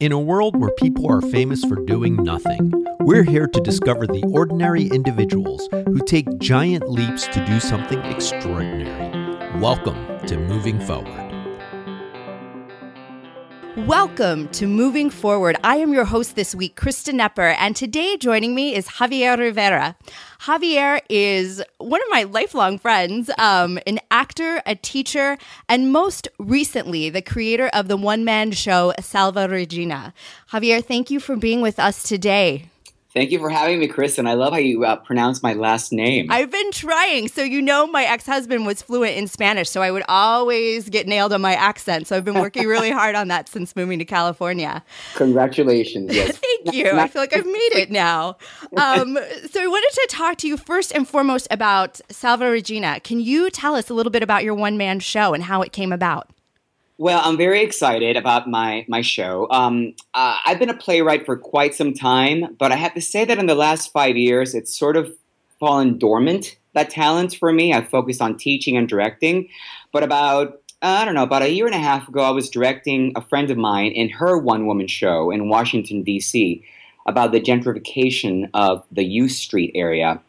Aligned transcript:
In 0.00 0.12
a 0.12 0.20
world 0.20 0.54
where 0.54 0.70
people 0.78 1.10
are 1.10 1.20
famous 1.20 1.64
for 1.64 1.74
doing 1.84 2.14
nothing, 2.14 2.72
we're 3.00 3.24
here 3.24 3.48
to 3.48 3.60
discover 3.60 4.06
the 4.06 4.22
ordinary 4.32 4.84
individuals 4.84 5.68
who 5.72 5.98
take 6.06 6.38
giant 6.38 6.88
leaps 6.88 7.26
to 7.26 7.44
do 7.44 7.58
something 7.58 7.98
extraordinary. 8.04 9.58
Welcome 9.58 10.24
to 10.28 10.38
Moving 10.38 10.78
Forward. 10.78 11.27
Welcome 13.86 14.48
to 14.48 14.66
Moving 14.66 15.08
Forward. 15.08 15.56
I 15.62 15.76
am 15.76 15.92
your 15.92 16.04
host 16.04 16.34
this 16.34 16.52
week, 16.52 16.74
Krista 16.74 17.14
Nepper, 17.14 17.54
and 17.58 17.76
today 17.76 18.16
joining 18.16 18.54
me 18.54 18.74
is 18.74 18.88
Javier 18.88 19.38
Rivera. 19.38 19.96
Javier 20.40 21.00
is 21.08 21.62
one 21.78 22.02
of 22.02 22.08
my 22.10 22.24
lifelong 22.24 22.78
friends, 22.78 23.30
um, 23.38 23.78
an 23.86 24.00
actor, 24.10 24.60
a 24.66 24.74
teacher, 24.74 25.38
and 25.68 25.92
most 25.92 26.26
recently, 26.38 27.08
the 27.08 27.22
creator 27.22 27.68
of 27.68 27.86
the 27.86 27.96
one 27.96 28.24
man 28.24 28.50
show, 28.50 28.92
Salve 29.00 29.48
Regina. 29.48 30.12
Javier, 30.52 30.84
thank 30.84 31.10
you 31.10 31.20
for 31.20 31.36
being 31.36 31.60
with 31.60 31.78
us 31.78 32.02
today. 32.02 32.70
Thank 33.14 33.30
you 33.30 33.38
for 33.38 33.48
having 33.48 33.78
me, 33.78 33.88
Chris. 33.88 34.18
And 34.18 34.28
I 34.28 34.34
love 34.34 34.52
how 34.52 34.58
you 34.58 34.84
uh, 34.84 34.96
pronounce 34.96 35.42
my 35.42 35.54
last 35.54 35.92
name. 35.92 36.26
I've 36.30 36.50
been 36.50 36.70
trying. 36.72 37.28
So, 37.28 37.42
you 37.42 37.62
know, 37.62 37.86
my 37.86 38.04
ex 38.04 38.26
husband 38.26 38.66
was 38.66 38.82
fluent 38.82 39.16
in 39.16 39.26
Spanish, 39.28 39.70
so 39.70 39.80
I 39.80 39.90
would 39.90 40.02
always 40.08 40.90
get 40.90 41.06
nailed 41.06 41.32
on 41.32 41.40
my 41.40 41.54
accent. 41.54 42.06
So, 42.06 42.16
I've 42.16 42.24
been 42.24 42.38
working 42.38 42.66
really 42.66 42.90
hard 43.00 43.14
on 43.14 43.28
that 43.28 43.48
since 43.48 43.74
moving 43.74 43.98
to 43.98 44.04
California. 44.04 44.84
Congratulations. 45.14 46.14
Yes. 46.14 46.36
Thank 46.64 46.74
you. 46.74 46.90
I 46.90 47.08
feel 47.08 47.22
like 47.22 47.34
I've 47.34 47.46
made 47.46 47.72
it 47.72 47.90
now. 47.90 48.36
Um, 48.76 49.18
so, 49.50 49.62
I 49.62 49.66
wanted 49.66 49.90
to 49.94 50.06
talk 50.10 50.36
to 50.38 50.46
you 50.46 50.58
first 50.58 50.92
and 50.92 51.08
foremost 51.08 51.48
about 51.50 52.02
Salve 52.10 52.42
Regina. 52.42 53.00
Can 53.00 53.20
you 53.20 53.48
tell 53.50 53.74
us 53.74 53.88
a 53.88 53.94
little 53.94 54.12
bit 54.12 54.22
about 54.22 54.44
your 54.44 54.54
one 54.54 54.76
man 54.76 55.00
show 55.00 55.32
and 55.32 55.44
how 55.44 55.62
it 55.62 55.72
came 55.72 55.92
about? 55.92 56.28
Well, 57.00 57.20
I'm 57.22 57.36
very 57.36 57.62
excited 57.62 58.16
about 58.16 58.48
my 58.48 58.84
my 58.88 59.02
show. 59.02 59.46
Um, 59.52 59.94
uh, 60.14 60.38
I've 60.44 60.58
been 60.58 60.68
a 60.68 60.76
playwright 60.76 61.24
for 61.24 61.36
quite 61.36 61.72
some 61.72 61.94
time, 61.94 62.56
but 62.58 62.72
I 62.72 62.74
have 62.74 62.92
to 62.94 63.00
say 63.00 63.24
that 63.24 63.38
in 63.38 63.46
the 63.46 63.54
last 63.54 63.92
five 63.92 64.16
years, 64.16 64.52
it's 64.52 64.76
sort 64.76 64.96
of 64.96 65.14
fallen 65.60 65.96
dormant. 65.96 66.56
That 66.72 66.90
talent 66.90 67.36
for 67.36 67.52
me, 67.52 67.72
I've 67.72 67.88
focused 67.88 68.20
on 68.20 68.36
teaching 68.36 68.76
and 68.76 68.88
directing. 68.88 69.48
But 69.92 70.02
about 70.02 70.60
I 70.82 71.04
don't 71.04 71.14
know, 71.14 71.22
about 71.22 71.42
a 71.42 71.52
year 71.52 71.66
and 71.66 71.74
a 71.74 71.78
half 71.78 72.08
ago, 72.08 72.20
I 72.20 72.30
was 72.30 72.50
directing 72.50 73.12
a 73.14 73.22
friend 73.22 73.48
of 73.52 73.56
mine 73.56 73.92
in 73.92 74.08
her 74.08 74.36
one 74.36 74.66
woman 74.66 74.88
show 74.88 75.30
in 75.30 75.48
Washington 75.48 76.02
D.C. 76.02 76.64
about 77.06 77.30
the 77.30 77.40
gentrification 77.40 78.50
of 78.54 78.84
the 78.90 79.04
U 79.04 79.28
Street 79.28 79.70
area, 79.76 80.20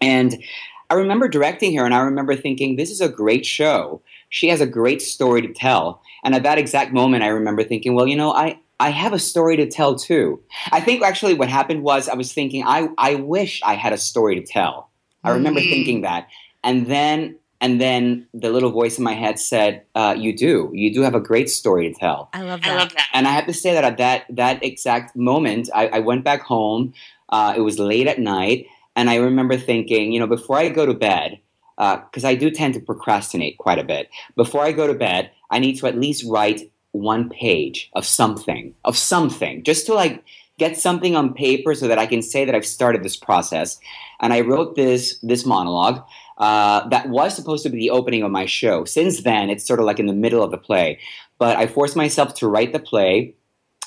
and 0.00 0.42
I 0.90 0.94
remember 0.94 1.28
directing 1.28 1.76
her, 1.76 1.84
and 1.84 1.94
I 1.94 2.00
remember 2.00 2.34
thinking, 2.34 2.76
this 2.76 2.90
is 2.90 3.00
a 3.00 3.08
great 3.08 3.44
show 3.44 4.02
she 4.28 4.48
has 4.48 4.60
a 4.60 4.66
great 4.66 5.02
story 5.02 5.42
to 5.42 5.52
tell. 5.52 6.02
And 6.24 6.34
at 6.34 6.42
that 6.42 6.58
exact 6.58 6.92
moment, 6.92 7.22
I 7.22 7.28
remember 7.28 7.64
thinking, 7.64 7.94
well, 7.94 8.06
you 8.06 8.16
know, 8.16 8.32
I, 8.32 8.58
I 8.80 8.90
have 8.90 9.12
a 9.12 9.18
story 9.18 9.56
to 9.56 9.66
tell 9.66 9.96
too. 9.96 10.40
I 10.70 10.80
think 10.80 11.02
actually 11.02 11.34
what 11.34 11.48
happened 11.48 11.82
was 11.82 12.08
I 12.08 12.14
was 12.14 12.32
thinking, 12.32 12.64
I, 12.64 12.88
I 12.98 13.16
wish 13.16 13.62
I 13.64 13.74
had 13.74 13.92
a 13.92 13.98
story 13.98 14.40
to 14.40 14.46
tell. 14.46 14.90
I 15.24 15.30
remember 15.30 15.60
mm-hmm. 15.60 15.70
thinking 15.70 16.00
that. 16.02 16.28
And 16.62 16.86
then 16.86 17.36
and 17.60 17.80
then 17.80 18.28
the 18.32 18.50
little 18.50 18.70
voice 18.70 18.98
in 18.98 19.04
my 19.04 19.14
head 19.14 19.36
said, 19.36 19.82
uh, 19.96 20.14
"You 20.16 20.36
do. 20.36 20.70
You 20.72 20.94
do 20.94 21.00
have 21.02 21.16
a 21.16 21.20
great 21.20 21.50
story 21.50 21.92
to 21.92 21.98
tell." 21.98 22.30
I 22.32 22.42
love 22.42 22.60
that. 22.62 22.70
I 22.70 22.76
love 22.76 22.94
that. 22.94 23.08
And 23.12 23.26
I 23.26 23.32
have 23.32 23.46
to 23.46 23.52
say 23.52 23.74
that 23.74 23.82
at 23.82 23.96
that 23.96 24.26
that 24.30 24.64
exact 24.64 25.16
moment, 25.16 25.68
I, 25.74 25.88
I 25.88 25.98
went 25.98 26.22
back 26.22 26.42
home. 26.42 26.94
Uh, 27.30 27.54
it 27.56 27.60
was 27.60 27.80
late 27.80 28.06
at 28.06 28.20
night, 28.20 28.66
and 28.98 29.08
I 29.08 29.14
remember 29.14 29.56
thinking, 29.56 30.10
you 30.10 30.18
know, 30.18 30.26
before 30.26 30.58
I 30.58 30.70
go 30.70 30.84
to 30.84 30.92
bed, 30.92 31.38
because 31.76 32.24
uh, 32.24 32.28
I 32.28 32.34
do 32.34 32.50
tend 32.50 32.74
to 32.74 32.80
procrastinate 32.80 33.56
quite 33.56 33.78
a 33.78 33.84
bit. 33.84 34.10
Before 34.34 34.64
I 34.64 34.72
go 34.72 34.88
to 34.88 34.94
bed, 34.94 35.30
I 35.52 35.60
need 35.60 35.76
to 35.76 35.86
at 35.86 35.96
least 35.96 36.24
write 36.26 36.68
one 36.90 37.28
page 37.28 37.90
of 37.92 38.04
something, 38.04 38.74
of 38.84 38.96
something, 38.96 39.62
just 39.62 39.86
to 39.86 39.94
like 39.94 40.24
get 40.58 40.76
something 40.76 41.14
on 41.14 41.32
paper 41.32 41.76
so 41.76 41.86
that 41.86 42.00
I 42.00 42.06
can 42.06 42.22
say 42.22 42.44
that 42.44 42.56
I've 42.56 42.66
started 42.66 43.04
this 43.04 43.16
process. 43.16 43.78
And 44.18 44.32
I 44.32 44.40
wrote 44.40 44.74
this 44.74 45.20
this 45.22 45.46
monologue 45.46 46.02
uh, 46.38 46.88
that 46.88 47.08
was 47.08 47.36
supposed 47.36 47.62
to 47.62 47.70
be 47.70 47.78
the 47.78 47.90
opening 47.90 48.24
of 48.24 48.32
my 48.32 48.46
show. 48.46 48.84
Since 48.84 49.22
then, 49.22 49.48
it's 49.48 49.64
sort 49.64 49.78
of 49.78 49.86
like 49.86 50.00
in 50.00 50.06
the 50.06 50.12
middle 50.12 50.42
of 50.42 50.50
the 50.50 50.58
play. 50.58 50.98
But 51.38 51.56
I 51.56 51.68
forced 51.68 51.94
myself 51.94 52.34
to 52.34 52.48
write 52.48 52.72
the 52.72 52.80
play, 52.80 53.36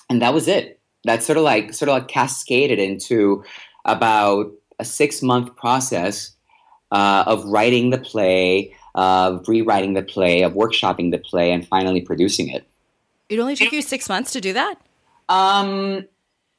and 0.09 0.21
that 0.21 0.33
was 0.33 0.47
it. 0.47 0.79
That 1.03 1.21
sort 1.21 1.37
of 1.37 1.43
like 1.43 1.73
sort 1.73 1.89
of 1.89 1.95
like 1.95 2.07
cascaded 2.07 2.79
into 2.79 3.43
about 3.83 4.53
a 4.81 4.85
six 4.85 5.21
month 5.21 5.55
process 5.55 6.35
uh, 6.91 7.23
of 7.27 7.45
writing 7.45 7.91
the 7.91 7.99
play, 7.99 8.75
of 8.95 9.47
rewriting 9.47 9.93
the 9.93 10.01
play, 10.01 10.41
of 10.41 10.53
workshopping 10.53 11.11
the 11.11 11.19
play, 11.19 11.51
and 11.53 11.65
finally 11.65 12.01
producing 12.01 12.49
it. 12.49 12.67
It 13.29 13.39
only 13.39 13.55
took 13.55 13.71
you 13.71 13.81
six 13.81 14.09
months 14.09 14.33
to 14.33 14.41
do 14.41 14.51
that? 14.53 14.75
Um, 15.29 16.05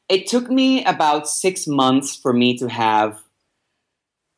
it 0.09 0.27
took 0.27 0.51
me 0.51 0.83
about 0.85 1.29
six 1.29 1.67
months 1.67 2.17
for 2.17 2.33
me 2.33 2.57
to 2.59 2.69
have 2.69 3.21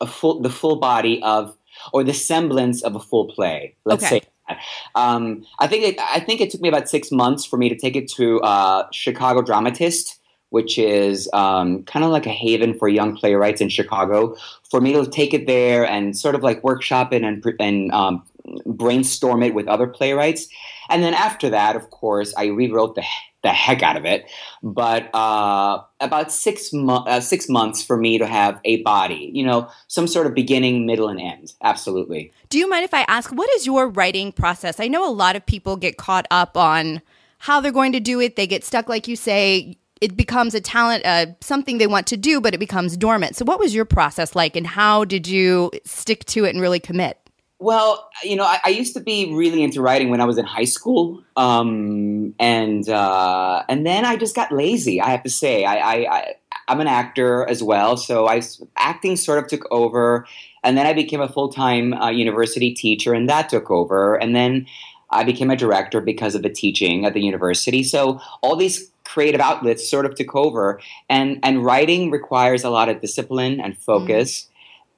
a 0.01 0.07
full, 0.07 0.41
the 0.41 0.49
full 0.49 0.77
body 0.77 1.21
of, 1.23 1.55
or 1.93 2.03
the 2.03 2.13
semblance 2.13 2.83
of 2.83 2.95
a 2.95 2.99
full 2.99 3.31
play. 3.31 3.75
Let's 3.85 4.03
okay. 4.03 4.19
say. 4.19 4.57
Um, 4.95 5.45
I 5.59 5.67
think 5.67 5.85
it, 5.85 5.99
I 5.99 6.19
think 6.19 6.41
it 6.41 6.51
took 6.51 6.61
me 6.61 6.69
about 6.69 6.89
six 6.89 7.11
months 7.11 7.45
for 7.45 7.57
me 7.57 7.69
to 7.69 7.75
take 7.75 7.95
it 7.95 8.11
to 8.13 8.41
uh, 8.41 8.87
Chicago 8.91 9.41
Dramatist 9.41 10.19
which 10.55 10.79
is 10.79 11.29
um, 11.33 11.83
kind 11.83 12.05
of 12.05 12.11
like 12.11 12.25
a 12.25 12.29
haven 12.29 12.73
for 12.73 12.87
young 12.87 13.13
playwrights 13.13 13.59
in 13.59 13.67
Chicago. 13.67 14.37
For 14.71 14.79
me 14.79 14.93
to 14.93 15.05
take 15.05 15.33
it 15.33 15.47
there 15.47 15.85
and 15.85 16.17
sort 16.17 16.33
of 16.33 16.43
like 16.43 16.63
workshop 16.63 17.11
it 17.11 17.23
and, 17.23 17.43
and 17.59 17.91
um, 17.91 18.23
brainstorm 18.65 19.43
it 19.43 19.53
with 19.53 19.67
other 19.67 19.85
playwrights. 19.85 20.47
And 20.89 21.03
then 21.03 21.13
after 21.13 21.49
that, 21.49 21.75
of 21.75 21.89
course, 21.89 22.33
I 22.37 22.45
rewrote 22.45 22.95
the, 22.95 23.03
the 23.43 23.49
heck 23.49 23.83
out 23.83 23.97
of 23.97 24.05
it. 24.05 24.31
But 24.63 25.13
uh, 25.13 25.81
about 25.99 26.31
six, 26.31 26.71
mo- 26.71 27.03
uh, 27.05 27.19
six 27.19 27.49
months 27.49 27.83
for 27.83 27.97
me 27.97 28.17
to 28.17 28.25
have 28.25 28.61
a 28.63 28.81
body, 28.83 29.31
you 29.33 29.45
know, 29.45 29.69
some 29.87 30.07
sort 30.07 30.25
of 30.25 30.33
beginning, 30.33 30.85
middle, 30.85 31.09
and 31.09 31.19
end. 31.19 31.51
Absolutely. 31.63 32.31
Do 32.47 32.57
you 32.57 32.69
mind 32.69 32.85
if 32.85 32.93
I 32.93 33.01
ask, 33.09 33.29
what 33.33 33.49
is 33.55 33.65
your 33.65 33.89
writing 33.89 34.31
process? 34.31 34.79
I 34.79 34.87
know 34.87 35.05
a 35.05 35.11
lot 35.11 35.35
of 35.35 35.45
people 35.45 35.75
get 35.75 35.97
caught 35.97 36.27
up 36.31 36.55
on 36.55 37.01
how 37.39 37.59
they're 37.59 37.73
going 37.73 37.91
to 37.91 37.99
do 37.99 38.21
it. 38.21 38.37
They 38.37 38.47
get 38.47 38.63
stuck, 38.63 38.87
like 38.87 39.09
you 39.09 39.17
say 39.17 39.77
it 40.01 40.17
becomes 40.17 40.53
a 40.53 40.61
talent, 40.61 41.05
uh, 41.05 41.27
something 41.41 41.77
they 41.77 41.87
want 41.87 42.07
to 42.07 42.17
do, 42.17 42.41
but 42.41 42.53
it 42.53 42.59
becomes 42.59 42.97
dormant. 42.97 43.35
So, 43.35 43.45
what 43.45 43.59
was 43.59 43.73
your 43.73 43.85
process 43.85 44.35
like, 44.35 44.55
and 44.55 44.67
how 44.67 45.05
did 45.05 45.27
you 45.27 45.71
stick 45.85 46.25
to 46.25 46.45
it 46.45 46.49
and 46.49 46.61
really 46.61 46.79
commit? 46.79 47.19
Well, 47.59 48.09
you 48.21 48.35
know, 48.35 48.43
I, 48.43 48.59
I 48.65 48.69
used 48.69 48.93
to 48.95 48.99
be 48.99 49.33
really 49.33 49.63
into 49.63 49.81
writing 49.81 50.09
when 50.09 50.19
I 50.19 50.25
was 50.25 50.37
in 50.37 50.45
high 50.45 50.65
school, 50.65 51.23
um, 51.37 52.35
and 52.37 52.87
uh, 52.89 53.63
and 53.69 53.85
then 53.85 54.05
I 54.05 54.17
just 54.17 54.35
got 54.35 54.51
lazy. 54.51 54.99
I 54.99 55.09
have 55.09 55.23
to 55.23 55.29
say, 55.29 55.63
I, 55.63 55.75
I, 55.75 56.17
I 56.17 56.33
I'm 56.67 56.81
an 56.81 56.87
actor 56.87 57.47
as 57.47 57.63
well, 57.63 57.95
so 57.95 58.27
I 58.27 58.41
acting 58.75 59.15
sort 59.15 59.39
of 59.39 59.47
took 59.47 59.65
over, 59.71 60.27
and 60.63 60.77
then 60.77 60.85
I 60.85 60.91
became 60.91 61.21
a 61.21 61.29
full 61.29 61.49
time 61.49 61.93
uh, 61.93 62.09
university 62.09 62.73
teacher, 62.73 63.13
and 63.13 63.29
that 63.29 63.47
took 63.47 63.71
over, 63.71 64.15
and 64.15 64.35
then 64.35 64.67
I 65.09 65.23
became 65.23 65.49
a 65.49 65.55
director 65.55 66.01
because 66.01 66.35
of 66.35 66.41
the 66.41 66.49
teaching 66.49 67.05
at 67.05 67.13
the 67.13 67.21
university. 67.21 67.83
So 67.83 68.19
all 68.41 68.57
these 68.57 68.91
creative 69.15 69.39
outlets 69.39 69.89
sort 69.89 70.05
of 70.05 70.13
took 70.13 70.35
over, 70.35 70.81
and 71.09 71.39
and 71.41 71.63
writing 71.63 72.11
requires 72.11 72.65
a 72.65 72.69
lot 72.69 72.89
of 72.89 72.99
discipline 72.99 73.61
and 73.61 73.77
focus. 73.77 74.49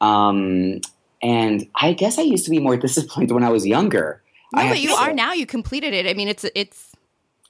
Mm. 0.02 0.06
Um, 0.06 0.82
and 1.22 1.68
I 1.76 1.94
guess 1.94 2.18
I 2.18 2.24
used 2.24 2.44
to 2.46 2.52
be 2.52 2.60
more 2.60 2.78
disciplined 2.86 3.32
when 3.32 3.44
I 3.44 3.50
was 3.50 3.66
younger. 3.66 4.24
No, 4.54 4.68
but 4.68 4.80
you 4.80 4.94
are 4.94 5.14
now. 5.14 5.34
You 5.34 5.46
completed 5.46 5.94
it. 5.94 6.08
I 6.08 6.14
mean, 6.14 6.28
it's 6.28 6.46
it's. 6.56 6.94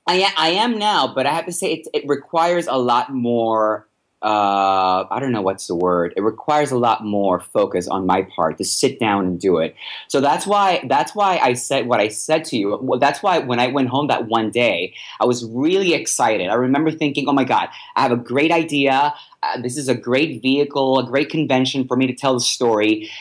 I, 0.09 0.31
I 0.37 0.49
am 0.49 0.77
now, 0.77 1.13
but 1.13 1.25
I 1.25 1.33
have 1.33 1.45
to 1.45 1.51
say 1.51 1.73
it, 1.73 1.87
it 1.93 2.03
requires 2.07 2.67
a 2.67 2.77
lot 2.77 3.13
more 3.13 3.86
uh, 4.23 5.05
I 5.11 5.19
don't 5.19 5.31
know 5.31 5.43
what's 5.43 5.67
the 5.67 5.75
word. 5.75 6.13
It 6.17 6.21
requires 6.21 6.71
a 6.71 6.77
lot 6.77 7.05
more 7.05 7.39
focus 7.39 7.87
on 7.87 8.07
my 8.07 8.23
part 8.35 8.57
to 8.57 8.65
sit 8.65 8.99
down 8.99 9.27
and 9.27 9.39
do 9.39 9.59
it. 9.59 9.75
So 10.07 10.21
that's 10.21 10.47
why 10.47 10.83
that's 10.89 11.13
why 11.13 11.37
I 11.37 11.53
said 11.53 11.87
what 11.87 11.99
I 11.99 12.07
said 12.07 12.43
to 12.45 12.57
you. 12.57 12.79
Well, 12.81 12.99
that's 12.99 13.21
why 13.21 13.37
when 13.37 13.59
I 13.59 13.67
went 13.67 13.89
home 13.89 14.07
that 14.07 14.27
one 14.27 14.49
day, 14.49 14.95
I 15.19 15.25
was 15.25 15.45
really 15.45 15.93
excited. 15.93 16.49
I 16.49 16.55
remember 16.55 16.89
thinking, 16.89 17.29
"Oh 17.29 17.33
my 17.33 17.43
god, 17.43 17.69
I 17.95 18.01
have 18.01 18.11
a 18.11 18.17
great 18.17 18.51
idea. 18.51 19.13
Uh, 19.43 19.61
this 19.61 19.77
is 19.77 19.87
a 19.87 19.93
great 19.93 20.41
vehicle, 20.41 20.97
a 20.97 21.05
great 21.05 21.29
convention 21.29 21.87
for 21.87 21.95
me 21.95 22.07
to 22.07 22.13
tell 22.13 22.33
the 22.33 22.39
story. 22.39 23.11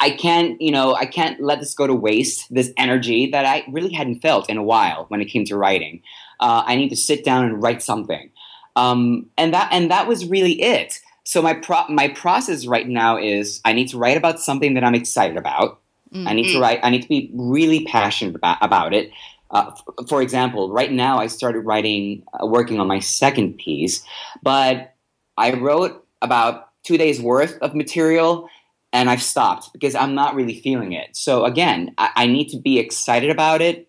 I 0.00 0.10
can't, 0.10 0.60
you 0.60 0.70
know, 0.70 0.94
I 0.94 1.06
can't 1.06 1.40
let 1.40 1.60
this 1.60 1.74
go 1.74 1.86
to 1.86 1.94
waste. 1.94 2.52
This 2.54 2.72
energy 2.76 3.30
that 3.30 3.46
I 3.46 3.64
really 3.70 3.94
hadn't 3.94 4.20
felt 4.20 4.50
in 4.50 4.58
a 4.58 4.62
while 4.62 5.06
when 5.08 5.22
it 5.22 5.26
came 5.26 5.46
to 5.46 5.56
writing. 5.56 6.02
Uh, 6.40 6.62
I 6.66 6.76
need 6.76 6.90
to 6.90 6.96
sit 6.96 7.24
down 7.24 7.46
and 7.46 7.62
write 7.62 7.82
something." 7.82 8.28
Um, 8.76 9.26
and 9.36 9.52
that 9.54 9.68
and 9.72 9.90
that 9.90 10.06
was 10.08 10.26
really 10.26 10.60
it. 10.60 10.98
So 11.24 11.42
my 11.42 11.54
pro- 11.54 11.88
my 11.88 12.08
process 12.08 12.66
right 12.66 12.88
now 12.88 13.16
is 13.16 13.60
I 13.64 13.72
need 13.72 13.88
to 13.88 13.98
write 13.98 14.16
about 14.16 14.40
something 14.40 14.74
that 14.74 14.84
I'm 14.84 14.94
excited 14.94 15.36
about. 15.36 15.80
Mm-hmm. 16.12 16.28
I 16.28 16.32
need 16.32 16.44
to 16.44 16.52
mm-hmm. 16.54 16.62
write. 16.62 16.80
I 16.82 16.90
need 16.90 17.02
to 17.02 17.08
be 17.08 17.30
really 17.34 17.84
passionate 17.84 18.34
about, 18.34 18.58
about 18.60 18.94
it. 18.94 19.10
Uh, 19.50 19.70
f- 19.70 20.08
for 20.08 20.22
example, 20.22 20.72
right 20.72 20.90
now 20.90 21.18
I 21.18 21.26
started 21.26 21.60
writing, 21.60 22.22
uh, 22.32 22.46
working 22.46 22.80
on 22.80 22.86
my 22.86 22.98
second 22.98 23.58
piece, 23.58 24.02
but 24.42 24.94
I 25.36 25.52
wrote 25.52 26.06
about 26.20 26.68
two 26.84 26.98
days 26.98 27.20
worth 27.20 27.58
of 27.60 27.74
material 27.74 28.48
and 28.92 29.08
I've 29.08 29.22
stopped 29.22 29.72
because 29.72 29.94
I'm 29.94 30.14
not 30.14 30.34
really 30.34 30.60
feeling 30.60 30.92
it. 30.92 31.16
So 31.16 31.44
again, 31.44 31.94
I, 31.98 32.10
I 32.16 32.26
need 32.26 32.48
to 32.48 32.58
be 32.58 32.78
excited 32.78 33.30
about 33.30 33.62
it 33.62 33.88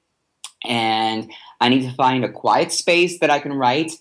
and 0.63 1.31
I 1.59 1.69
need 1.69 1.83
to 1.83 1.95
find 1.95 2.23
a 2.23 2.31
quiet 2.31 2.71
space 2.71 3.19
that 3.19 3.29
I 3.29 3.39
can 3.39 3.53
write. 3.53 3.91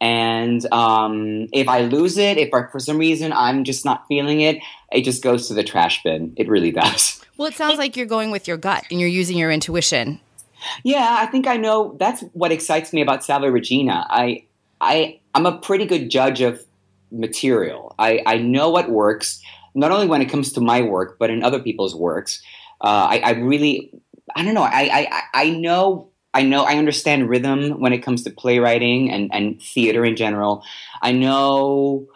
And 0.00 0.70
um, 0.72 1.48
if 1.52 1.68
I 1.68 1.82
lose 1.82 2.18
it, 2.18 2.36
if 2.36 2.52
I, 2.52 2.66
for 2.66 2.78
some 2.78 2.98
reason 2.98 3.32
I'm 3.32 3.64
just 3.64 3.84
not 3.84 4.06
feeling 4.08 4.40
it, 4.40 4.58
it 4.92 5.02
just 5.02 5.22
goes 5.22 5.48
to 5.48 5.54
the 5.54 5.64
trash 5.64 6.02
bin. 6.02 6.34
It 6.36 6.48
really 6.48 6.70
does. 6.82 7.24
Well, 7.36 7.48
it 7.48 7.54
sounds 7.54 7.78
like 7.78 7.96
you're 7.96 8.06
going 8.06 8.30
with 8.30 8.46
your 8.46 8.56
gut 8.56 8.84
and 8.90 9.00
you're 9.00 9.08
using 9.08 9.36
your 9.36 9.50
intuition. 9.50 10.20
Yeah, 10.82 11.16
I 11.18 11.26
think 11.26 11.46
I 11.46 11.56
know. 11.56 11.96
That's 11.98 12.22
what 12.32 12.52
excites 12.52 12.92
me 12.92 13.02
about 13.02 13.24
Salve 13.24 13.52
Regina. 13.52 14.06
I, 14.08 14.44
I, 14.80 15.20
I'm 15.34 15.46
a 15.46 15.58
pretty 15.58 15.84
good 15.84 16.10
judge 16.10 16.40
of 16.40 16.62
material. 17.10 17.94
I, 17.98 18.22
I 18.26 18.38
know 18.38 18.70
what 18.70 18.90
works, 18.90 19.42
not 19.74 19.90
only 19.90 20.06
when 20.06 20.22
it 20.22 20.26
comes 20.26 20.52
to 20.52 20.60
my 20.60 20.82
work, 20.82 21.18
but 21.18 21.30
in 21.30 21.42
other 21.42 21.60
people's 21.60 21.94
works. 21.94 22.42
Uh, 22.80 23.08
I, 23.10 23.18
I 23.24 23.30
really, 23.32 23.92
I 24.36 24.44
don't 24.44 24.54
know. 24.54 24.62
I, 24.62 25.08
I, 25.10 25.22
I 25.34 25.50
know 25.50 26.10
I 26.34 26.42
know 26.42 26.64
I 26.64 26.76
understand 26.76 27.28
rhythm 27.28 27.80
when 27.80 27.92
it 27.92 27.98
comes 27.98 28.24
to 28.24 28.30
playwriting 28.30 29.10
and, 29.10 29.30
and 29.32 29.62
theater 29.62 30.04
in 30.04 30.16
general. 30.16 30.64
I 31.00 31.12
know 31.12 32.08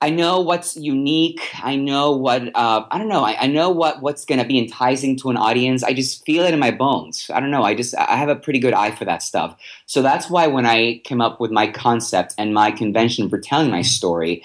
I 0.00 0.10
know 0.10 0.40
what's 0.42 0.76
unique. 0.76 1.40
I 1.62 1.76
know 1.76 2.12
what 2.12 2.54
uh, 2.54 2.84
I 2.90 2.98
don't 2.98 3.08
know. 3.08 3.24
I, 3.24 3.44
I 3.44 3.46
know 3.46 3.70
what 3.70 4.02
what's 4.02 4.26
going 4.26 4.38
to 4.38 4.46
be 4.46 4.58
enticing 4.58 5.16
to 5.18 5.30
an 5.30 5.38
audience. 5.38 5.82
I 5.82 5.94
just 5.94 6.24
feel 6.26 6.44
it 6.44 6.52
in 6.52 6.60
my 6.60 6.70
bones. 6.70 7.30
I 7.32 7.40
don't 7.40 7.50
know. 7.50 7.62
I 7.62 7.74
just 7.74 7.94
I 7.96 8.16
have 8.16 8.28
a 8.28 8.36
pretty 8.36 8.58
good 8.58 8.74
eye 8.74 8.90
for 8.90 9.06
that 9.06 9.22
stuff. 9.22 9.56
So 9.86 10.02
that's 10.02 10.28
why 10.28 10.46
when 10.46 10.66
I 10.66 11.00
came 11.04 11.22
up 11.22 11.40
with 11.40 11.50
my 11.50 11.68
concept 11.68 12.34
and 12.36 12.52
my 12.52 12.70
convention 12.70 13.30
for 13.30 13.38
telling 13.38 13.70
my 13.70 13.82
story, 13.82 14.44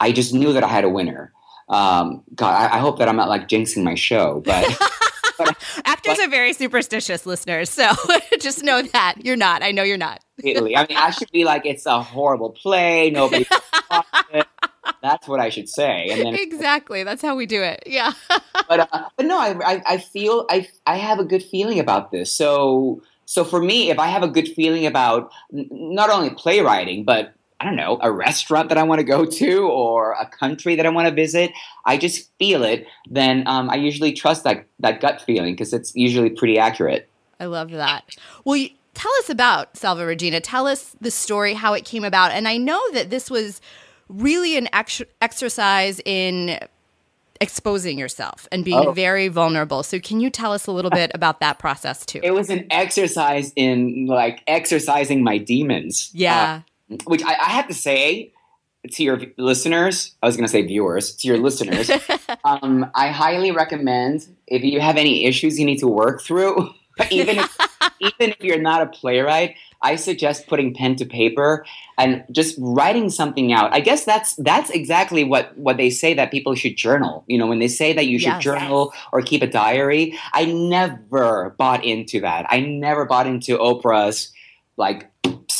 I 0.00 0.10
just 0.10 0.34
knew 0.34 0.52
that 0.52 0.64
I 0.64 0.68
had 0.68 0.84
a 0.84 0.90
winner. 0.90 1.32
Um, 1.68 2.24
God, 2.34 2.54
I, 2.54 2.76
I 2.76 2.78
hope 2.80 2.98
that 2.98 3.08
I'm 3.08 3.16
not 3.16 3.28
like 3.28 3.48
jinxing 3.48 3.84
my 3.84 3.94
show, 3.94 4.42
but. 4.44 4.66
Actors 5.84 6.18
are 6.18 6.28
very 6.28 6.52
superstitious 6.52 7.26
listeners, 7.26 7.70
so 7.70 7.90
just 8.40 8.62
know 8.62 8.82
that 8.82 9.16
you're 9.24 9.36
not. 9.36 9.62
I 9.62 9.72
know 9.72 9.82
you're 9.82 9.96
not. 9.96 10.22
Italy. 10.42 10.76
I 10.76 10.86
mean, 10.86 10.96
I 10.96 11.10
should 11.10 11.30
be 11.30 11.44
like, 11.44 11.64
it's 11.64 11.86
a 11.86 12.02
horrible 12.02 12.50
play. 12.50 13.10
Nobody. 13.10 13.46
That's 15.02 15.28
what 15.28 15.40
I 15.40 15.48
should 15.48 15.68
say. 15.68 16.08
And 16.10 16.20
then 16.20 16.34
exactly, 16.34 17.04
that's 17.04 17.22
how 17.22 17.36
we 17.36 17.46
do 17.46 17.62
it. 17.62 17.84
Yeah. 17.86 18.12
but 18.68 18.88
uh, 18.92 19.08
but 19.16 19.26
no, 19.26 19.38
I, 19.38 19.74
I 19.74 19.82
I 19.86 19.98
feel 19.98 20.46
I 20.50 20.68
I 20.86 20.96
have 20.96 21.18
a 21.18 21.24
good 21.24 21.42
feeling 21.42 21.78
about 21.78 22.10
this. 22.10 22.32
So 22.32 23.02
so 23.24 23.44
for 23.44 23.60
me, 23.60 23.90
if 23.90 23.98
I 23.98 24.06
have 24.06 24.22
a 24.22 24.28
good 24.28 24.48
feeling 24.48 24.86
about 24.86 25.30
n- 25.52 25.68
not 25.70 26.10
only 26.10 26.30
playwriting, 26.30 27.04
but 27.04 27.34
I 27.58 27.64
don't 27.64 27.76
know, 27.76 27.98
a 28.02 28.12
restaurant 28.12 28.68
that 28.68 28.76
I 28.76 28.82
want 28.82 28.98
to 28.98 29.04
go 29.04 29.24
to 29.24 29.68
or 29.68 30.12
a 30.12 30.26
country 30.26 30.76
that 30.76 30.84
I 30.84 30.90
want 30.90 31.08
to 31.08 31.14
visit, 31.14 31.52
I 31.86 31.96
just 31.96 32.30
feel 32.38 32.62
it, 32.62 32.86
then 33.08 33.46
um, 33.46 33.70
I 33.70 33.76
usually 33.76 34.12
trust 34.12 34.44
that, 34.44 34.66
that 34.80 35.00
gut 35.00 35.22
feeling 35.22 35.54
because 35.54 35.72
it's 35.72 35.94
usually 35.94 36.30
pretty 36.30 36.58
accurate. 36.58 37.08
I 37.40 37.46
love 37.46 37.70
that. 37.70 38.14
Well, 38.44 38.56
you, 38.56 38.70
tell 38.92 39.12
us 39.20 39.30
about 39.30 39.76
Salve 39.76 40.00
Regina. 40.00 40.40
Tell 40.40 40.66
us 40.66 40.96
the 41.00 41.10
story, 41.10 41.54
how 41.54 41.72
it 41.72 41.84
came 41.84 42.04
about. 42.04 42.32
And 42.32 42.46
I 42.46 42.58
know 42.58 42.80
that 42.92 43.08
this 43.08 43.30
was 43.30 43.60
really 44.08 44.56
an 44.56 44.68
ex- 44.72 45.02
exercise 45.22 46.00
in 46.04 46.58
exposing 47.40 47.98
yourself 47.98 48.48
and 48.50 48.64
being 48.64 48.86
oh. 48.86 48.92
very 48.92 49.28
vulnerable. 49.28 49.82
So 49.82 49.98
can 50.00 50.20
you 50.20 50.30
tell 50.30 50.52
us 50.52 50.66
a 50.66 50.72
little 50.72 50.90
bit 50.90 51.10
about 51.14 51.40
that 51.40 51.58
process 51.58 52.04
too? 52.06 52.20
It 52.22 52.32
was 52.32 52.50
an 52.50 52.66
exercise 52.70 53.52
in 53.56 54.06
like 54.06 54.42
exercising 54.46 55.22
my 55.22 55.38
demons. 55.38 56.10
Yeah. 56.12 56.60
Uh, 56.60 56.70
which 57.04 57.22
I, 57.22 57.32
I 57.32 57.50
have 57.50 57.68
to 57.68 57.74
say 57.74 58.32
to 58.92 59.02
your 59.02 59.20
listeners, 59.36 60.14
I 60.22 60.26
was 60.26 60.36
going 60.36 60.46
to 60.46 60.52
say 60.52 60.62
viewers, 60.62 61.14
to 61.16 61.28
your 61.28 61.38
listeners, 61.38 61.90
um, 62.44 62.90
I 62.94 63.08
highly 63.08 63.50
recommend 63.50 64.26
if 64.46 64.62
you 64.62 64.80
have 64.80 64.96
any 64.96 65.24
issues 65.24 65.58
you 65.58 65.64
need 65.66 65.78
to 65.78 65.88
work 65.88 66.22
through, 66.22 66.70
even 67.10 67.38
if, 67.38 67.56
even 68.00 68.30
if 68.30 68.40
you're 68.40 68.60
not 68.60 68.82
a 68.82 68.86
playwright, 68.86 69.56
I 69.82 69.96
suggest 69.96 70.46
putting 70.46 70.74
pen 70.74 70.96
to 70.96 71.04
paper 71.04 71.66
and 71.98 72.24
just 72.30 72.56
writing 72.58 73.10
something 73.10 73.52
out. 73.52 73.74
I 73.74 73.80
guess 73.80 74.04
that's 74.04 74.34
that's 74.36 74.70
exactly 74.70 75.22
what 75.22 75.56
what 75.58 75.76
they 75.76 75.90
say 75.90 76.14
that 76.14 76.30
people 76.30 76.54
should 76.54 76.76
journal. 76.76 77.24
You 77.26 77.36
know, 77.36 77.46
when 77.46 77.58
they 77.58 77.68
say 77.68 77.92
that 77.92 78.06
you 78.06 78.18
should 78.18 78.28
yes. 78.28 78.42
journal 78.42 78.94
or 79.12 79.20
keep 79.20 79.42
a 79.42 79.46
diary, 79.46 80.18
I 80.32 80.46
never 80.46 81.54
bought 81.58 81.84
into 81.84 82.20
that. 82.20 82.46
I 82.48 82.60
never 82.60 83.04
bought 83.04 83.26
into 83.26 83.58
Oprah's 83.58 84.32
like 84.78 85.10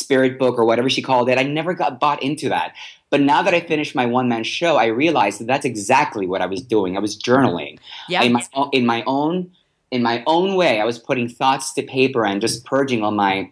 spirit 0.06 0.38
book 0.38 0.58
or 0.58 0.64
whatever 0.64 0.88
she 0.88 1.03
called 1.03 1.29
it. 1.29 1.38
I 1.38 1.43
never 1.43 1.75
got 1.75 1.99
bought 1.99 2.23
into 2.23 2.49
that. 2.49 2.75
But 3.11 3.20
now 3.20 3.43
that 3.43 3.55
I 3.55 3.61
finished 3.61 3.94
my 3.94 4.06
one 4.06 4.29
man 4.29 4.44
show, 4.44 4.76
I 4.76 4.87
realized 4.87 5.41
that 5.41 5.47
that's 5.47 5.64
exactly 5.64 6.26
what 6.26 6.43
I 6.43 6.47
was 6.47 6.62
doing. 6.62 6.97
I 6.97 7.00
was 7.00 7.17
journaling. 7.17 7.79
Yeah. 8.08 8.23
In 8.23 8.32
my 8.32 8.43
in 8.73 8.87
my 8.87 9.03
own 9.06 9.50
in 9.91 10.03
my 10.03 10.23
own 10.26 10.55
way, 10.55 10.81
I 10.81 10.85
was 10.85 10.99
putting 10.99 11.29
thoughts 11.29 11.73
to 11.75 11.82
paper 11.82 12.25
and 12.25 12.41
just 12.41 12.64
purging 12.64 13.03
all 13.03 13.12
my 13.12 13.50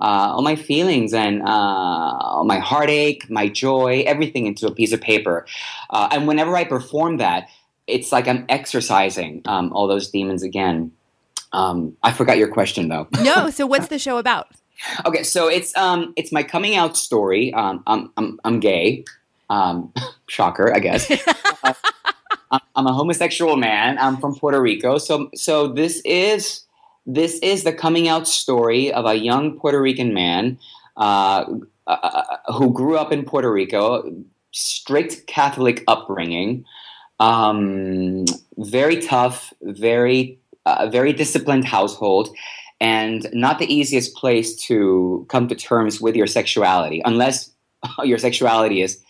uh, 0.00 0.32
all 0.34 0.42
my 0.42 0.56
feelings 0.56 1.12
and 1.12 1.42
uh, 1.42 2.42
my 2.44 2.58
heartache, 2.58 3.28
my 3.30 3.48
joy, 3.48 4.04
everything 4.06 4.46
into 4.46 4.66
a 4.66 4.74
piece 4.74 4.92
of 4.92 5.00
paper. 5.00 5.46
Uh, 5.90 6.08
and 6.12 6.28
whenever 6.28 6.56
I 6.56 6.64
perform 6.64 7.16
that, 7.16 7.48
it's 7.86 8.12
like 8.12 8.28
I'm 8.28 8.44
exercising 8.48 9.42
um, 9.46 9.72
all 9.72 9.88
those 9.88 10.10
demons 10.10 10.42
again. 10.42 10.92
Um, 11.52 11.96
I 12.02 12.12
forgot 12.12 12.36
your 12.38 12.48
question 12.48 12.88
though. 12.88 13.08
no. 13.22 13.50
So 13.58 13.66
what's 13.66 13.88
the 13.88 13.98
show 13.98 14.18
about? 14.18 14.48
Okay, 15.06 15.22
so 15.22 15.48
it's 15.48 15.76
um 15.76 16.12
it's 16.16 16.32
my 16.32 16.42
coming 16.42 16.76
out 16.76 16.96
story. 16.96 17.52
Um, 17.54 17.82
I'm 17.86 18.12
I'm 18.16 18.40
I'm 18.44 18.60
gay. 18.60 19.04
Um, 19.50 19.92
shocker, 20.28 20.74
I 20.74 20.78
guess. 20.78 21.10
uh, 21.64 21.74
I'm 22.76 22.86
a 22.86 22.92
homosexual 22.92 23.56
man. 23.56 23.98
I'm 23.98 24.16
from 24.18 24.34
Puerto 24.34 24.60
Rico. 24.60 24.98
So 24.98 25.30
so 25.34 25.68
this 25.68 26.00
is 26.04 26.64
this 27.06 27.38
is 27.40 27.64
the 27.64 27.72
coming 27.72 28.08
out 28.08 28.28
story 28.28 28.92
of 28.92 29.06
a 29.06 29.14
young 29.14 29.58
Puerto 29.58 29.80
Rican 29.80 30.14
man 30.14 30.58
uh, 30.96 31.44
uh, 31.86 31.90
uh 31.90 32.52
who 32.52 32.72
grew 32.72 32.96
up 32.96 33.12
in 33.12 33.24
Puerto 33.24 33.50
Rico, 33.50 34.10
strict 34.52 35.26
Catholic 35.26 35.82
upbringing, 35.88 36.64
um, 37.18 38.26
very 38.58 39.00
tough, 39.00 39.52
very 39.62 40.38
uh, 40.66 40.88
very 40.90 41.12
disciplined 41.12 41.64
household 41.64 42.28
and 42.80 43.28
not 43.32 43.58
the 43.58 43.72
easiest 43.72 44.14
place 44.14 44.54
to 44.66 45.26
come 45.28 45.48
to 45.48 45.54
terms 45.54 46.00
with 46.00 46.14
your 46.14 46.26
sexuality, 46.26 47.02
unless 47.04 47.50
your 48.04 48.18
sexuality 48.18 48.82
is 48.82 49.02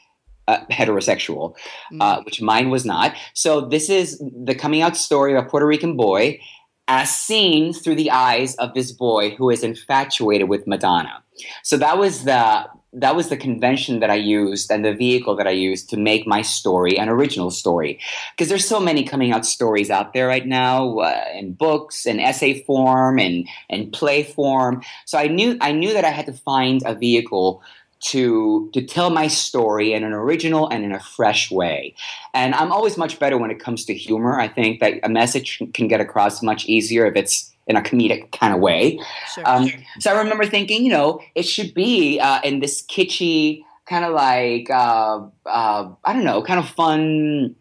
uh, 0.49 0.65
heterosexual, 0.71 1.55
mm. 1.93 1.99
uh, 2.01 2.23
which 2.23 2.41
mine 2.41 2.71
was 2.71 2.85
not. 2.85 3.15
So 3.35 3.61
this 3.61 3.91
is 3.91 4.23
the 4.45 4.55
coming 4.55 4.81
out 4.81 4.97
story 4.97 5.35
of 5.35 5.45
a 5.45 5.49
Puerto 5.49 5.67
Rican 5.67 5.97
boy 5.97 6.41
as 6.89 7.15
seen 7.15 7.75
through 7.75 7.97
the 7.97 8.11
eyes 8.11 8.55
of 8.57 8.73
this 8.73 8.93
boy 8.93 9.31
who 9.31 9.51
is 9.51 9.63
infatuated 9.63 10.49
with 10.49 10.67
Madonna. 10.67 11.23
So 11.63 11.77
that 11.77 11.99
was 11.99 12.25
the 12.25 12.67
that 12.93 13.15
was 13.15 13.29
the 13.29 13.37
convention 13.37 14.01
that 14.01 14.11
I 14.11 14.15
used 14.15 14.71
and 14.71 14.85
the 14.85 14.95
vehicle 14.95 15.37
that 15.37 15.47
I 15.47 15.51
used 15.51 15.91
to 15.91 15.97
make 15.97 16.27
my 16.27 16.43
story 16.43 16.99
an 16.99 17.09
original 17.09 17.51
story. 17.51 18.01
Because 18.33 18.49
there's 18.49 18.67
so 18.67 18.81
many 18.81 19.05
coming 19.05 19.33
out 19.33 19.45
stories 19.45 19.91
out 19.91 20.15
there 20.15 20.27
right 20.27 20.47
now 20.47 20.99
uh, 20.99 21.25
in 21.35 21.53
books 21.53 22.07
and 22.07 22.21
essay 22.21 22.63
form 22.63 23.19
and 23.19 23.47
and 23.69 23.93
play 23.93 24.23
form. 24.23 24.83
So 25.05 25.19
I 25.19 25.27
knew 25.27 25.59
I 25.61 25.73
knew 25.73 25.93
that 25.93 26.05
I 26.05 26.11
had 26.11 26.27
to 26.27 26.33
find 26.33 26.83
a 26.87 26.95
vehicle 26.95 27.63
to 28.01 28.71
to 28.73 28.83
tell 28.83 29.11
my 29.11 29.27
story 29.27 29.93
in 29.93 30.05
an 30.05 30.13
original 30.13 30.69
and 30.69 30.85
in 30.85 30.93
a 30.93 31.01
fresh 31.01 31.51
way. 31.51 31.95
And 32.33 32.55
I'm 32.55 32.73
always 32.73 32.97
much 32.97 33.19
better 33.19 33.37
when 33.37 33.51
it 33.51 33.61
comes 33.61 33.85
to 33.87 33.95
humor. 33.95 34.41
I 34.41 34.49
think 34.49 34.81
that 34.81 34.95
a 35.03 35.09
message 35.09 35.61
can 35.75 35.89
get 35.89 36.01
across 36.01 36.43
much 36.43 36.65
easier 36.67 37.07
if 37.07 37.17
it's 37.17 37.53
in 37.69 37.77
a 37.77 37.83
comedic 37.83 38.33
kind 38.33 38.53
of 38.53 38.61
way. 38.61 38.99
Sure, 39.35 39.49
um. 39.49 39.71
So 40.01 40.13
I 40.13 40.19
remember 40.19 40.47
thinking, 40.47 40.85
you 40.85 40.91
know, 40.91 41.21
it 41.35 41.45
should 41.45 41.75
be 41.75 42.19
uh, 42.19 42.41
in 42.43 42.61
this 42.61 42.83
kitschy 42.83 43.63
kind 43.87 44.05
of 44.05 44.13
like 44.13 44.69
uh, 44.71 45.21
uh, 45.47 45.91
I 46.05 46.13
don't 46.13 46.25
know, 46.25 46.43
kind 46.43 46.59
of 46.59 46.69
fun. 46.69 47.55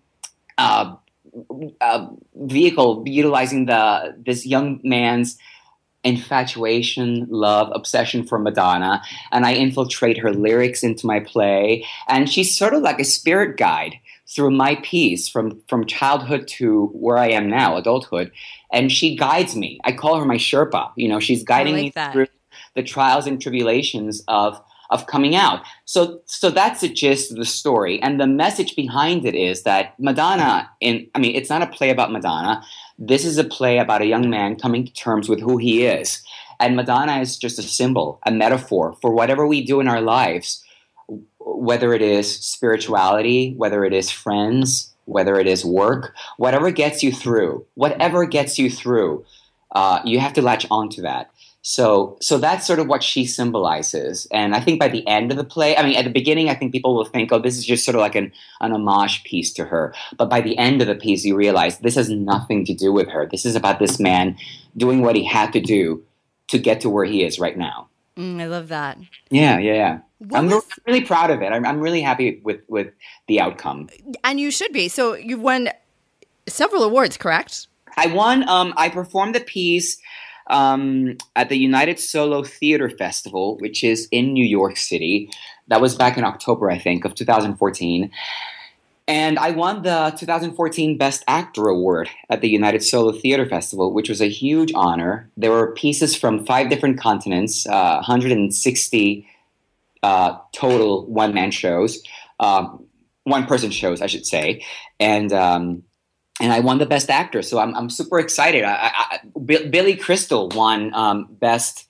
Uh, 0.57 0.95
uh, 1.81 2.07
vehicle 2.35 3.03
utilizing 3.05 3.65
the 3.65 4.15
this 4.17 4.45
young 4.45 4.79
man's 4.83 5.37
infatuation, 6.03 7.27
love, 7.29 7.69
obsession 7.73 8.25
for 8.25 8.39
Madonna, 8.39 9.03
and 9.31 9.45
I 9.45 9.53
infiltrate 9.53 10.17
her 10.19 10.31
lyrics 10.31 10.83
into 10.83 11.05
my 11.05 11.19
play, 11.19 11.85
and 12.07 12.29
she's 12.29 12.57
sort 12.57 12.73
of 12.73 12.81
like 12.81 12.99
a 12.99 13.03
spirit 13.03 13.57
guide 13.57 13.95
through 14.29 14.51
my 14.51 14.75
piece 14.83 15.27
from 15.27 15.61
from 15.67 15.85
childhood 15.85 16.47
to 16.47 16.87
where 16.87 17.17
I 17.17 17.29
am 17.29 17.49
now, 17.49 17.77
adulthood, 17.77 18.31
and 18.71 18.91
she 18.91 19.15
guides 19.15 19.55
me. 19.55 19.79
I 19.83 19.91
call 19.93 20.19
her 20.19 20.25
my 20.25 20.35
Sherpa. 20.35 20.91
You 20.95 21.07
know, 21.07 21.19
she's 21.19 21.43
guiding 21.43 21.73
like 21.73 21.83
me 21.83 21.91
that. 21.95 22.13
through 22.13 22.27
the 22.75 22.83
trials 22.83 23.27
and 23.27 23.41
tribulations 23.41 24.23
of 24.27 24.61
of 24.89 25.07
coming 25.07 25.35
out. 25.35 25.61
So 25.85 26.21
so 26.25 26.49
that's 26.49 26.81
the 26.81 26.89
gist 26.89 27.31
of 27.31 27.37
the 27.37 27.45
story, 27.45 28.01
and 28.01 28.19
the 28.19 28.27
message 28.27 28.75
behind 28.75 29.25
it 29.25 29.35
is 29.35 29.63
that 29.63 29.99
Madonna. 29.99 30.69
In 30.81 31.07
I 31.15 31.19
mean, 31.19 31.35
it's 31.35 31.49
not 31.49 31.61
a 31.61 31.67
play 31.67 31.89
about 31.89 32.11
Madonna. 32.11 32.63
This 32.99 33.25
is 33.25 33.37
a 33.37 33.43
play 33.43 33.77
about 33.77 34.01
a 34.01 34.05
young 34.05 34.29
man 34.29 34.57
coming 34.57 34.85
to 34.85 34.93
terms 34.93 35.29
with 35.29 35.39
who 35.39 35.57
he 35.57 35.85
is. 35.85 36.21
And 36.59 36.75
Madonna 36.75 37.19
is 37.19 37.37
just 37.37 37.59
a 37.59 37.63
symbol, 37.63 38.19
a 38.25 38.31
metaphor 38.31 38.97
for 38.99 39.13
whatever 39.13 39.45
we 39.45 39.63
do 39.63 39.79
in 39.79 39.87
our 39.87 40.01
lives 40.01 40.63
whether 41.55 41.93
it 41.93 42.01
is 42.01 42.39
spirituality, 42.39 43.53
whether 43.55 43.85
it 43.85 43.93
is 43.93 44.09
friends, 44.09 44.93
whether 45.05 45.39
it 45.39 45.47
is 45.47 45.63
work, 45.63 46.13
whatever 46.37 46.69
gets 46.71 47.01
you 47.01 47.11
through, 47.11 47.65
whatever 47.75 48.25
gets 48.25 48.59
you 48.59 48.69
through, 48.69 49.25
uh, 49.71 50.01
you 50.03 50.19
have 50.19 50.33
to 50.33 50.41
latch 50.41 50.67
onto 50.69 51.01
that. 51.01 51.31
So, 51.61 52.17
so 52.21 52.37
that's 52.37 52.65
sort 52.65 52.79
of 52.79 52.87
what 52.87 53.03
she 53.03 53.25
symbolizes. 53.25 54.25
And 54.31 54.55
I 54.55 54.61
think 54.61 54.79
by 54.79 54.87
the 54.87 55.05
end 55.05 55.31
of 55.31 55.37
the 55.37 55.43
play, 55.43 55.75
I 55.75 55.83
mean, 55.83 55.97
at 55.97 56.05
the 56.05 56.11
beginning, 56.11 56.49
I 56.49 56.55
think 56.55 56.71
people 56.71 56.95
will 56.95 57.03
think, 57.03 57.31
oh, 57.31 57.39
this 57.39 57.57
is 57.57 57.65
just 57.65 57.83
sort 57.83 57.95
of 57.95 58.01
like 58.01 58.15
an, 58.15 58.31
an 58.61 58.71
homage 58.71 59.23
piece 59.25 59.51
to 59.53 59.65
her. 59.65 59.93
But 60.17 60.29
by 60.29 60.39
the 60.39 60.57
end 60.57 60.81
of 60.81 60.87
the 60.87 60.95
piece, 60.95 61.25
you 61.25 61.35
realize 61.35 61.79
this 61.79 61.95
has 61.95 62.09
nothing 62.09 62.63
to 62.65 62.73
do 62.73 62.93
with 62.93 63.09
her. 63.09 63.27
This 63.29 63.45
is 63.45 63.55
about 63.55 63.79
this 63.79 63.99
man 63.99 64.37
doing 64.77 65.01
what 65.01 65.17
he 65.17 65.25
had 65.25 65.51
to 65.53 65.59
do 65.59 66.03
to 66.47 66.57
get 66.57 66.79
to 66.81 66.89
where 66.89 67.03
he 67.05 67.25
is 67.25 67.37
right 67.37 67.57
now. 67.57 67.89
Mm, 68.17 68.41
I 68.41 68.45
love 68.47 68.67
that. 68.69 68.97
Yeah, 69.29 69.59
yeah, 69.59 69.73
yeah. 69.73 69.99
What 70.19 70.39
I'm 70.39 70.49
was- 70.49 70.63
really 70.87 71.01
proud 71.01 71.29
of 71.29 71.41
it. 71.41 71.51
I'm, 71.51 71.65
I'm 71.65 71.79
really 71.79 72.01
happy 72.01 72.41
with, 72.43 72.61
with 72.67 72.87
the 73.27 73.39
outcome. 73.39 73.89
and 74.23 74.39
you 74.39 74.49
should 74.51 74.73
be. 74.73 74.87
So 74.87 75.13
you've 75.13 75.41
won 75.41 75.69
several 76.47 76.83
awards, 76.83 77.17
correct? 77.17 77.67
I 77.95 78.07
won. 78.07 78.47
Um, 78.49 78.73
I 78.77 78.89
performed 78.89 79.35
the 79.35 79.39
piece 79.41 79.97
um, 80.49 81.17
at 81.35 81.49
the 81.49 81.57
United 81.57 81.99
Solo 81.99 82.43
Theater 82.43 82.89
Festival, 82.89 83.57
which 83.57 83.83
is 83.83 84.07
in 84.11 84.33
New 84.33 84.45
York 84.45 84.77
City. 84.77 85.29
That 85.67 85.81
was 85.81 85.95
back 85.95 86.17
in 86.17 86.23
October, 86.23 86.71
I 86.71 86.77
think, 86.79 87.05
of 87.05 87.13
2014. 87.15 88.09
And 89.07 89.39
I 89.39 89.51
won 89.51 89.83
the 89.83 90.13
2014 90.17 90.97
Best 90.97 91.23
Actor 91.27 91.67
Award 91.67 92.09
at 92.29 92.41
the 92.41 92.49
United 92.49 92.83
Solo 92.83 93.13
Theater 93.13 93.45
Festival, 93.47 93.93
which 93.93 94.09
was 94.09 94.21
a 94.21 94.27
huge 94.27 94.73
honor. 94.75 95.29
There 95.37 95.51
were 95.51 95.71
pieces 95.71 96.13
from 96.15 96.45
five 96.45 96.69
different 96.69 96.99
continents, 96.99 97.65
uh, 97.67 97.95
160 97.95 99.27
uh, 100.03 100.37
total 100.51 101.05
one 101.07 101.33
man 101.33 101.51
shows, 101.51 102.03
um, 102.39 102.85
one 103.23 103.45
person 103.45 103.71
shows, 103.71 104.01
I 104.01 104.07
should 104.07 104.25
say. 104.25 104.65
And 104.99 105.31
um, 105.31 105.83
and 106.39 106.53
I 106.53 106.59
won 106.59 106.77
the 106.77 106.85
best 106.85 107.09
actor. 107.09 107.41
So 107.41 107.59
I'm, 107.59 107.75
I'm 107.75 107.89
super 107.89 108.19
excited. 108.19 108.63
Billy 109.45 109.95
Crystal 109.95 110.49
won 110.49 110.93
um, 110.93 111.27
best 111.31 111.87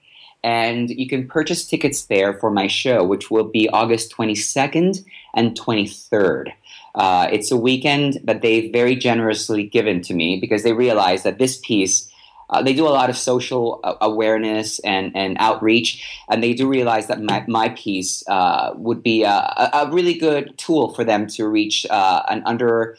And 0.43 0.91
you 0.91 1.09
can 1.09 1.29
purchase 1.29 1.67
tickets 1.67 2.07
there 2.07 2.35
for 2.35 2.51
my 2.51 2.67
show, 2.67 3.05
which 3.05 3.31
will 3.31 3.45
be 3.45 3.69
August 3.69 4.13
22nd 4.13 5.05
and 5.35 5.59
23rd. 5.59 6.53
Uh, 6.95 7.29
it's 7.31 7.51
a 7.51 7.57
weekend 7.57 8.19
that 8.25 8.43
they've 8.43 8.73
very 8.73 8.97
generously 8.97 9.65
given 9.65 10.01
to 10.03 10.15
me 10.15 10.39
because 10.41 10.63
they 10.63 10.73
realize 10.73 11.23
that 11.23 11.39
this 11.39 11.59
piece, 11.59 12.11
uh, 12.49 12.63
they 12.63 12.73
do 12.73 12.87
a 12.87 12.91
lot 12.91 13.11
of 13.11 13.17
social 13.17 13.81
uh, 13.85 13.95
awareness 14.01 14.79
and, 14.81 15.15
and 15.15 15.37
outreach, 15.39 16.05
and 16.29 16.43
they 16.43 16.53
do 16.53 16.67
realize 16.69 17.07
that 17.07 17.23
my, 17.23 17.45
my 17.47 17.69
piece 17.71 18.25
uh, 18.29 18.73
would 18.77 19.03
be 19.03 19.23
a, 19.23 19.71
a 19.73 19.89
really 19.93 20.15
good 20.15 20.57
tool 20.57 20.93
for 20.95 21.05
them 21.05 21.27
to 21.27 21.47
reach 21.47 21.87
uh, 21.91 22.23
an 22.29 22.43
under 22.47 22.97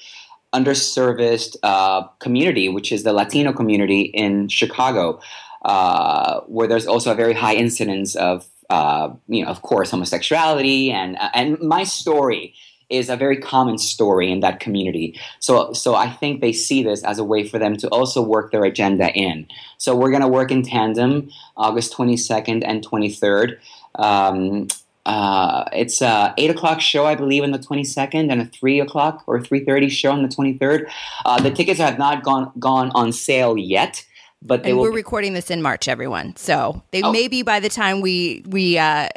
underserviced 0.54 1.56
uh, 1.64 2.04
community, 2.20 2.68
which 2.68 2.92
is 2.92 3.04
the 3.04 3.14
Latino 3.14 3.54
community 3.54 4.02
in 4.02 4.48
Chicago, 4.50 5.20
uh, 5.64 6.42
where 6.42 6.68
there's 6.68 6.88
also 6.88 7.12
a 7.12 7.16
very 7.16 7.34
high 7.34 7.56
incidence 7.56 8.16
of, 8.16 8.48
uh, 8.70 9.10
you 9.28 9.44
know, 9.44 9.50
of 9.50 9.62
course, 9.62 9.92
homosexuality, 9.92 10.92
and 10.92 11.18
and 11.34 11.60
my 11.60 11.84
story 11.84 12.54
is 12.90 13.10
a 13.10 13.16
very 13.16 13.38
common 13.38 13.78
story 13.78 14.32
in 14.32 14.42
that 14.42 14.60
community. 14.60 15.20
So 15.40 15.74
so 15.74 15.96
I 15.96 16.10
think 16.10 16.42
they 16.42 16.54
see 16.54 16.84
this 16.84 17.04
as 17.04 17.20
a 17.20 17.24
way 17.24 17.48
for 17.48 17.58
them 17.58 17.78
to 17.78 17.88
also 17.90 18.22
work 18.22 18.52
their 18.52 18.66
agenda 18.66 19.12
in. 19.14 19.48
So 19.78 19.96
we're 19.96 20.12
going 20.12 20.22
to 20.22 20.28
work 20.28 20.52
in 20.52 20.62
tandem, 20.62 21.30
August 21.58 21.94
22nd 21.94 22.64
and 22.66 22.86
23rd. 22.86 23.58
Um, 23.96 24.68
uh, 25.06 25.66
it's 25.74 26.02
a 26.02 26.34
eight 26.38 26.52
o'clock 26.52 26.80
show, 26.80 27.06
I 27.06 27.16
believe, 27.16 27.44
on 27.44 27.52
the 27.52 27.58
twenty 27.58 27.84
second, 27.84 28.32
and 28.32 28.42
a 28.42 28.46
three 28.46 28.80
o'clock 28.80 29.24
or 29.26 29.42
three 29.42 29.66
thirty 29.66 29.90
show 29.90 30.12
on 30.12 30.22
the 30.22 30.30
twenty 30.30 30.54
third. 30.54 30.90
Uh, 31.26 31.42
the 31.42 31.50
tickets 31.50 31.80
have 31.80 31.98
not 31.98 32.24
gone 32.24 32.52
gone 32.60 32.92
on 32.94 33.12
sale 33.12 33.58
yet, 33.58 34.06
but 34.42 34.64
they 34.64 34.70
And 34.70 34.78
will. 34.78 34.86
we're 34.86 34.92
recording 34.96 35.34
this 35.34 35.50
in 35.52 35.62
March, 35.62 35.88
everyone. 35.88 36.36
So 36.36 36.82
they 36.92 37.02
Oh. 37.04 37.12
may 37.12 37.28
be 37.28 37.42
by 37.44 37.60
the 37.60 37.70
time 37.70 38.02
we 38.02 38.44
we 38.48 38.78
uh, 38.78 39.10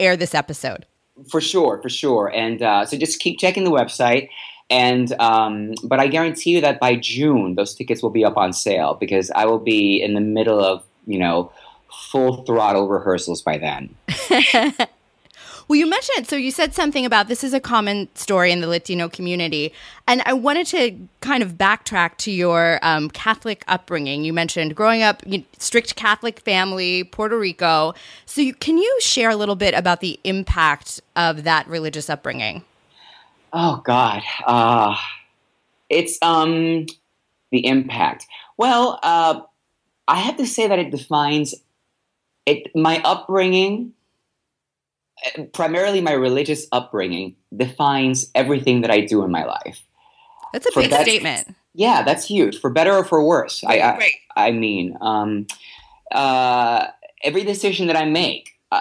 air 0.00 0.16
this 0.16 0.34
episode. 0.34 0.86
for 1.30 1.40
sure, 1.40 1.80
for 1.82 1.88
sure. 1.88 2.30
And 2.34 2.62
uh, 2.62 2.84
so 2.86 2.96
just 2.96 3.18
keep 3.20 3.38
checking 3.40 3.64
the 3.64 3.70
website. 3.72 4.28
And 4.70 5.12
um, 5.20 5.74
but 5.82 5.98
I 5.98 6.06
guarantee 6.08 6.50
you 6.50 6.60
that 6.60 6.78
by 6.78 6.94
June 6.96 7.54
those 7.54 7.74
tickets 7.74 8.02
will 8.02 8.10
be 8.10 8.24
up 8.24 8.36
on 8.36 8.52
sale 8.52 8.94
because 9.00 9.30
I 9.34 9.46
will 9.46 9.58
be 9.58 10.00
in 10.02 10.14
the 10.14 10.20
middle 10.20 10.60
of 10.60 10.84
you 11.06 11.18
know 11.18 11.50
full 12.10 12.44
throttle 12.44 12.86
rehearsals 12.88 13.40
by 13.42 13.56
then. 13.58 13.94
Well, 15.68 15.76
you 15.76 15.86
mentioned 15.86 16.26
so 16.26 16.34
you 16.34 16.50
said 16.50 16.74
something 16.74 17.04
about 17.04 17.28
this 17.28 17.44
is 17.44 17.52
a 17.52 17.60
common 17.60 18.08
story 18.14 18.50
in 18.50 18.62
the 18.62 18.66
Latino 18.66 19.06
community, 19.10 19.74
and 20.06 20.22
I 20.24 20.32
wanted 20.32 20.66
to 20.68 20.96
kind 21.20 21.42
of 21.42 21.58
backtrack 21.58 22.16
to 22.18 22.30
your 22.30 22.78
um, 22.80 23.10
Catholic 23.10 23.64
upbringing. 23.68 24.24
You 24.24 24.32
mentioned 24.32 24.74
growing 24.74 25.02
up 25.02 25.22
you, 25.26 25.44
strict 25.58 25.94
Catholic 25.94 26.40
family, 26.40 27.04
Puerto 27.04 27.38
Rico. 27.38 27.92
So, 28.24 28.40
you, 28.40 28.54
can 28.54 28.78
you 28.78 28.96
share 29.00 29.28
a 29.28 29.36
little 29.36 29.56
bit 29.56 29.74
about 29.74 30.00
the 30.00 30.18
impact 30.24 31.02
of 31.16 31.44
that 31.44 31.68
religious 31.68 32.08
upbringing? 32.08 32.64
Oh 33.52 33.82
God, 33.84 34.22
uh, 34.46 34.96
it's 35.90 36.18
um 36.22 36.86
the 37.52 37.66
impact. 37.66 38.26
Well, 38.56 38.98
uh, 39.02 39.42
I 40.06 40.16
have 40.16 40.38
to 40.38 40.46
say 40.46 40.66
that 40.66 40.78
it 40.78 40.90
defines 40.90 41.54
it. 42.46 42.74
My 42.74 43.02
upbringing, 43.04 43.92
primarily 45.52 46.00
my 46.00 46.12
religious 46.12 46.66
upbringing, 46.72 47.36
defines 47.56 48.30
everything 48.34 48.82
that 48.82 48.90
I 48.90 49.00
do 49.00 49.22
in 49.24 49.30
my 49.30 49.44
life. 49.44 49.80
That's 50.52 50.66
a 50.66 50.72
For 50.72 50.82
big 50.82 50.90
that- 50.90 51.02
statement. 51.06 51.54
Yeah, 51.74 52.02
that's 52.02 52.26
huge. 52.26 52.58
For 52.60 52.70
better 52.70 52.92
or 52.92 53.04
for 53.04 53.22
worse. 53.22 53.62
I, 53.64 53.78
I, 53.78 53.96
Right. 53.98 54.14
I 54.34 54.50
mean, 54.50 54.96
um, 55.00 55.46
uh, 56.10 56.86
every 57.22 57.44
decision 57.44 57.86
that 57.86 57.96
I 57.96 58.04
make, 58.04 58.50
uh, 58.72 58.80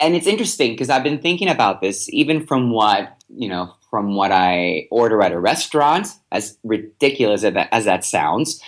and 0.00 0.14
it's 0.14 0.26
interesting 0.26 0.72
because 0.72 0.88
I've 0.88 1.02
been 1.02 1.18
thinking 1.20 1.48
about 1.48 1.80
this, 1.82 2.08
even 2.12 2.46
from 2.46 2.70
what 2.70 3.14
you 3.36 3.48
know, 3.48 3.74
from 3.90 4.14
what 4.14 4.32
I 4.32 4.86
order 4.90 5.20
at 5.22 5.32
a 5.32 5.38
restaurant, 5.38 6.08
as 6.32 6.56
ridiculous 6.64 7.44
as 7.44 7.52
that, 7.54 7.68
as 7.72 7.84
that 7.84 8.04
sounds, 8.04 8.62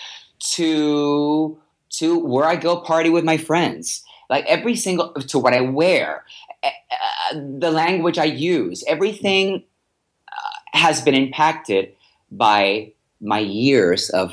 to 0.55 1.59
to 1.91 2.19
where 2.19 2.45
I 2.45 2.57
go 2.57 2.81
party 2.81 3.11
with 3.11 3.25
my 3.25 3.37
friends. 3.37 4.03
Like 4.29 4.45
every 4.47 4.77
single 4.77 5.13
to 5.15 5.39
what 5.39 5.55
I 5.55 5.61
wear, 5.63 6.25
uh, 6.50 6.50
the 7.33 7.71
language 7.71 8.19
I 8.19 8.25
use, 8.25 8.85
everything 8.87 9.63
uh, 10.29 10.79
has 10.79 11.01
been 11.01 11.15
impacted 11.15 11.93
by 12.31 12.93
my 13.21 13.39
years 13.39 14.11
of 14.11 14.33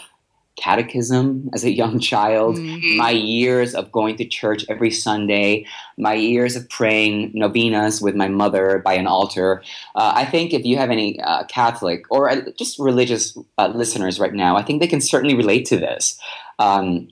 catechism 0.59 1.49
as 1.53 1.63
a 1.63 1.71
young 1.71 1.99
child, 1.99 2.55
Mhm. 2.57 2.97
my 2.97 3.11
years 3.11 3.75
of 3.75 3.91
going 3.91 4.15
to 4.17 4.25
church 4.25 4.65
every 4.69 4.89
Sunday, 4.89 5.65
my 5.99 6.15
years 6.15 6.55
of 6.55 6.67
praying 6.69 7.31
novenas 7.35 8.01
with 8.01 8.15
my 8.15 8.27
mother 8.27 8.81
by 8.83 8.93
an 8.95 9.05
altar. 9.05 9.61
Uh, 9.95 10.13
I 10.15 10.25
think 10.25 10.53
if 10.53 10.65
you 10.65 10.77
have 10.77 10.89
any 10.89 11.19
uh, 11.21 11.43
Catholic 11.43 12.05
or 12.09 12.29
uh, 12.31 12.41
just 12.57 12.79
religious 12.79 13.37
uh, 13.59 13.67
listeners 13.67 14.19
right 14.19 14.33
now, 14.33 14.57
I 14.57 14.63
think 14.63 14.81
they 14.81 14.87
can 14.87 15.01
certainly 15.01 15.35
relate 15.35 15.65
to 15.67 15.77
this. 15.77 16.17
Um, 16.57 17.09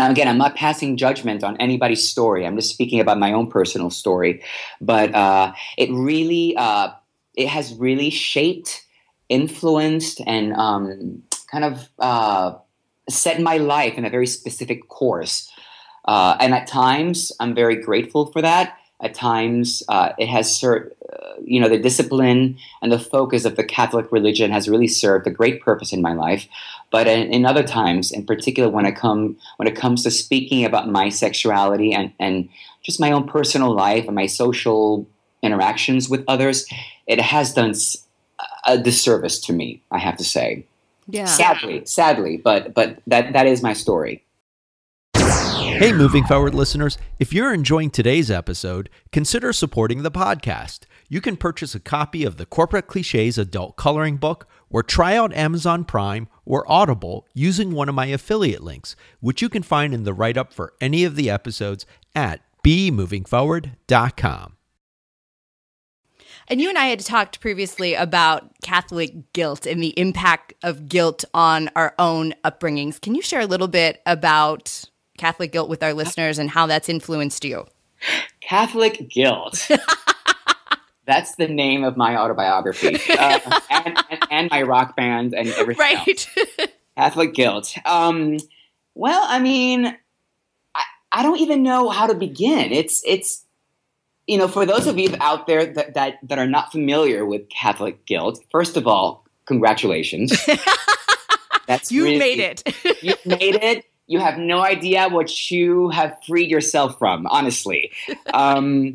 and 0.00 0.12
again, 0.12 0.28
I'm 0.28 0.38
not 0.38 0.54
passing 0.54 0.96
judgment 0.96 1.44
on 1.44 1.56
anybody's 1.58 2.08
story. 2.08 2.46
I'm 2.46 2.56
just 2.56 2.70
speaking 2.70 3.00
about 3.00 3.18
my 3.18 3.32
own 3.32 3.48
personal 3.50 3.90
story. 3.90 4.42
But 4.80 5.14
uh, 5.14 5.52
it 5.76 5.90
really, 5.92 6.56
uh, 6.56 6.90
it 7.34 7.48
has 7.48 7.74
really 7.74 8.10
shaped, 8.10 8.84
influenced, 9.28 10.20
and 10.26 10.54
um, 10.54 11.22
kind 11.50 11.64
of 11.64 11.88
uh, 11.98 12.54
set 13.08 13.40
my 13.40 13.58
life 13.58 13.94
in 13.98 14.04
a 14.04 14.10
very 14.10 14.26
specific 14.26 14.88
course. 14.88 15.50
Uh, 16.04 16.36
and 16.40 16.54
at 16.54 16.66
times, 16.66 17.32
I'm 17.40 17.54
very 17.54 17.76
grateful 17.76 18.26
for 18.26 18.42
that. 18.42 18.76
At 19.00 19.14
times, 19.14 19.82
uh, 19.88 20.10
it 20.16 20.28
has 20.28 20.54
served, 20.54 20.92
uh, 21.12 21.32
you 21.44 21.60
know, 21.60 21.68
the 21.68 21.78
discipline 21.78 22.56
and 22.80 22.92
the 22.92 23.00
focus 23.00 23.44
of 23.44 23.56
the 23.56 23.64
Catholic 23.64 24.10
religion 24.12 24.52
has 24.52 24.68
really 24.68 24.86
served 24.86 25.26
a 25.26 25.30
great 25.30 25.60
purpose 25.60 25.92
in 25.92 26.00
my 26.00 26.12
life. 26.14 26.46
But 26.92 27.08
in, 27.08 27.32
in, 27.32 27.46
other 27.46 27.62
times, 27.62 28.12
in 28.12 28.26
particular, 28.26 28.68
when 28.68 28.84
I 28.86 28.92
come 28.92 29.36
when 29.56 29.66
it 29.66 29.74
comes 29.74 30.02
to 30.04 30.10
speaking 30.10 30.64
about 30.64 30.88
my 30.88 31.08
sexuality 31.08 31.92
and 31.92 32.12
and 32.20 32.48
just 32.82 33.00
my 33.00 33.10
own 33.10 33.26
personal 33.26 33.74
life 33.74 34.06
and 34.06 34.14
my 34.14 34.26
social 34.26 35.08
interactions 35.42 36.08
with 36.08 36.22
others, 36.28 36.66
it 37.06 37.18
has 37.20 37.54
done 37.54 37.74
a 38.66 38.78
disservice 38.78 39.40
to 39.40 39.52
me. 39.52 39.82
I 39.90 39.98
have 39.98 40.18
to 40.18 40.24
say. 40.24 40.66
Yeah. 41.08 41.24
Sadly, 41.24 41.84
sadly, 41.86 42.36
but 42.36 42.74
but 42.74 42.98
that 43.06 43.32
that 43.32 43.46
is 43.46 43.62
my 43.62 43.72
story. 43.72 44.22
Hey, 45.16 45.92
moving 45.92 46.24
forward 46.24 46.54
listeners, 46.54 46.98
if 47.18 47.32
you're 47.32 47.52
enjoying 47.52 47.90
today's 47.90 48.30
episode, 48.30 48.88
consider 49.10 49.52
supporting 49.52 50.02
the 50.02 50.10
podcast. 50.10 50.80
You 51.08 51.20
can 51.20 51.36
purchase 51.36 51.74
a 51.74 51.80
copy 51.80 52.24
of 52.24 52.36
the 52.36 52.46
Corporate 52.46 52.86
Cliches 52.86 53.36
Adult 53.36 53.76
Coloring 53.76 54.16
Book 54.16 54.46
or 54.72 54.82
try 54.82 55.14
out 55.16 55.32
Amazon 55.34 55.84
Prime 55.84 56.26
or 56.44 56.70
Audible 56.70 57.28
using 57.34 57.70
one 57.70 57.88
of 57.88 57.94
my 57.94 58.06
affiliate 58.06 58.62
links, 58.62 58.96
which 59.20 59.42
you 59.42 59.48
can 59.48 59.62
find 59.62 59.94
in 59.94 60.02
the 60.02 60.14
write 60.14 60.36
up 60.36 60.52
for 60.52 60.72
any 60.80 61.04
of 61.04 61.14
the 61.14 61.30
episodes 61.30 61.86
at 62.16 62.40
bemovingforward.com. 62.64 64.56
And 66.48 66.60
you 66.60 66.68
and 66.68 66.78
I 66.78 66.86
had 66.86 67.00
talked 67.00 67.40
previously 67.40 67.94
about 67.94 68.50
Catholic 68.62 69.32
guilt 69.32 69.64
and 69.66 69.82
the 69.82 69.98
impact 69.98 70.54
of 70.62 70.88
guilt 70.88 71.24
on 71.32 71.70
our 71.76 71.94
own 71.98 72.34
upbringings. 72.44 73.00
Can 73.00 73.14
you 73.14 73.22
share 73.22 73.40
a 73.40 73.46
little 73.46 73.68
bit 73.68 74.02
about 74.06 74.84
Catholic 75.18 75.52
guilt 75.52 75.68
with 75.68 75.82
our 75.82 75.94
listeners 75.94 76.38
and 76.38 76.50
how 76.50 76.66
that's 76.66 76.88
influenced 76.88 77.44
you? 77.44 77.66
Catholic 78.40 79.08
guilt. 79.08 79.70
That's 81.06 81.34
the 81.34 81.48
name 81.48 81.84
of 81.84 81.96
my 81.96 82.16
autobiography, 82.16 82.94
uh, 83.18 83.60
and, 83.70 83.98
and, 84.10 84.26
and, 84.30 84.50
my 84.50 84.62
rock 84.62 84.94
band 84.96 85.34
and 85.34 85.48
everything. 85.48 85.96
Right. 85.96 86.28
Catholic 86.96 87.34
guilt. 87.34 87.74
Um, 87.84 88.38
well, 88.94 89.24
I 89.26 89.40
mean, 89.40 89.86
I, 90.74 90.82
I 91.10 91.22
don't 91.22 91.40
even 91.40 91.62
know 91.62 91.88
how 91.88 92.06
to 92.06 92.14
begin. 92.14 92.72
It's 92.72 93.02
it's 93.04 93.44
you 94.26 94.38
know, 94.38 94.48
for 94.48 94.64
those 94.64 94.86
of 94.86 94.98
you 94.98 95.14
out 95.20 95.46
there 95.46 95.66
that, 95.66 95.94
that, 95.94 96.18
that 96.22 96.38
are 96.38 96.46
not 96.46 96.70
familiar 96.70 97.26
with 97.26 97.48
Catholic 97.48 98.06
guilt, 98.06 98.42
first 98.50 98.76
of 98.76 98.86
all, 98.86 99.26
congratulations. 99.46 100.32
That's 101.66 101.90
you 101.90 102.04
really, 102.04 102.18
made 102.18 102.38
it. 102.38 102.62
you 103.02 103.14
made 103.24 103.56
it. 103.56 103.84
You 104.06 104.20
have 104.20 104.38
no 104.38 104.60
idea 104.60 105.08
what 105.08 105.50
you 105.50 105.88
have 105.90 106.16
freed 106.26 106.50
yourself 106.50 106.98
from, 106.98 107.26
honestly. 107.26 107.92
Um, 108.32 108.94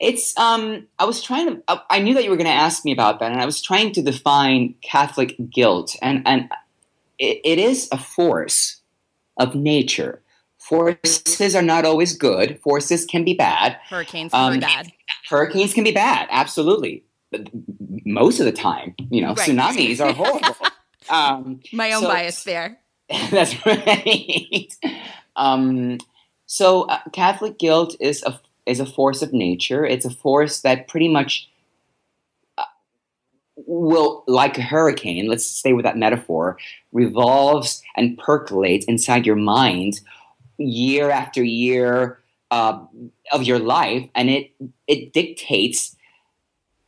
it's 0.00 0.36
um, 0.38 0.86
I 0.98 1.04
was 1.04 1.22
trying 1.22 1.46
to. 1.48 1.62
I, 1.68 1.80
I 1.90 1.98
knew 2.00 2.14
that 2.14 2.24
you 2.24 2.30
were 2.30 2.36
going 2.36 2.46
to 2.46 2.52
ask 2.52 2.84
me 2.84 2.92
about 2.92 3.20
that, 3.20 3.30
and 3.30 3.40
I 3.40 3.46
was 3.46 3.62
trying 3.62 3.92
to 3.92 4.02
define 4.02 4.74
Catholic 4.82 5.36
guilt, 5.50 5.96
and 6.02 6.22
and 6.26 6.48
it, 7.18 7.40
it 7.44 7.58
is 7.58 7.88
a 7.92 7.98
force 7.98 8.80
of 9.36 9.54
nature 9.54 10.22
Forces 10.70 11.56
are 11.56 11.62
not 11.62 11.84
always 11.84 12.16
good. 12.16 12.60
Forces 12.60 13.04
can 13.04 13.24
be 13.24 13.34
bad. 13.34 13.76
Hurricanes 13.88 14.30
can 14.30 14.52
um, 14.52 14.54
be 14.54 14.60
bad. 14.60 14.92
Hurricanes 15.28 15.74
can 15.74 15.82
be 15.82 15.90
bad. 15.90 16.28
Absolutely. 16.30 17.02
Most 18.04 18.38
of 18.38 18.46
the 18.46 18.52
time, 18.52 18.94
you 19.10 19.20
know, 19.20 19.34
right. 19.34 19.48
tsunamis 19.48 20.00
are 20.00 20.12
horrible. 20.12 20.56
um, 21.10 21.60
My 21.72 21.92
own 21.92 22.02
so, 22.02 22.08
bias 22.08 22.44
there. 22.44 22.78
That's 23.30 23.66
right. 23.66 24.68
um, 25.34 25.98
so 26.46 26.82
uh, 26.82 27.00
Catholic 27.12 27.58
guilt 27.58 27.96
is 27.98 28.22
a 28.22 28.38
is 28.66 28.80
a 28.80 28.86
force 28.86 29.22
of 29.22 29.32
nature. 29.32 29.84
It's 29.84 30.04
a 30.04 30.10
force 30.10 30.60
that 30.60 30.88
pretty 30.88 31.08
much 31.08 31.48
uh, 32.58 32.64
will, 33.56 34.24
like 34.26 34.58
a 34.58 34.62
hurricane, 34.62 35.28
let's 35.28 35.44
stay 35.44 35.72
with 35.72 35.84
that 35.84 35.96
metaphor, 35.96 36.56
revolves 36.92 37.82
and 37.96 38.18
percolates 38.18 38.84
inside 38.86 39.26
your 39.26 39.36
mind 39.36 40.00
year 40.58 41.10
after 41.10 41.42
year 41.42 42.18
uh, 42.50 42.84
of 43.32 43.42
your 43.44 43.58
life, 43.58 44.08
and 44.14 44.28
it 44.28 44.52
it 44.86 45.12
dictates, 45.12 45.96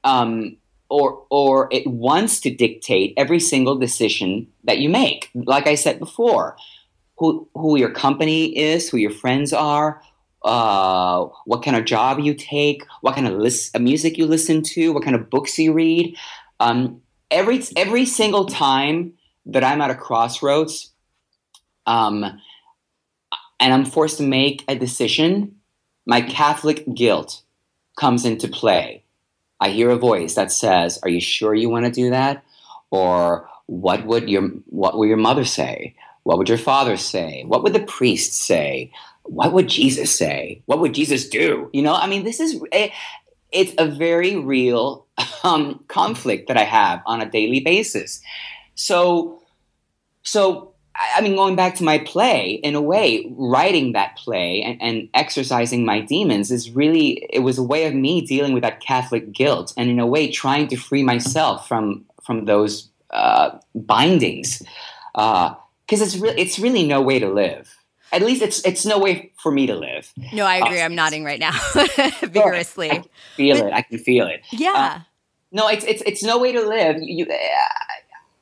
um, 0.04 0.56
or 0.88 1.24
or 1.30 1.68
it 1.70 1.86
wants 1.86 2.40
to 2.40 2.50
dictate 2.50 3.14
every 3.16 3.38
single 3.38 3.76
decision 3.76 4.48
that 4.64 4.78
you 4.78 4.88
make. 4.88 5.30
Like 5.34 5.66
I 5.66 5.76
said 5.76 5.98
before, 5.98 6.56
who 7.16 7.48
who 7.54 7.78
your 7.78 7.90
company 7.90 8.56
is, 8.58 8.90
who 8.90 8.96
your 8.96 9.12
friends 9.12 9.52
are, 9.52 10.02
uh, 10.44 11.26
what 11.44 11.62
kind 11.62 11.76
of 11.76 11.84
job 11.84 12.18
you 12.20 12.34
take, 12.34 12.84
what 13.00 13.14
kind 13.14 13.26
of 13.26 13.34
list, 13.34 13.76
uh, 13.76 13.78
music 13.78 14.18
you 14.18 14.26
listen 14.26 14.62
to, 14.62 14.92
what 14.92 15.04
kind 15.04 15.16
of 15.16 15.30
books 15.30 15.58
you 15.58 15.72
read. 15.72 16.16
Um, 16.60 17.02
every 17.30 17.62
every 17.76 18.06
single 18.06 18.46
time 18.46 19.14
that 19.46 19.64
I'm 19.64 19.80
at 19.80 19.90
a 19.90 19.94
crossroads, 19.94 20.92
um, 21.86 22.24
and 23.60 23.72
I'm 23.72 23.84
forced 23.84 24.18
to 24.18 24.24
make 24.24 24.64
a 24.68 24.74
decision, 24.74 25.56
my 26.06 26.20
Catholic 26.20 26.84
guilt 26.94 27.42
comes 27.96 28.24
into 28.24 28.48
play. 28.48 29.04
I 29.60 29.70
hear 29.70 29.90
a 29.90 29.96
voice 29.96 30.34
that 30.34 30.50
says, 30.50 30.98
"Are 31.02 31.08
you 31.08 31.20
sure 31.20 31.54
you 31.54 31.70
want 31.70 31.86
to 31.86 31.92
do 31.92 32.10
that?" 32.10 32.44
Or 32.90 33.48
what 33.66 34.04
would 34.06 34.28
your 34.28 34.48
what 34.66 34.96
will 34.96 35.06
your 35.06 35.16
mother 35.16 35.44
say? 35.44 35.94
What 36.24 36.38
would 36.38 36.48
your 36.48 36.58
father 36.58 36.96
say? 36.96 37.44
What 37.46 37.62
would 37.62 37.72
the 37.72 37.80
priest 37.80 38.34
say? 38.34 38.92
What 39.24 39.52
would 39.52 39.68
Jesus 39.68 40.14
say? 40.14 40.62
What 40.66 40.80
would 40.80 40.94
Jesus 40.94 41.28
do? 41.28 41.70
You 41.72 41.82
know, 41.82 41.94
I 41.94 42.06
mean, 42.06 42.24
this 42.24 42.40
is 42.40 42.62
a, 42.72 42.92
it's 43.50 43.74
a 43.78 43.86
very 43.86 44.36
real 44.36 45.06
um, 45.44 45.84
conflict 45.88 46.48
that 46.48 46.56
I 46.56 46.64
have 46.64 47.02
on 47.06 47.20
a 47.20 47.30
daily 47.30 47.60
basis. 47.60 48.20
So, 48.74 49.40
so 50.22 50.72
I 51.16 51.20
mean, 51.20 51.36
going 51.36 51.56
back 51.56 51.74
to 51.76 51.84
my 51.84 51.98
play, 51.98 52.52
in 52.62 52.74
a 52.74 52.80
way, 52.80 53.26
writing 53.30 53.92
that 53.92 54.16
play 54.16 54.62
and, 54.62 54.80
and, 54.82 55.08
exercising 55.14 55.86
my 55.86 56.00
demons 56.00 56.50
is 56.50 56.70
really, 56.70 57.26
it 57.30 57.40
was 57.40 57.58
a 57.58 57.62
way 57.62 57.86
of 57.86 57.94
me 57.94 58.20
dealing 58.20 58.52
with 58.52 58.62
that 58.62 58.80
Catholic 58.80 59.32
guilt 59.32 59.72
and, 59.76 59.88
in 59.88 59.98
a 59.98 60.06
way, 60.06 60.30
trying 60.30 60.68
to 60.68 60.76
free 60.76 61.02
myself 61.02 61.66
from 61.66 62.04
from 62.22 62.44
those 62.44 62.88
uh, 63.10 63.58
bindings. 63.74 64.62
Because 65.14 65.56
uh, 66.00 66.04
it's, 66.04 66.16
re- 66.16 66.34
it's 66.36 66.58
really 66.58 66.86
no 66.86 67.00
way 67.00 67.18
to 67.18 67.28
live. 67.28 67.74
At 68.12 68.22
least 68.22 68.42
it's 68.42 68.64
it's 68.64 68.84
no 68.84 68.98
way 68.98 69.32
for 69.42 69.50
me 69.50 69.66
to 69.66 69.74
live. 69.74 70.12
No, 70.32 70.44
I 70.44 70.56
agree. 70.56 70.80
Uh, 70.80 70.84
I'm 70.84 70.94
nodding 70.94 71.24
right 71.24 71.40
now 71.40 71.52
vigorously. 72.22 72.90
I 72.90 73.04
feel 73.36 73.56
but, 73.56 73.66
it. 73.68 73.72
I 73.72 73.82
can 73.82 73.98
feel 73.98 74.26
it. 74.26 74.42
Yeah. 74.50 74.96
Uh, 74.96 75.00
no, 75.50 75.68
it's 75.68 75.84
it's 75.84 76.02
it's 76.02 76.22
no 76.22 76.38
way 76.38 76.52
to 76.52 76.60
live. 76.60 76.96
You, 77.00 77.26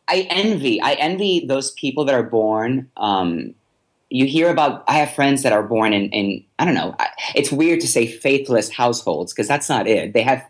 I 0.09 0.27
envy. 0.31 0.81
I 0.83 0.95
envy 0.95 1.47
those 1.47 1.71
people 1.73 2.05
that 2.07 2.15
are 2.15 2.23
born. 2.23 2.91
Um, 2.97 3.55
you 4.09 4.27
hear 4.27 4.51
about. 4.51 4.85
I 4.89 4.95
have 4.95 5.13
friends 5.13 5.43
that 5.45 5.53
are 5.53 5.63
born 5.63 5.93
in. 5.93 6.11
in 6.11 6.45
I 6.59 6.65
don't 6.65 6.75
know. 6.75 6.97
It's 7.35 7.53
weird 7.53 7.81
to 7.81 7.89
say 7.89 8.07
faithless 8.07 8.71
households 8.71 9.33
because 9.33 9.47
that's 9.47 9.69
not 9.69 9.87
it. 9.87 10.15
They 10.15 10.23
have 10.23 10.45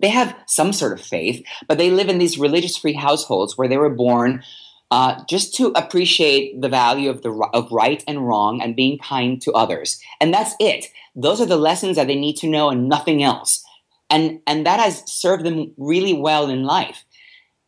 they 0.00 0.08
have 0.08 0.36
some 0.46 0.72
sort 0.72 0.92
of 0.92 1.04
faith, 1.04 1.42
but 1.66 1.78
they 1.78 1.90
live 1.90 2.08
in 2.08 2.18
these 2.18 2.38
religious 2.38 2.76
free 2.76 2.92
households 2.92 3.56
where 3.56 3.68
they 3.68 3.78
were 3.78 3.90
born 3.90 4.42
uh, 4.90 5.22
just 5.28 5.54
to 5.56 5.68
appreciate 5.74 6.60
the 6.60 6.68
value 6.68 7.10
of 7.10 7.22
the 7.22 7.30
of 7.52 7.70
right 7.70 8.02
and 8.06 8.26
wrong 8.26 8.60
and 8.62 8.76
being 8.76 8.98
kind 8.98 9.40
to 9.42 9.52
others, 9.52 10.00
and 10.20 10.32
that's 10.32 10.54
it. 10.58 10.86
Those 11.14 11.40
are 11.40 11.46
the 11.46 11.56
lessons 11.56 11.96
that 11.96 12.06
they 12.06 12.14
need 12.14 12.36
to 12.36 12.48
know 12.48 12.70
and 12.70 12.88
nothing 12.88 13.22
else, 13.22 13.64
and 14.08 14.40
and 14.46 14.64
that 14.66 14.80
has 14.80 15.02
served 15.10 15.44
them 15.44 15.72
really 15.76 16.14
well 16.14 16.48
in 16.48 16.64
life. 16.64 17.04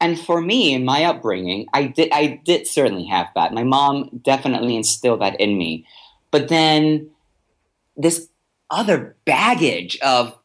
And 0.03 0.19
for 0.19 0.41
me 0.41 0.73
in 0.73 0.87
my 0.87 1.05
upbringing 1.05 1.67
i 1.75 1.85
did 1.85 2.11
i 2.11 2.41
did 2.45 2.67
certainly 2.67 3.05
have 3.07 3.29
that. 3.35 3.53
My 3.53 3.65
mom 3.65 4.09
definitely 4.23 4.75
instilled 4.77 5.21
that 5.21 5.39
in 5.39 5.59
me. 5.59 5.87
But 6.31 6.49
then 6.49 7.11
this 7.97 8.29
other 8.71 9.17
baggage 9.27 9.99
of 10.01 10.40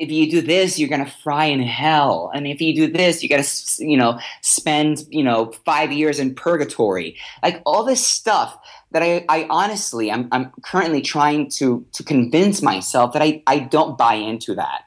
if 0.00 0.10
you 0.10 0.30
do 0.30 0.40
this 0.40 0.78
you're 0.78 0.88
going 0.88 1.04
to 1.04 1.10
fry 1.10 1.44
in 1.44 1.60
hell. 1.60 2.30
And 2.34 2.46
if 2.46 2.60
you 2.60 2.74
do 2.74 2.90
this 2.90 3.22
you 3.22 3.28
got 3.28 3.44
to 3.44 3.84
you 3.84 3.96
know 3.96 4.18
spend 4.40 5.04
you 5.10 5.22
know 5.22 5.52
5 5.64 5.92
years 5.92 6.18
in 6.18 6.34
purgatory. 6.34 7.16
Like 7.42 7.62
all 7.64 7.84
this 7.84 8.04
stuff 8.04 8.58
that 8.92 9.02
I, 9.02 9.24
I 9.28 9.46
honestly 9.50 10.10
I'm, 10.10 10.28
I'm 10.32 10.50
currently 10.62 11.02
trying 11.02 11.50
to 11.58 11.84
to 11.92 12.02
convince 12.02 12.62
myself 12.62 13.12
that 13.12 13.22
I, 13.22 13.42
I 13.46 13.60
don't 13.60 13.96
buy 13.96 14.14
into 14.14 14.54
that. 14.54 14.84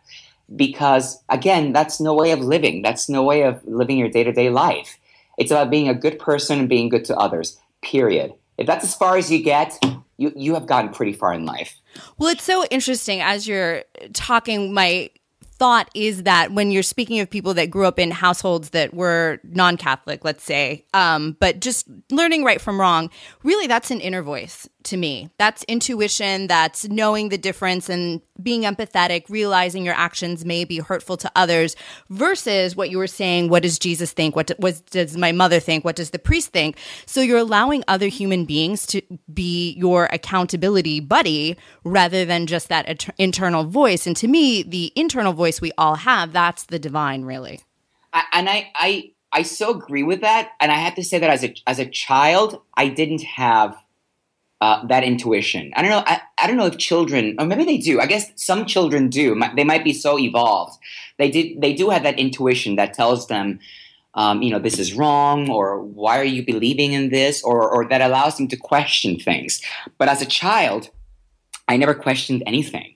Because 0.54 1.24
again 1.30 1.72
that's 1.72 2.02
no 2.02 2.14
way 2.14 2.32
of 2.32 2.40
living. 2.40 2.82
That's 2.82 3.08
no 3.08 3.24
way 3.24 3.44
of 3.44 3.64
living 3.66 3.98
your 3.98 4.10
day-to-day 4.10 4.50
life. 4.50 4.98
It's 5.38 5.52
about 5.52 5.70
being 5.70 5.88
a 5.88 5.96
good 5.96 6.18
person 6.20 6.60
and 6.60 6.68
being 6.68 6.90
good 6.90 7.06
to 7.06 7.16
others 7.16 7.60
period. 7.84 8.34
If 8.58 8.66
that's 8.66 8.84
as 8.84 8.96
far 8.96 9.18
as 9.18 9.32
you 9.32 9.44
get 9.44 9.78
you 10.18 10.32
you 10.36 10.54
have 10.54 10.68
gotten 10.68 10.92
pretty 10.92 11.14
far 11.14 11.34
in 11.34 11.46
life. 11.46 11.80
Well, 12.18 12.30
it's 12.30 12.44
so 12.44 12.66
interesting 12.66 13.22
as 13.22 13.48
you're 13.48 13.84
talking. 14.14 14.74
My 14.74 15.10
thought 15.56 15.90
is 15.94 16.24
that 16.24 16.52
when 16.52 16.72
you're 16.72 16.84
speaking 16.84 17.20
of 17.20 17.30
people 17.30 17.54
that 17.54 17.70
grew 17.70 17.86
up 17.86 18.00
in 18.00 18.12
households 18.12 18.72
that 18.72 18.94
were 18.94 19.40
non-Catholic, 19.44 20.26
let's 20.26 20.44
say, 20.44 20.86
um, 20.94 21.38
but 21.40 21.62
just 21.62 21.88
learning 22.12 22.44
right 22.44 22.60
from 22.60 22.80
wrong, 22.80 23.10
really, 23.44 23.68
that's 23.68 23.92
an 23.92 24.02
inner 24.02 24.24
voice 24.24 24.68
to 24.86 24.98
me. 24.98 25.30
That's 25.38 25.64
intuition. 25.64 26.48
That's 26.48 26.88
knowing 26.88 27.30
the 27.30 27.38
difference 27.38 27.90
and 27.90 28.22
being 28.42 28.64
empathetic, 28.64 29.30
realizing 29.30 29.86
your 29.86 29.94
actions 29.94 30.44
may 30.44 30.66
be 30.66 30.80
hurtful 30.80 31.18
to 31.18 31.32
others 31.36 31.76
versus 32.10 32.76
what 32.76 32.90
you 32.90 32.98
were 32.98 33.08
saying. 33.08 33.50
What 33.50 33.64
does 33.64 33.80
Jesus 33.80 34.12
think? 34.12 34.36
What, 34.36 34.52
what 34.58 34.82
does 34.92 35.16
my 35.18 35.32
mother 35.32 35.60
think? 35.60 35.86
What 35.86 35.96
does 35.96 36.10
the 36.10 36.20
priest 36.20 36.50
think? 36.50 36.78
So 37.06 37.22
you're 37.22 37.38
allowing 37.38 37.84
other 37.88 38.08
human 38.08 38.46
beings 38.46 38.86
to 38.88 39.02
be 39.34 39.74
your 39.78 40.06
accountability 40.06 41.00
buddy 41.00 41.58
rather 41.84 42.26
than 42.26 42.48
just 42.48 42.70
that 42.70 43.10
internal 43.18 43.64
voice. 43.64 44.08
And 44.08 44.16
to 44.18 44.28
me, 44.28 44.64
the 44.64 44.92
internal 44.96 45.34
voice 45.34 45.62
we 45.62 45.72
all 45.78 45.96
have, 45.96 46.34
that's 46.34 46.64
the 46.66 46.80
divine, 46.80 47.24
really. 47.24 47.62
I, 48.12 48.24
and 48.34 48.50
I, 48.50 48.72
I, 48.76 49.12
I 49.32 49.42
so 49.44 49.72
agree 49.72 50.04
with 50.04 50.22
that. 50.22 50.52
And 50.60 50.72
I 50.72 50.76
have 50.76 50.96
to 50.96 51.04
say 51.04 51.20
that 51.20 51.30
as 51.30 51.44
a, 51.44 51.56
as 51.66 51.80
a 51.80 51.86
child, 51.86 52.62
I 52.76 52.88
didn't 52.88 53.24
have 53.24 53.76
uh, 54.64 54.86
that 54.88 55.04
intuition. 55.04 55.74
I 55.76 55.82
don't 55.82 55.92
know. 55.92 56.04
I, 56.14 56.22
I 56.38 56.48
don't 56.48 56.56
know 56.56 56.68
if 56.72 56.78
children, 56.78 57.36
or 57.38 57.46
maybe 57.46 57.66
they 57.66 57.80
do. 57.90 58.00
I 58.00 58.06
guess 58.06 58.32
some 58.36 58.66
children 58.66 59.10
do. 59.10 59.26
They 59.58 59.66
might 59.66 59.84
be 59.84 59.94
so 60.06 60.18
evolved. 60.18 60.80
They 61.20 61.30
did. 61.30 61.60
They 61.64 61.74
do 61.74 61.90
have 61.90 62.04
that 62.04 62.18
intuition 62.18 62.78
that 62.78 62.94
tells 62.94 63.28
them, 63.28 63.60
um, 64.14 64.42
you 64.42 64.52
know, 64.52 64.60
this 64.60 64.80
is 64.80 64.94
wrong, 64.94 65.50
or 65.50 65.66
why 65.82 66.16
are 66.18 66.32
you 66.36 66.46
believing 66.46 66.94
in 66.94 67.10
this, 67.10 67.44
or 67.44 67.60
or 67.74 67.82
that 67.90 68.02
allows 68.02 68.38
them 68.38 68.48
to 68.48 68.58
question 68.72 69.20
things. 69.20 69.62
But 69.98 70.08
as 70.08 70.22
a 70.22 70.26
child, 70.42 70.90
I 71.68 71.76
never 71.76 71.94
questioned 71.94 72.42
anything. 72.48 72.90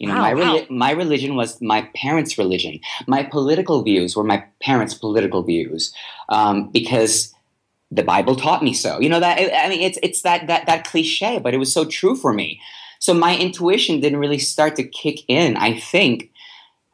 You 0.00 0.08
know, 0.08 0.20
wow, 0.20 0.34
my 0.34 0.34
wow. 0.34 0.66
my 0.68 0.92
religion 0.92 1.32
was 1.34 1.60
my 1.62 1.80
parents' 2.02 2.36
religion. 2.36 2.74
My 3.06 3.22
political 3.22 3.82
views 3.88 4.16
were 4.16 4.28
my 4.34 4.44
parents' 4.68 4.94
political 5.04 5.42
views, 5.42 5.94
um, 6.28 6.68
because 6.78 7.32
the 7.90 8.02
Bible 8.02 8.36
taught 8.36 8.62
me 8.62 8.72
so. 8.72 9.00
You 9.00 9.08
know 9.08 9.20
that 9.20 9.38
I 9.38 9.68
mean 9.68 9.82
it's 9.82 9.98
it's 10.02 10.22
that 10.22 10.46
that 10.46 10.66
that 10.66 10.86
cliche, 10.86 11.38
but 11.38 11.54
it 11.54 11.58
was 11.58 11.72
so 11.72 11.84
true 11.84 12.16
for 12.16 12.32
me. 12.32 12.60
So 12.98 13.14
my 13.14 13.36
intuition 13.36 14.00
didn't 14.00 14.18
really 14.18 14.38
start 14.38 14.76
to 14.76 14.84
kick 14.84 15.20
in, 15.26 15.56
I 15.56 15.78
think, 15.78 16.30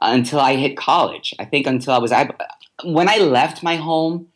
until 0.01 0.39
I 0.39 0.55
hit 0.55 0.77
college. 0.77 1.35
I 1.39 1.45
think 1.45 1.67
until 1.67 1.93
I 1.93 1.99
was 1.99 2.13
I, 2.13 2.31
when 2.85 3.09
I 3.09 3.19
left 3.19 3.63
my 3.63 3.77
home 3.77 4.29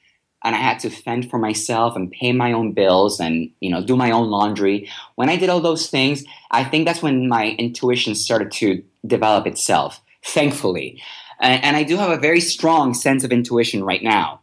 and 0.42 0.55
I 0.55 0.59
had 0.59 0.81
to 0.81 0.90
fend 0.90 1.31
for 1.31 1.38
myself 1.38 1.96
and 1.96 2.11
pay 2.11 2.33
my 2.33 2.53
own 2.53 2.73
bills 2.73 3.20
and 3.20 3.51
you 3.61 3.70
know 3.70 3.83
do 3.83 3.96
my 3.96 4.11
own 4.11 4.31
laundry. 4.31 4.88
When 5.14 5.29
I 5.29 5.37
did 5.37 5.49
all 5.49 5.61
those 5.61 5.88
things, 5.88 6.25
I 6.51 6.64
think 6.64 6.87
that's 6.87 7.03
when 7.03 7.29
my 7.29 7.57
intuition 7.59 8.14
started 8.14 8.51
to 8.53 8.83
develop 9.07 9.46
itself. 9.46 10.01
Thankfully, 10.23 11.01
and, 11.40 11.64
and 11.64 11.77
I 11.77 11.83
do 11.83 11.96
have 11.96 12.11
a 12.11 12.18
very 12.18 12.40
strong 12.40 12.92
sense 12.92 13.25
of 13.25 13.33
intuition 13.33 13.83
right 13.85 14.03
now. 14.03 14.40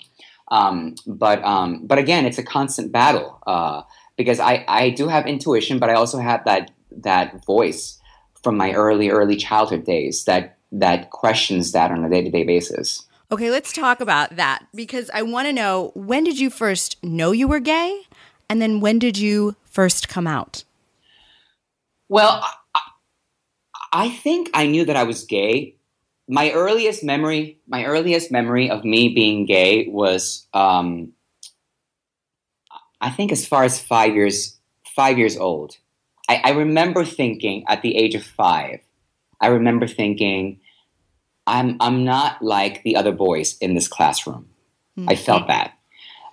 Um, 0.50 0.96
but 1.06 1.44
um, 1.44 1.86
but 1.86 1.98
again, 1.98 2.26
it's 2.26 2.38
a 2.38 2.44
constant 2.44 2.92
battle 2.92 3.40
uh, 3.46 3.82
because 4.16 4.40
I, 4.40 4.64
I 4.68 4.90
do 4.90 5.08
have 5.08 5.28
intuition, 5.28 5.80
but 5.80 5.90
I 5.90 5.94
also 5.94 6.20
have 6.20 6.46
that 6.46 6.72
that 6.92 7.46
voice 7.46 8.00
from 8.44 8.58
my 8.58 8.72
early 8.74 9.10
early 9.10 9.36
childhood 9.36 9.86
days 9.86 10.26
that 10.26 10.58
that 10.72 11.10
questions 11.12 11.72
that 11.72 11.92
on 11.92 12.04
a 12.04 12.10
day 12.10 12.22
to 12.22 12.30
day 12.30 12.44
basis. 12.44 13.06
Okay, 13.30 13.52
let's 13.52 13.74
talk 13.74 14.00
about 14.00 14.38
that 14.38 14.66
because 14.74 15.10
I 15.14 15.22
want 15.22 15.48
to 15.48 15.54
know 15.54 15.92
when 15.96 16.24
did 16.24 16.40
you 16.40 16.50
first 16.50 17.02
know 17.04 17.32
you 17.32 17.48
were 17.48 17.60
gay, 17.60 18.04
and 18.50 18.62
then 18.62 18.80
when 18.80 19.00
did 19.00 19.18
you 19.18 19.56
first 19.66 20.08
come 20.08 20.28
out? 20.28 20.64
Well, 22.08 22.42
I, 22.74 22.82
I 23.92 24.10
think 24.10 24.50
I 24.54 24.68
knew 24.68 24.86
that 24.86 24.96
I 24.96 25.04
was 25.04 25.26
gay 25.26 25.77
my 26.28 26.52
earliest 26.52 27.04
memory, 27.04 27.60
my 27.68 27.86
earliest 27.86 28.32
memory 28.32 28.70
of 28.70 28.84
me 28.84 29.10
being 29.14 29.46
gay 29.46 29.88
was, 29.88 30.48
um, 30.54 31.14
I 33.00 33.10
think, 33.10 33.32
as 33.32 33.48
far 33.48 33.64
as 33.64 33.80
five 33.80 34.16
years, 34.16 34.58
five 34.96 35.18
years 35.18 35.38
old. 35.38 35.78
I, 36.28 36.42
I 36.44 36.50
remember 36.52 37.06
thinking 37.06 37.64
at 37.68 37.82
the 37.82 37.96
age 37.96 38.16
of 38.16 38.24
five. 38.24 38.80
I 39.40 39.48
remember 39.48 39.88
thinking, 39.88 40.60
I'm 41.46 41.78
I'm 41.80 42.04
not 42.04 42.42
like 42.42 42.84
the 42.84 42.96
other 42.96 43.14
boys 43.14 43.58
in 43.60 43.74
this 43.74 43.88
classroom. 43.88 44.50
Mm-hmm. 44.98 45.10
I 45.10 45.16
felt 45.16 45.48
that. 45.48 45.78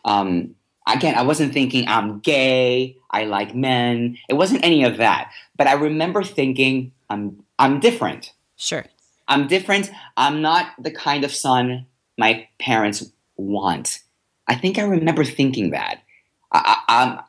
Um, 0.04 0.56
again, 0.88 1.14
I 1.14 1.22
wasn't 1.22 1.52
thinking 1.52 1.86
I'm 1.86 2.18
gay. 2.20 2.96
I 3.10 3.24
like 3.24 3.54
men. 3.54 4.18
It 4.28 4.34
wasn't 4.34 4.64
any 4.64 4.82
of 4.84 4.96
that. 4.96 5.30
But 5.56 5.68
I 5.68 5.74
remember 5.74 6.24
thinking 6.24 6.92
I'm 7.08 7.44
I'm 7.58 7.78
different. 7.78 8.32
Sure. 8.56 8.84
I'm 9.28 9.46
different. 9.46 9.90
I'm 10.16 10.42
not 10.42 10.72
the 10.78 10.90
kind 10.90 11.24
of 11.24 11.32
son 11.32 11.86
my 12.18 12.48
parents 12.58 13.10
want. 13.36 14.00
I 14.46 14.54
think 14.54 14.78
I 14.78 14.82
remember 14.82 15.24
thinking 15.24 15.70
that. 15.70 16.02
I, 16.52 17.22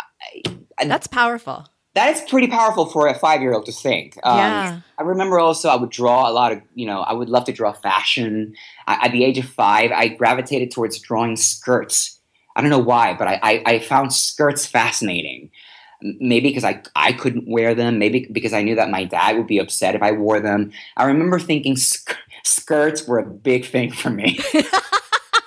I, 0.79 0.85
That's 0.85 1.07
powerful. 1.07 1.65
That 1.93 2.13
is 2.13 2.21
pretty 2.29 2.47
powerful 2.47 2.85
for 2.87 3.07
a 3.07 3.17
five 3.17 3.41
year 3.41 3.53
old 3.53 3.65
to 3.67 3.71
think. 3.71 4.17
Um, 4.23 4.37
yeah. 4.37 4.79
I 4.97 5.03
remember 5.03 5.39
also 5.39 5.69
I 5.69 5.77
would 5.77 5.89
draw 5.89 6.29
a 6.29 6.33
lot 6.33 6.51
of, 6.51 6.61
you 6.73 6.85
know, 6.85 6.99
I 6.99 7.13
would 7.13 7.29
love 7.29 7.45
to 7.45 7.53
draw 7.53 7.71
fashion. 7.71 8.53
I, 8.85 9.05
at 9.05 9.11
the 9.13 9.23
age 9.23 9.37
of 9.37 9.45
five, 9.45 9.91
I 9.91 10.09
gravitated 10.09 10.71
towards 10.71 10.99
drawing 10.99 11.37
skirts. 11.37 12.19
I 12.55 12.61
don't 12.61 12.69
know 12.69 12.79
why, 12.79 13.13
but 13.13 13.29
I, 13.29 13.39
I, 13.41 13.63
I 13.65 13.79
found 13.79 14.13
skirts 14.13 14.65
fascinating 14.65 15.51
maybe 16.19 16.49
because 16.49 16.63
I, 16.63 16.81
I 16.95 17.13
couldn't 17.13 17.47
wear 17.47 17.73
them, 17.73 17.99
maybe 17.99 18.27
because 18.31 18.53
I 18.53 18.63
knew 18.63 18.75
that 18.75 18.89
my 18.89 19.03
dad 19.03 19.37
would 19.37 19.47
be 19.47 19.59
upset 19.59 19.95
if 19.95 20.01
I 20.01 20.11
wore 20.11 20.39
them. 20.39 20.71
I 20.97 21.05
remember 21.05 21.39
thinking 21.39 21.75
sk- 21.75 22.17
skirts 22.43 23.07
were 23.07 23.19
a 23.19 23.25
big 23.25 23.65
thing 23.65 23.91
for 23.91 24.09
me. 24.09 24.39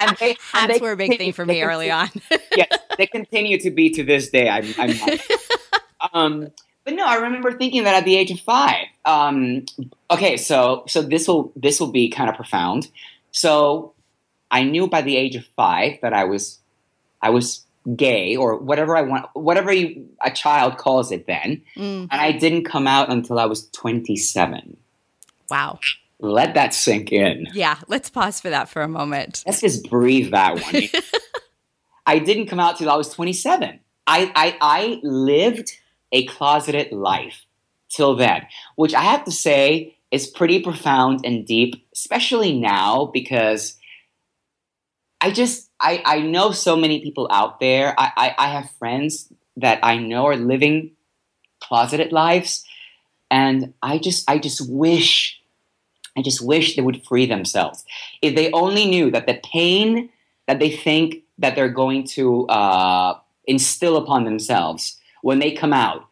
and 0.01 0.17
they, 0.17 0.31
Hats 0.31 0.55
and 0.55 0.73
they 0.73 0.79
were 0.81 0.93
a 0.93 0.97
big 0.97 1.17
thing 1.17 1.33
for 1.33 1.47
me 1.47 1.63
early 1.63 1.91
on. 1.91 2.11
yes, 2.57 2.77
they 2.97 3.07
continue 3.07 3.59
to 3.61 3.71
be 3.71 3.91
to 3.91 4.05
this 4.05 4.31
day. 4.31 4.49
I'm, 4.49 4.67
I'm 4.79 5.19
um, 6.13 6.53
but 6.85 6.95
no, 6.95 7.07
I 7.07 7.17
remember 7.17 7.53
thinking 7.53 7.85
that 7.85 7.95
at 7.95 8.05
the 8.05 8.17
age 8.17 8.31
of 8.31 8.41
five. 8.41 8.87
Um, 9.05 9.67
okay, 10.11 10.37
so 10.37 10.85
so 10.89 11.03
this 11.03 11.29
will 11.29 11.53
this 11.55 11.81
will 11.81 11.93
be 11.93 12.09
kind 12.09 12.31
of 12.31 12.37
profound. 12.37 12.89
So 13.31 13.93
I 14.51 14.65
knew 14.65 14.89
by 14.89 15.03
the 15.03 15.17
age 15.17 15.37
of 15.37 15.45
five 15.57 15.99
that 16.01 16.15
I 16.15 16.25
was 16.25 16.61
I 17.21 17.31
was 17.31 17.67
gay 17.97 18.37
or 18.37 18.57
whatever 18.57 18.97
I 18.97 19.03
want, 19.03 19.27
whatever 19.35 19.73
you, 19.73 20.09
a 20.23 20.31
child 20.31 20.79
calls 20.79 21.11
it 21.13 21.27
then. 21.27 21.63
Mm. 21.77 22.09
And 22.11 22.21
I 22.21 22.33
didn't 22.33 22.65
come 22.65 22.87
out 22.87 23.11
until 23.11 23.39
I 23.39 23.47
was 23.47 23.69
27. 23.71 24.77
Wow. 25.51 25.79
Let 26.21 26.55
that 26.55 26.75
sink 26.75 27.13
in. 27.13 27.47
Yeah, 27.55 27.79
let's 27.87 28.11
pause 28.11 28.41
for 28.41 28.51
that 28.51 28.69
for 28.69 28.83
a 28.83 28.89
moment. 28.89 29.45
Let's 29.47 29.61
just 29.61 29.89
breathe 29.89 30.33
that 30.33 30.61
one. 30.61 30.83
I 32.07 32.19
didn't 32.19 32.47
come 32.47 32.59
out 32.59 32.79
till 32.79 32.91
I 32.91 32.97
was 32.97 33.11
27. 33.11 33.79
I, 34.07 34.33
I, 34.35 34.57
I 34.61 35.01
lived 35.03 35.73
a 36.11 36.27
closeted 36.27 36.93
life 36.93 37.45
till 37.89 38.17
then, 38.17 38.47
which 38.77 38.95
I 38.95 39.03
have 39.03 39.25
to 39.25 39.31
say 39.31 39.97
is 40.11 40.27
pretty 40.27 40.61
profound 40.61 41.21
and 41.25 41.47
deep, 41.47 41.87
especially 41.93 42.59
now 42.59 43.07
because 43.07 43.77
I 45.21 45.31
just 45.31 45.68
I, 45.81 46.03
I 46.05 46.21
know 46.21 46.51
so 46.53 46.77
many 46.77 47.01
people 47.01 47.29
out 47.31 47.61
there. 47.61 47.95
I, 47.99 48.13
I, 48.17 48.35
I 48.39 48.49
have 48.49 48.71
friends 48.79 49.33
that 49.57 49.79
I 49.83 49.99
know 49.99 50.27
are 50.27 50.37
living 50.37 50.93
closeted 51.61 52.13
lives, 52.13 52.65
and 53.31 53.75
I 53.83 53.99
just 53.99 54.29
I 54.29 54.39
just 54.39 54.69
wish 54.69 55.41
I 56.17 56.23
just 56.23 56.41
wish 56.41 56.75
they 56.75 56.83
would 56.83 57.05
free 57.05 57.27
themselves. 57.27 57.85
If 58.23 58.35
they 58.35 58.51
only 58.53 58.87
knew 58.87 59.11
that 59.11 59.27
the 59.27 59.41
pain 59.53 60.11
that 60.47 60.59
they 60.59 60.71
think 60.71 61.23
that 61.39 61.55
they're 61.55 61.69
going 61.69 62.05
to 62.05 62.47
uh, 62.49 63.19
instill 63.47 63.97
upon 63.97 64.25
themselves 64.25 64.99
when 65.23 65.39
they 65.39 65.53
come 65.53 65.73
out 65.73 66.07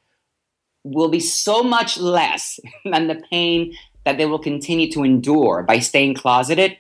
will 0.85 1.09
be 1.09 1.21
so 1.21 1.63
much 1.63 1.99
less 1.99 2.61
than 2.85 3.09
the 3.09 3.23
pain 3.31 3.75
that 4.05 4.19
they 4.19 4.27
will 4.27 4.39
continue 4.39 4.91
to 4.93 5.03
endure 5.03 5.65
by 5.65 5.81
staying 5.81 6.15
closeted, 6.15 6.77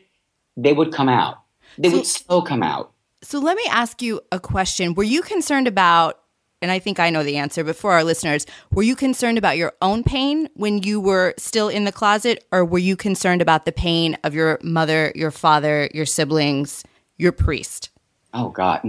they 0.56 0.72
would 0.72 0.92
come 0.92 1.08
out 1.08 1.38
they 1.78 1.90
so, 1.90 1.96
would 1.96 2.06
still 2.06 2.42
come 2.42 2.62
out. 2.62 2.92
So 3.22 3.38
let 3.38 3.56
me 3.56 3.64
ask 3.70 4.02
you 4.02 4.20
a 4.30 4.40
question. 4.40 4.94
Were 4.94 5.02
you 5.02 5.22
concerned 5.22 5.66
about, 5.66 6.20
and 6.62 6.70
I 6.70 6.78
think 6.78 7.00
I 7.00 7.10
know 7.10 7.22
the 7.22 7.36
answer, 7.36 7.64
but 7.64 7.76
for 7.76 7.92
our 7.92 8.04
listeners, 8.04 8.46
were 8.70 8.82
you 8.82 8.96
concerned 8.96 9.38
about 9.38 9.56
your 9.56 9.72
own 9.82 10.04
pain 10.04 10.48
when 10.54 10.82
you 10.82 11.00
were 11.00 11.34
still 11.38 11.68
in 11.68 11.84
the 11.84 11.92
closet, 11.92 12.44
or 12.52 12.64
were 12.64 12.78
you 12.78 12.96
concerned 12.96 13.42
about 13.42 13.64
the 13.64 13.72
pain 13.72 14.16
of 14.24 14.34
your 14.34 14.58
mother, 14.62 15.12
your 15.14 15.30
father, 15.30 15.90
your 15.92 16.06
siblings, 16.06 16.84
your 17.16 17.32
priest? 17.32 17.90
Oh, 18.32 18.50
God. 18.50 18.82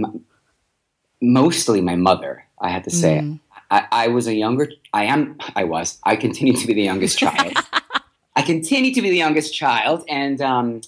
mostly 1.20 1.80
my 1.80 1.96
mother, 1.96 2.44
I 2.60 2.68
had 2.68 2.84
to 2.84 2.90
say. 2.90 3.18
Mm. 3.18 3.40
I, 3.70 3.86
I 3.90 4.08
was 4.08 4.26
a 4.26 4.34
younger, 4.34 4.70
I 4.92 5.04
am, 5.04 5.36
I 5.54 5.64
was, 5.64 5.98
I 6.04 6.16
continue 6.16 6.54
to 6.54 6.66
be 6.66 6.74
the 6.74 6.82
youngest 6.82 7.18
child. 7.18 7.52
I 8.36 8.42
continue 8.42 8.94
to 8.94 9.02
be 9.02 9.10
the 9.10 9.16
youngest 9.16 9.52
child, 9.52 10.04
and 10.08 10.40
um, 10.40 10.80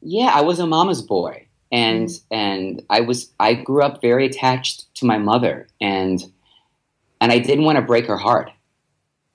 yeah, 0.00 0.32
I 0.34 0.42
was 0.42 0.58
a 0.58 0.66
mama's 0.66 1.02
boy, 1.02 1.46
and 1.72 2.08
mm. 2.08 2.22
and 2.30 2.82
I 2.90 3.00
was 3.00 3.30
I 3.40 3.54
grew 3.54 3.82
up 3.82 4.00
very 4.00 4.26
attached 4.26 4.94
to 4.96 5.06
my 5.06 5.18
mother, 5.18 5.66
and 5.80 6.24
and 7.20 7.32
I 7.32 7.38
didn't 7.38 7.64
want 7.64 7.76
to 7.76 7.82
break 7.82 8.06
her 8.06 8.16
heart. 8.16 8.50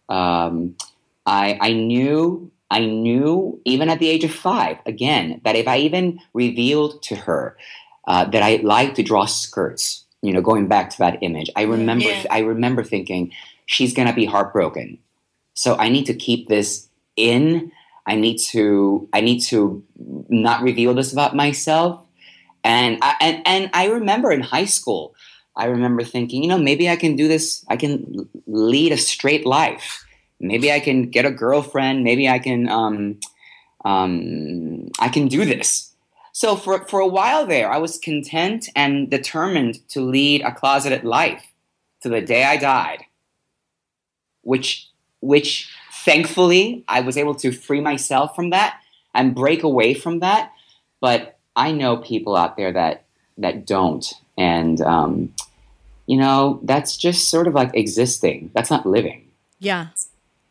Um, 0.10 0.76
I, 1.26 1.58
I 1.62 1.74
knew 1.74 2.52
I 2.70 2.86
knew 2.86 3.62
even 3.66 3.90
at 3.90 4.00
the 4.00 4.10
age 4.10 4.24
of 4.24 4.34
five 4.34 4.78
again 4.86 5.42
that 5.44 5.56
if 5.56 5.68
I 5.68 5.78
even 5.78 6.20
revealed 6.34 7.02
to 7.04 7.16
her 7.16 7.58
uh, 8.08 8.26
that 8.26 8.44
I 8.44 8.58
like 8.64 8.96
to 8.96 9.04
draw 9.04 9.26
skirts, 9.26 10.04
you 10.22 10.34
know, 10.34 10.42
going 10.42 10.68
back 10.68 10.90
to 10.92 10.98
that 11.00 11.20
image, 11.22 11.50
I 11.56 11.64
remember 11.64 12.06
Yeah. 12.06 12.26
I 12.32 12.40
remember 12.40 12.84
thinking 12.84 13.32
she's 13.66 13.94
gonna 13.94 14.14
be 14.14 14.26
heartbroken. 14.26 14.98
So 15.54 15.76
I 15.76 15.90
need 15.90 16.06
to 16.06 16.14
keep 16.14 16.48
this 16.48 16.88
in. 17.16 17.72
I 18.06 18.16
need 18.16 18.38
to 18.52 19.08
I 19.14 19.22
need 19.22 19.40
to 19.42 19.84
not 20.30 20.62
reveal 20.62 20.94
this 20.94 21.14
about 21.14 21.36
myself. 21.36 22.00
And 22.64 22.98
I, 23.02 23.16
and 23.20 23.42
and 23.46 23.70
I 23.74 23.88
remember 23.88 24.32
in 24.32 24.42
high 24.42 24.66
school, 24.66 25.16
I 25.56 25.66
remember 25.66 26.04
thinking, 26.04 26.42
you 26.44 26.50
know, 26.50 26.58
maybe 26.58 26.90
I 26.90 26.96
can 26.96 27.16
do 27.16 27.28
this. 27.28 27.66
I 27.70 27.78
can 27.78 28.30
lead 28.48 28.92
a 28.92 28.98
straight 28.98 29.46
life. 29.46 30.06
Maybe 30.40 30.72
I 30.72 30.80
can 30.80 31.10
get 31.10 31.26
a 31.26 31.32
girlfriend. 31.32 32.04
Maybe 32.04 32.28
I 32.28 32.40
can 32.40 32.70
um, 32.70 33.20
um, 33.86 34.90
I 35.00 35.10
can 35.10 35.28
do 35.28 35.46
this. 35.46 35.94
So 36.34 36.56
for 36.56 36.86
for 36.88 37.00
a 37.00 37.08
while 37.08 37.46
there, 37.46 37.72
I 37.72 37.78
was 37.78 37.98
content 37.98 38.70
and 38.76 39.10
determined 39.10 39.88
to 39.90 40.02
lead 40.02 40.42
a 40.42 40.52
closeted 40.52 41.04
life 41.04 41.46
to 42.02 42.10
the 42.10 42.22
day 42.22 42.44
I 42.44 42.58
died. 42.58 43.06
Which 44.42 44.90
which 45.22 45.70
thankfully 46.04 46.84
I 46.88 47.02
was 47.02 47.18
able 47.18 47.36
to 47.36 47.52
free 47.52 47.82
myself 47.82 48.36
from 48.36 48.50
that 48.52 48.80
and 49.14 49.36
break 49.36 49.64
away 49.64 49.94
from 49.94 50.20
that. 50.20 50.52
But 51.00 51.38
I 51.56 51.72
know 51.72 51.98
people 51.98 52.36
out 52.36 52.58
there 52.58 52.72
that 52.72 53.06
that 53.38 53.66
don't, 53.66 54.06
and 54.38 54.80
um, 54.82 55.34
you 56.06 56.18
know 56.18 56.60
that's 56.64 56.98
just 56.98 57.30
sort 57.30 57.48
of 57.48 57.54
like 57.54 57.76
existing. 57.76 58.52
That's 58.54 58.70
not 58.70 58.86
living. 58.86 59.30
Yeah. 59.60 59.88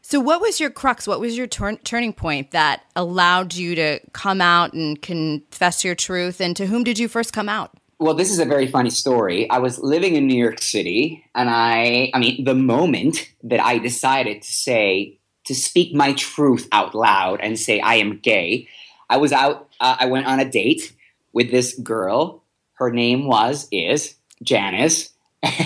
So, 0.01 0.21
what 0.21 0.41
was 0.41 0.61
your 0.61 0.71
crux? 0.71 1.07
What 1.07 1.21
was 1.21 1.39
your 1.39 1.47
turn- 1.47 1.79
turning 1.79 2.13
point 2.13 2.51
that 2.51 2.83
allowed 2.97 3.55
you 3.55 3.75
to 3.77 4.01
come 4.13 4.41
out 4.41 4.73
and 4.75 5.01
confess 5.01 5.85
your 5.85 5.95
truth? 5.95 6.41
And 6.41 6.57
to 6.57 6.67
whom 6.67 6.85
did 6.85 6.99
you 6.99 7.09
first 7.09 7.33
come 7.33 7.49
out? 7.49 7.71
Well, 7.99 8.15
this 8.15 8.33
is 8.33 8.41
a 8.41 8.45
very 8.45 8.67
funny 8.67 8.91
story. 8.91 9.49
I 9.49 9.59
was 9.59 9.79
living 9.79 10.17
in 10.17 10.27
New 10.27 10.37
York 10.37 10.61
City, 10.61 11.25
and 11.37 11.49
I, 11.49 12.11
I 12.13 12.19
mean, 12.19 12.43
the 12.45 12.55
moment 12.55 13.31
that 13.45 13.61
I 13.61 13.79
decided 13.79 14.43
to 14.43 14.53
say, 14.53 15.21
to 15.45 15.55
speak 15.55 15.95
my 15.95 16.13
truth 16.15 16.69
out 16.73 16.95
loud 16.95 17.41
and 17.41 17.59
say 17.59 17.81
I 17.81 17.97
am 17.97 18.19
gay, 18.19 18.69
I 19.09 19.17
was 19.17 19.33
out, 19.33 19.69
uh, 19.81 19.97
I 20.01 20.07
went 20.07 20.27
on 20.27 20.41
a 20.41 20.49
date 20.49 20.93
with 21.33 21.51
this 21.51 21.79
girl. 21.79 22.43
Her 22.75 22.91
name 22.91 23.27
was, 23.27 23.69
is 23.71 24.15
Janice. 24.43 25.11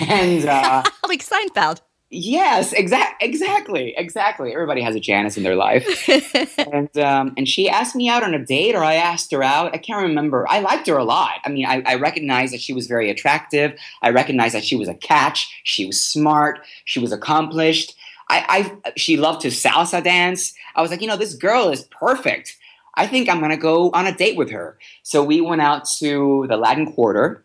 And, 0.09 0.43
uh, 0.45 0.83
like 1.07 1.23
Seinfeld. 1.23 1.81
Yes, 2.09 2.71
exact, 2.71 3.21
exactly, 3.21 3.93
exactly. 3.97 4.53
Everybody 4.53 4.81
has 4.81 4.95
a 4.95 4.99
Janice 4.99 5.35
in 5.35 5.43
their 5.43 5.57
life, 5.57 6.07
and 6.57 6.97
um, 6.97 7.33
and 7.35 7.49
she 7.49 7.67
asked 7.67 7.97
me 7.97 8.07
out 8.07 8.23
on 8.23 8.33
a 8.33 8.43
date, 8.43 8.75
or 8.75 8.83
I 8.83 8.93
asked 8.93 9.29
her 9.33 9.43
out. 9.43 9.73
I 9.73 9.77
can't 9.77 10.01
remember. 10.01 10.47
I 10.49 10.61
liked 10.61 10.87
her 10.87 10.95
a 10.95 11.03
lot. 11.03 11.33
I 11.43 11.49
mean, 11.49 11.65
I, 11.65 11.83
I 11.85 11.95
recognized 11.95 12.53
that 12.53 12.61
she 12.61 12.71
was 12.71 12.87
very 12.87 13.09
attractive. 13.09 13.77
I 14.01 14.11
recognized 14.11 14.55
that 14.55 14.63
she 14.63 14.77
was 14.77 14.87
a 14.87 14.93
catch. 14.93 15.53
She 15.65 15.85
was 15.85 16.01
smart. 16.01 16.61
She 16.85 16.99
was 16.99 17.11
accomplished. 17.11 17.93
I, 18.29 18.75
I 18.85 18.91
she 18.97 19.17
loved 19.17 19.41
to 19.41 19.49
salsa 19.49 20.03
dance. 20.03 20.53
I 20.75 20.81
was 20.81 20.91
like, 20.91 21.01
you 21.01 21.07
know, 21.07 21.17
this 21.17 21.35
girl 21.35 21.69
is 21.69 21.83
perfect. 21.83 22.57
I 22.95 23.07
think 23.07 23.29
I'm 23.29 23.39
gonna 23.39 23.57
go 23.57 23.91
on 23.91 24.07
a 24.07 24.15
date 24.15 24.37
with 24.37 24.49
her. 24.51 24.77
So 25.03 25.23
we 25.23 25.41
went 25.41 25.61
out 25.61 25.85
to 25.99 26.45
the 26.49 26.57
Latin 26.57 26.91
Quarter 26.93 27.43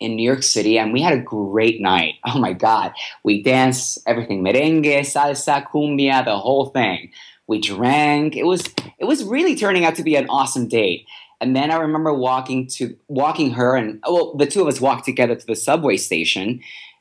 in 0.00 0.16
New 0.16 0.22
York 0.22 0.42
City, 0.42 0.78
and 0.78 0.92
we 0.92 1.02
had 1.02 1.12
a 1.12 1.20
great 1.20 1.80
night. 1.80 2.14
Oh 2.26 2.38
my 2.38 2.52
God. 2.52 2.92
We 3.24 3.42
danced 3.42 3.98
everything 4.06 4.44
merengue, 4.44 5.00
salsa, 5.00 5.66
cumbia, 5.68 6.24
the 6.24 6.38
whole 6.38 6.66
thing. 6.66 7.10
We 7.46 7.60
drank. 7.60 8.36
It 8.36 8.44
was 8.44 8.62
it 8.98 9.04
was 9.04 9.24
really 9.24 9.56
turning 9.56 9.84
out 9.84 9.96
to 9.96 10.04
be 10.04 10.16
an 10.16 10.28
awesome 10.28 10.68
date. 10.68 11.06
And 11.40 11.56
then 11.56 11.70
I 11.70 11.76
remember 11.76 12.12
walking 12.14 12.66
to 12.68 12.96
walking 13.08 13.50
her 13.52 13.74
and 13.74 14.02
well, 14.06 14.34
the 14.36 14.46
two 14.46 14.60
of 14.60 14.68
us 14.68 14.80
walked 14.80 15.04
together 15.04 15.34
to 15.34 15.46
the 15.46 15.56
subway 15.56 15.96
station. 15.96 16.60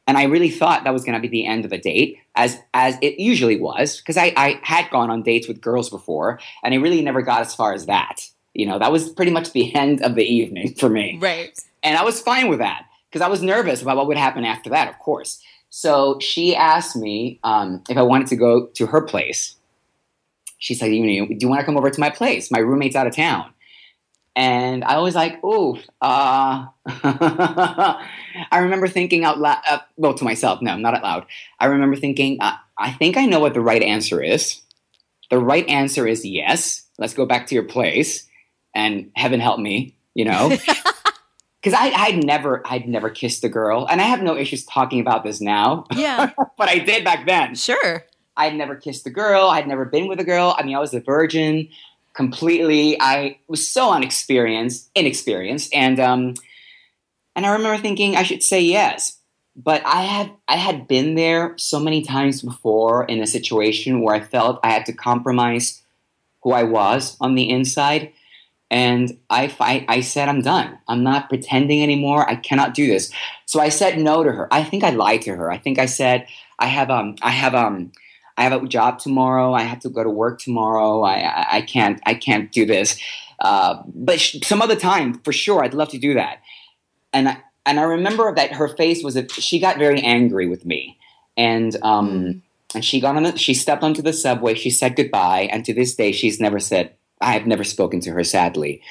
And 0.09 0.17
I 0.17 0.23
really 0.23 0.49
thought 0.49 0.85
that 0.85 0.93
was 0.93 1.03
going 1.03 1.13
to 1.13 1.21
be 1.21 1.27
the 1.27 1.45
end 1.45 1.65
of 1.65 1.69
the 1.69 1.77
date, 1.77 2.17
as 2.35 2.57
as 2.73 2.97
it 2.99 3.19
usually 3.19 3.59
was, 3.59 3.97
because 3.97 4.17
I, 4.17 4.33
I 4.35 4.59
had 4.63 4.89
gone 4.89 5.11
on 5.11 5.21
dates 5.21 5.47
with 5.47 5.61
girls 5.61 5.87
before, 5.87 6.39
and 6.63 6.73
I 6.73 6.77
really 6.77 7.03
never 7.03 7.21
got 7.21 7.41
as 7.41 7.53
far 7.53 7.73
as 7.73 7.85
that. 7.85 8.27
You 8.55 8.65
know, 8.65 8.79
that 8.79 8.91
was 8.91 9.07
pretty 9.09 9.29
much 9.31 9.51
the 9.51 9.73
end 9.83 10.01
of 10.01 10.15
the 10.15 10.23
evening 10.25 10.73
for 10.79 10.89
me 10.89 11.19
Right. 11.21 11.53
and 11.83 11.95
I 11.95 12.03
was 12.03 12.19
fine 12.19 12.47
with 12.49 12.57
that 12.57 12.85
because 13.07 13.21
I 13.21 13.29
was 13.29 13.43
nervous 13.43 13.83
about 13.83 13.97
what 13.97 14.07
would 14.07 14.17
happen 14.17 14.45
after 14.45 14.71
that, 14.71 14.89
of 14.89 14.97
course. 14.97 15.39
So 15.69 16.17
she 16.19 16.55
asked 16.55 16.95
me 16.95 17.39
um, 17.43 17.83
if 17.87 17.95
I 17.95 18.01
wanted 18.01 18.27
to 18.29 18.35
go 18.35 18.65
to 18.65 18.87
her 18.87 19.01
place. 19.01 19.57
She 20.57 20.73
said, 20.73 20.87
"You 20.91 21.01
know, 21.05 21.27
do 21.27 21.37
you 21.39 21.47
want 21.47 21.59
to 21.59 21.65
come 21.65 21.77
over 21.77 21.91
to 21.91 21.99
my 21.99 22.09
place? 22.09 22.49
My 22.49 22.59
roommate's 22.59 22.95
out 22.95 23.05
of 23.05 23.15
town." 23.15 23.53
And 24.39 24.85
I 24.85 24.99
was 24.99 25.15
like, 25.15 25.43
"Ooh." 25.43 25.77
Uh. 25.99 26.67
I 26.87 28.59
remember 28.59 28.87
thinking 28.87 29.25
out 29.25 29.37
loud, 29.37 29.57
uh, 29.69 29.79
well, 29.97 30.13
to 30.13 30.23
myself, 30.23 30.61
no, 30.61 30.77
not 30.77 30.93
out 30.95 31.03
loud. 31.03 31.25
I 31.59 31.65
remember 31.65 31.97
thinking, 31.97 32.37
uh, 32.39 32.53
I 32.77 32.91
think 32.93 33.17
I 33.17 33.25
know 33.25 33.41
what 33.41 33.53
the 33.53 33.59
right 33.59 33.83
answer 33.83 34.23
is. 34.23 34.61
The 35.29 35.39
right 35.39 35.67
answer 35.67 36.07
is 36.07 36.25
yes. 36.25 36.85
Let's 36.97 37.13
go 37.13 37.25
back 37.25 37.47
to 37.47 37.55
your 37.55 37.65
place, 37.65 38.27
and 38.73 39.11
heaven 39.15 39.41
help 39.41 39.59
me, 39.59 39.97
you 40.13 40.23
know 40.23 40.49
because 41.61 41.73
I 41.77 41.91
I'd 41.95 42.23
never 42.23 42.61
I'd 42.65 42.87
never 42.87 43.09
kissed 43.09 43.43
a 43.43 43.49
girl, 43.49 43.87
and 43.91 43.99
I 43.99 44.05
have 44.05 44.21
no 44.23 44.37
issues 44.37 44.63
talking 44.65 45.01
about 45.01 45.25
this 45.25 45.41
now, 45.41 45.83
Yeah. 45.91 46.31
but 46.57 46.69
I 46.69 46.79
did 46.79 47.03
back 47.03 47.25
then. 47.27 47.55
sure. 47.55 48.05
I'd 48.37 48.55
never 48.55 48.75
kissed 48.77 49.05
a 49.05 49.09
girl. 49.09 49.47
I'd 49.49 49.67
never 49.67 49.83
been 49.83 50.07
with 50.07 50.21
a 50.21 50.23
girl. 50.23 50.55
I 50.57 50.63
mean, 50.63 50.73
I 50.73 50.79
was 50.79 50.93
a 50.93 51.01
virgin 51.01 51.67
completely. 52.19 52.99
I 52.99 53.39
was 53.47 53.65
so 53.65 53.93
unexperienced, 53.93 54.89
inexperienced, 54.93 55.73
and 55.73 56.01
um, 56.01 56.33
and 57.33 57.45
I 57.45 57.53
remember 57.53 57.81
thinking 57.81 58.17
I 58.17 58.23
should 58.23 58.43
say 58.43 58.59
yes, 58.59 59.19
but 59.55 59.81
I 59.85 60.01
had 60.01 60.29
I 60.45 60.57
had 60.57 60.85
been 60.85 61.15
there 61.15 61.53
so 61.55 61.79
many 61.79 62.01
times 62.01 62.41
before 62.41 63.05
in 63.05 63.21
a 63.21 63.25
situation 63.25 64.01
where 64.01 64.15
I 64.15 64.19
felt 64.19 64.59
I 64.65 64.71
had 64.71 64.85
to 64.87 64.93
compromise 64.93 65.81
who 66.43 66.51
I 66.51 66.63
was 66.63 67.15
on 67.21 67.35
the 67.35 67.49
inside. 67.49 68.11
And 68.69 69.17
I, 69.31 69.51
I, 69.59 69.85
I 69.87 70.01
said, 70.01 70.29
I'm 70.29 70.41
done. 70.41 70.77
I'm 70.87 71.03
not 71.03 71.29
pretending 71.29 71.81
anymore. 71.81 72.29
I 72.29 72.35
cannot 72.35 72.75
do 72.75 72.85
this. 72.85 73.11
So 73.45 73.59
I 73.59 73.69
said 73.69 73.97
no 73.97 74.23
to 74.23 74.31
her. 74.31 74.47
I 74.53 74.63
think 74.63 74.83
I 74.83 74.91
lied 74.91 75.23
to 75.23 75.35
her. 75.35 75.51
I 75.51 75.57
think 75.57 75.79
I 75.79 75.87
said, 75.87 76.27
I 76.59 76.67
have, 76.67 76.91
um, 76.91 77.15
I 77.23 77.31
have, 77.31 77.55
um, 77.55 77.91
I 78.39 78.43
have 78.43 78.63
a 78.63 78.65
job 78.67 78.99
tomorrow. 78.99 79.53
I 79.53 79.63
have 79.63 79.81
to 79.81 79.89
go 79.89 80.01
to 80.01 80.09
work 80.09 80.39
tomorrow. 80.39 81.01
I, 81.01 81.15
I, 81.15 81.47
I 81.57 81.61
can't, 81.61 81.99
I 82.05 82.13
can't 82.13 82.49
do 82.53 82.65
this. 82.65 82.97
Uh, 83.39 83.83
but 83.93 84.19
sh- 84.19 84.37
some 84.43 84.61
other 84.61 84.77
time, 84.77 85.15
for 85.25 85.33
sure, 85.33 85.61
I'd 85.61 85.73
love 85.73 85.89
to 85.89 85.97
do 85.97 86.13
that. 86.13 86.39
And 87.11 87.27
I, 87.27 87.37
and 87.65 87.79
I 87.79 87.83
remember 87.83 88.33
that 88.33 88.53
her 88.53 88.69
face 88.69 89.03
was, 89.03 89.17
a, 89.17 89.27
she 89.27 89.59
got 89.59 89.77
very 89.77 90.01
angry 90.01 90.47
with 90.47 90.65
me. 90.65 90.97
And, 91.35 91.75
um, 91.83 92.41
and 92.73 92.83
she 92.83 93.01
got 93.01 93.17
on 93.17 93.23
the, 93.23 93.37
she 93.37 93.53
stepped 93.53 93.83
onto 93.83 94.01
the 94.01 94.13
subway. 94.13 94.53
She 94.55 94.69
said 94.69 94.95
goodbye. 94.95 95.49
And 95.51 95.65
to 95.65 95.73
this 95.73 95.93
day, 95.95 96.13
she's 96.13 96.39
never 96.39 96.59
said, 96.59 96.93
I 97.19 97.33
have 97.33 97.45
never 97.45 97.65
spoken 97.65 97.99
to 98.01 98.11
her, 98.11 98.23
sadly. 98.23 98.81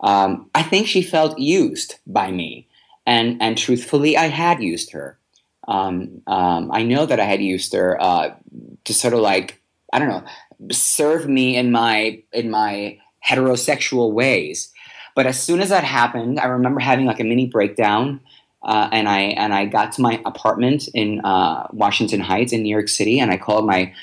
Um, 0.00 0.50
I 0.54 0.62
think 0.62 0.86
she 0.86 1.00
felt 1.02 1.38
used 1.38 1.94
by 2.06 2.30
me. 2.30 2.68
And, 3.06 3.40
and 3.40 3.56
truthfully, 3.56 4.18
I 4.18 4.26
had 4.26 4.62
used 4.62 4.92
her. 4.92 5.17
Um, 5.68 6.22
um, 6.26 6.72
I 6.72 6.82
know 6.82 7.06
that 7.06 7.20
I 7.20 7.24
had 7.24 7.40
used 7.40 7.72
her 7.74 8.00
uh, 8.02 8.34
to 8.84 8.94
sort 8.94 9.14
of 9.14 9.20
like, 9.20 9.62
I 9.92 10.00
don't 10.00 10.08
know, 10.08 10.24
serve 10.72 11.28
me 11.28 11.56
in 11.56 11.70
my, 11.70 12.22
in 12.32 12.50
my 12.50 12.98
heterosexual 13.24 14.12
ways. 14.12 14.72
But 15.14 15.26
as 15.26 15.40
soon 15.40 15.60
as 15.60 15.68
that 15.68 15.84
happened, 15.84 16.40
I 16.40 16.46
remember 16.46 16.80
having 16.80 17.06
like 17.06 17.20
a 17.20 17.24
mini 17.24 17.46
breakdown. 17.46 18.20
Uh, 18.60 18.88
and 18.90 19.08
I 19.08 19.20
and 19.20 19.54
I 19.54 19.66
got 19.66 19.92
to 19.92 20.02
my 20.02 20.20
apartment 20.26 20.88
in 20.92 21.20
uh, 21.20 21.68
Washington 21.72 22.18
Heights 22.18 22.52
in 22.52 22.64
New 22.64 22.70
York 22.70 22.88
City, 22.88 23.20
and 23.20 23.30
I 23.30 23.36
called 23.36 23.64
my 23.64 23.94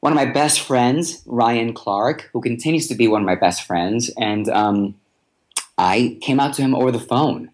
one 0.00 0.12
of 0.12 0.16
my 0.16 0.26
best 0.26 0.60
friends, 0.60 1.22
Ryan 1.26 1.72
Clark, 1.72 2.28
who 2.32 2.42
continues 2.42 2.86
to 2.88 2.94
be 2.94 3.08
one 3.08 3.22
of 3.22 3.26
my 3.26 3.34
best 3.34 3.62
friends, 3.62 4.10
and 4.18 4.48
um, 4.50 4.94
I 5.78 6.18
came 6.20 6.38
out 6.38 6.54
to 6.54 6.62
him 6.62 6.74
over 6.74 6.92
the 6.92 7.00
phone. 7.00 7.50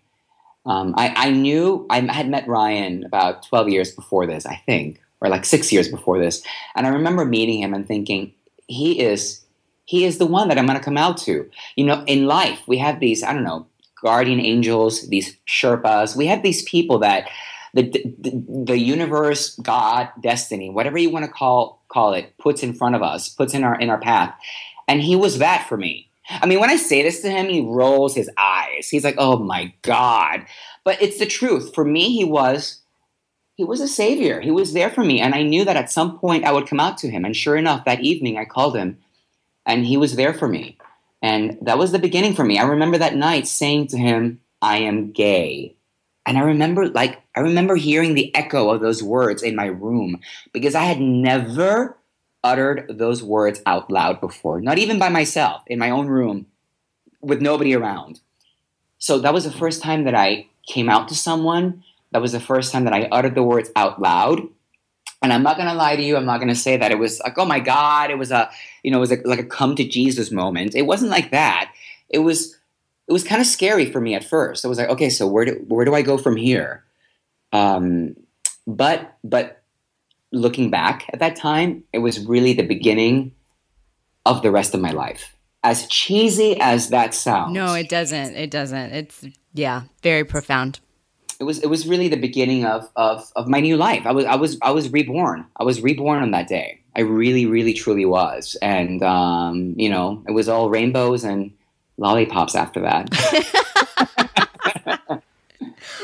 Um, 0.65 0.95
I, 0.97 1.13
I 1.17 1.31
knew 1.31 1.87
I 1.91 2.01
had 2.01 2.29
met 2.29 2.47
Ryan 2.47 3.05
about 3.05 3.47
12 3.47 3.69
years 3.69 3.91
before 3.93 4.27
this, 4.27 4.47
I 4.47 4.63
think, 4.67 5.01
or 5.21 5.29
like 5.29 5.45
six 5.45 5.73
years 5.73 5.89
before 5.89 6.19
this, 6.19 6.43
and 6.77 6.87
I 6.87 6.91
remember 6.91 7.25
meeting 7.25 7.61
him 7.61 7.75
and 7.75 7.87
thinking 7.87 8.33
he 8.69 9.01
is 9.01 9.41
he 9.85 10.05
is 10.05 10.19
the 10.19 10.27
one 10.27 10.49
that 10.49 10.59
I'm 10.59 10.67
going 10.67 10.79
to 10.79 10.85
come 10.85 10.97
out 10.97 11.19
to. 11.19 11.51
You 11.77 11.85
know, 11.85 12.05
in 12.07 12.27
life 12.27 12.61
we 12.67 12.79
have 12.79 13.01
these 13.01 13.23
I 13.23 13.33
don't 13.33 13.45
know 13.45 13.67
guardian 14.03 14.41
angels, 14.41 15.09
these 15.09 15.37
Sherpas. 15.47 16.17
We 16.17 16.27
have 16.27 16.43
these 16.43 16.63
people 16.65 16.99
that 16.99 17.29
the, 17.75 17.91
the, 18.19 18.65
the 18.67 18.79
universe, 18.79 19.57
God, 19.57 20.11
destiny, 20.21 20.69
whatever 20.69 20.99
you 20.99 21.11
want 21.11 21.25
to 21.25 21.31
call 21.31 21.83
call 21.89 22.13
it, 22.15 22.37
puts 22.39 22.63
in 22.63 22.75
front 22.75 22.95
of 22.95 23.03
us, 23.03 23.29
puts 23.29 23.55
in 23.55 23.65
our 23.65 23.79
in 23.79 23.91
our 23.91 23.99
path. 23.99 24.35
And 24.89 25.01
he 25.01 25.17
was 25.17 25.39
that 25.39 25.69
for 25.69 25.77
me. 25.77 26.11
I 26.29 26.47
mean, 26.47 26.61
when 26.61 26.71
I 26.71 26.77
say 26.77 27.03
this 27.03 27.21
to 27.23 27.31
him, 27.31 27.49
he 27.49 27.61
rolls 27.61 28.15
his 28.15 28.31
eyes. 28.39 28.89
He's 28.89 29.05
like, 29.05 29.17
"Oh 29.19 29.39
my 29.39 29.75
god!" 29.83 30.47
But 30.85 31.03
it's 31.03 31.19
the 31.19 31.27
truth. 31.27 31.75
For 31.75 31.85
me, 31.85 32.15
he 32.15 32.25
was 32.25 32.83
he 33.55 33.65
was 33.65 33.81
a 33.81 33.89
savior. 33.89 34.41
He 34.41 34.51
was 34.51 34.73
there 34.73 34.91
for 34.91 35.05
me. 35.05 35.21
And 35.21 35.35
I 35.35 35.43
knew 35.43 35.65
that 35.65 35.77
at 35.77 35.91
some 35.91 36.19
point 36.19 36.45
I 36.45 36.53
would 36.53 36.67
come 36.67 36.81
out 36.81 36.99
to 36.99 37.11
him. 37.11 37.25
And 37.25 37.37
sure 37.37 37.57
enough, 37.57 37.85
that 37.85 38.01
evening 38.01 38.39
I 38.39 38.45
called 38.45 38.77
him 38.77 38.99
and 39.67 39.87
he 39.87 39.97
was 39.97 40.17
there 40.17 40.35
for 40.35 40.49
me. 40.49 40.79
And 41.23 41.59
that 41.63 41.79
was 41.79 41.93
the 41.93 41.99
beginning 41.99 42.35
for 42.35 42.45
me. 42.45 42.59
I 42.59 42.65
remember 42.65 42.99
that 42.99 43.15
night 43.15 43.47
saying 43.47 43.89
to 43.89 43.99
him, 43.99 44.41
I 44.61 44.79
am 44.79 45.13
gay. 45.13 45.77
And 46.27 46.39
I 46.39 46.43
remember 46.43 46.89
like 46.89 47.23
I 47.37 47.41
remember 47.41 47.77
hearing 47.77 48.15
the 48.15 48.35
echo 48.35 48.71
of 48.71 48.81
those 48.81 49.03
words 49.03 49.43
in 49.43 49.57
my 49.57 49.67
room 49.67 50.21
because 50.53 50.75
I 50.75 50.85
had 50.85 51.01
never 51.01 51.97
uttered 52.45 52.87
those 52.89 53.23
words 53.23 53.63
out 53.67 53.91
loud 53.91 54.21
before, 54.21 54.61
not 54.61 54.79
even 54.79 54.99
by 54.99 55.09
myself 55.09 55.63
in 55.67 55.79
my 55.79 55.91
own 55.91 56.07
room 56.07 56.47
with 57.21 57.41
nobody 57.41 57.75
around. 57.75 58.21
So 58.99 59.19
that 59.19 59.35
was 59.35 59.45
the 59.45 59.53
first 59.53 59.83
time 59.83 60.05
that 60.05 60.15
I 60.15 60.49
came 60.67 60.89
out 60.89 61.09
to 61.09 61.15
someone. 61.15 61.85
That 62.11 62.23
was 62.23 62.33
the 62.33 62.41
first 62.41 62.73
time 62.73 62.85
that 62.85 62.93
I 62.93 63.09
uttered 63.11 63.35
the 63.35 63.43
words 63.43 63.71
out 63.77 64.01
loud. 64.01 64.41
And 65.23 65.33
I'm 65.33 65.43
not 65.43 65.57
gonna 65.57 65.75
lie 65.75 65.97
to 65.97 66.03
you. 66.03 66.17
I'm 66.17 66.27
not 66.27 66.39
gonna 66.39 66.55
say 66.55 66.77
that 66.77 66.91
it 66.91 66.99
was 66.99 67.21
like, 67.21 67.39
oh 67.39 67.45
my 67.45 67.61
god, 67.61 68.11
it 68.11 68.19
was 68.19 68.33
a, 68.33 68.51
you 68.83 68.91
know, 68.91 68.99
it 68.99 69.01
was 69.01 69.13
a, 69.13 69.21
like 69.25 69.39
a 69.39 69.45
come 69.45 69.77
to 69.77 69.89
Jesus 69.89 70.31
moment. 70.31 70.75
It 70.75 70.83
wasn't 70.83 71.13
like 71.13 71.31
that. 71.31 71.73
It 72.09 72.19
was, 72.19 72.57
it 73.09 73.13
was 73.13 73.25
kind 73.25 73.41
of 73.41 73.47
scary 73.47 73.91
for 73.91 74.01
me 74.01 74.15
at 74.15 74.25
first. 74.25 74.65
I 74.65 74.69
was 74.69 74.79
like, 74.79 74.89
okay, 74.89 75.11
so 75.11 75.27
where 75.27 75.45
do 75.45 75.65
where 75.69 75.85
do 75.85 75.95
I 75.95 76.03
go 76.03 76.19
from 76.19 76.37
here? 76.37 76.85
Um, 77.53 78.17
but 78.67 79.17
but 79.23 79.62
looking 80.33 80.71
back 80.71 81.09
at 81.13 81.19
that 81.21 81.37
time, 81.37 81.85
it 81.93 81.99
was 81.99 82.25
really 82.27 82.53
the 82.53 82.67
beginning 82.67 83.33
of 84.27 84.43
the 84.43 84.51
rest 84.51 84.75
of 84.75 84.81
my 84.81 84.91
life. 84.91 85.37
As 85.65 85.87
cheesy 85.87 86.59
as 86.61 86.89
that 86.89 87.15
sounds, 87.15 87.53
No, 87.55 87.75
it 87.75 87.89
doesn't. 87.89 88.35
It 88.35 88.51
doesn't. 88.51 88.93
It's 88.93 89.25
yeah, 89.55 89.83
very 90.03 90.25
profound. 90.25 90.81
it 91.41 91.45
was 91.45 91.59
it 91.61 91.69
was 91.69 91.87
really 91.87 92.09
the 92.09 92.17
beginning 92.17 92.65
of, 92.65 92.89
of 92.97 93.31
of 93.37 93.47
my 93.49 93.61
new 93.61 93.77
life. 93.77 94.07
I 94.07 94.13
was 94.13 94.25
I 94.25 94.35
was 94.37 94.59
I 94.63 94.71
was 94.73 94.91
reborn. 94.91 95.47
I 95.57 95.65
was 95.65 95.81
reborn 95.81 96.23
on 96.23 96.31
that 96.33 96.49
day. 96.49 96.81
I 96.97 97.01
really 97.03 97.47
really 97.47 97.75
truly 97.75 98.05
was, 98.05 98.57
and 98.63 99.03
um, 99.03 99.75
you 99.77 99.89
know 99.91 100.23
it 100.27 100.33
was 100.33 100.49
all 100.49 100.69
rainbows 100.71 101.25
and 101.25 101.53
lollipops 101.97 102.55
after 102.55 102.81
that. 102.81 103.09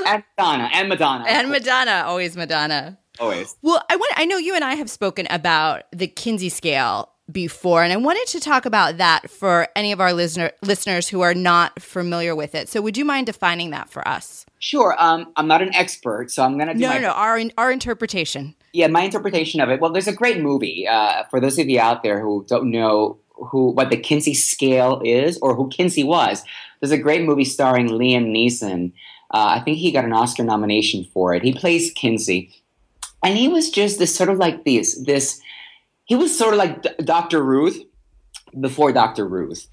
and 0.07 0.25
Madonna 0.37 0.71
and 0.73 0.89
Madonna 0.89 1.25
And 1.29 1.51
Madonna, 1.51 2.05
always 2.07 2.37
Madonna. 2.37 2.99
Always. 3.21 3.57
Well, 3.63 3.83
I 3.91 3.97
want 3.97 4.13
I 4.17 4.25
know 4.25 4.37
you 4.39 4.55
and 4.55 4.65
I 4.65 4.75
have 4.75 4.91
spoken 4.91 5.27
about 5.31 5.83
the 5.93 6.07
Kinsey 6.07 6.49
scale 6.49 7.11
before 7.31 7.83
and 7.83 7.93
I 7.93 7.97
wanted 7.97 8.27
to 8.29 8.41
talk 8.41 8.65
about 8.65 8.97
that 8.97 9.29
for 9.31 9.69
any 9.77 9.93
of 9.93 10.01
our 10.01 10.15
listener 10.15 10.51
listeners 10.63 11.09
who 11.09 11.21
are 11.21 11.35
not 11.35 11.81
familiar 11.83 12.35
with 12.35 12.55
it. 12.55 12.69
So 12.71 12.81
would 12.81 12.97
you 12.97 13.05
mind 13.05 13.27
defining 13.27 13.71
that 13.71 13.91
for 13.91 14.07
us? 14.09 14.47
Sure. 14.61 14.97
Um, 14.99 15.31
I'm 15.37 15.47
not 15.47 15.61
an 15.63 15.75
expert, 15.75 16.31
so 16.31 16.43
I'm 16.43 16.59
gonna 16.59 16.73
do 16.75 16.81
No, 16.81 16.89
my 16.89 16.95
no, 16.95 17.01
no, 17.09 17.13
our 17.13 17.41
our 17.59 17.71
interpretation. 17.71 18.55
yeah 18.73 18.87
my 18.87 19.03
interpretation 19.03 19.61
of 19.61 19.69
it. 19.69 19.81
Well, 19.81 19.93
there's 19.93 20.09
a 20.09 20.13
great 20.13 20.41
movie 20.41 20.87
uh, 20.89 21.25
for 21.31 21.39
those 21.41 21.59
of 21.59 21.69
you 21.69 21.79
out 21.81 22.03
there 22.03 22.21
who 22.21 22.45
don't 22.49 22.71
know 22.71 23.19
who 23.35 23.71
what 23.73 23.91
the 23.91 23.97
Kinsey 23.99 24.35
scale 24.35 25.01
is 25.05 25.39
or 25.43 25.55
who 25.55 25.69
Kinsey 25.69 26.03
was. 26.05 26.43
There's 26.81 26.91
a 26.93 26.99
great 26.99 27.25
movie 27.25 27.45
starring 27.45 27.89
Liam 27.89 28.33
Neeson. 28.35 28.93
Uh, 29.33 29.57
I 29.59 29.61
think 29.61 29.77
he 29.79 29.93
got 29.93 30.05
an 30.07 30.13
Oscar 30.13 30.43
nomination 30.45 31.05
for 31.13 31.35
it. 31.35 31.43
He 31.43 31.53
plays 31.53 31.93
Kinsey, 31.93 32.55
and 33.23 33.37
he 33.37 33.49
was 33.49 33.71
just 33.71 33.99
this 33.99 34.15
sort 34.15 34.31
of 34.31 34.39
like 34.39 34.65
this 34.65 35.01
this. 35.05 35.41
He 36.05 36.17
was 36.17 36.37
sort 36.37 36.55
of 36.55 36.59
like 36.59 36.83
D- 36.83 37.05
Dr. 37.05 37.43
Ruth 37.43 37.83
before 38.59 38.93
Dr. 38.93 39.27
Ruth. 39.27 39.69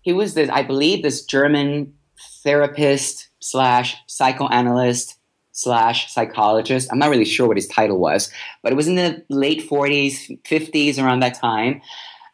He 0.00 0.12
was 0.12 0.34
this, 0.34 0.48
I 0.50 0.62
believe, 0.62 1.02
this 1.02 1.24
German 1.24 1.94
therapist 2.42 3.28
slash 3.40 3.96
psychoanalyst 4.06 5.18
slash 5.52 6.12
psychologist. 6.12 6.88
I'm 6.90 6.98
not 6.98 7.10
really 7.10 7.24
sure 7.24 7.46
what 7.46 7.56
his 7.56 7.68
title 7.68 7.98
was, 7.98 8.30
but 8.62 8.72
it 8.72 8.76
was 8.76 8.88
in 8.88 8.96
the 8.96 9.24
late 9.28 9.68
40s, 9.68 10.42
50s, 10.42 11.02
around 11.02 11.20
that 11.20 11.38
time. 11.38 11.80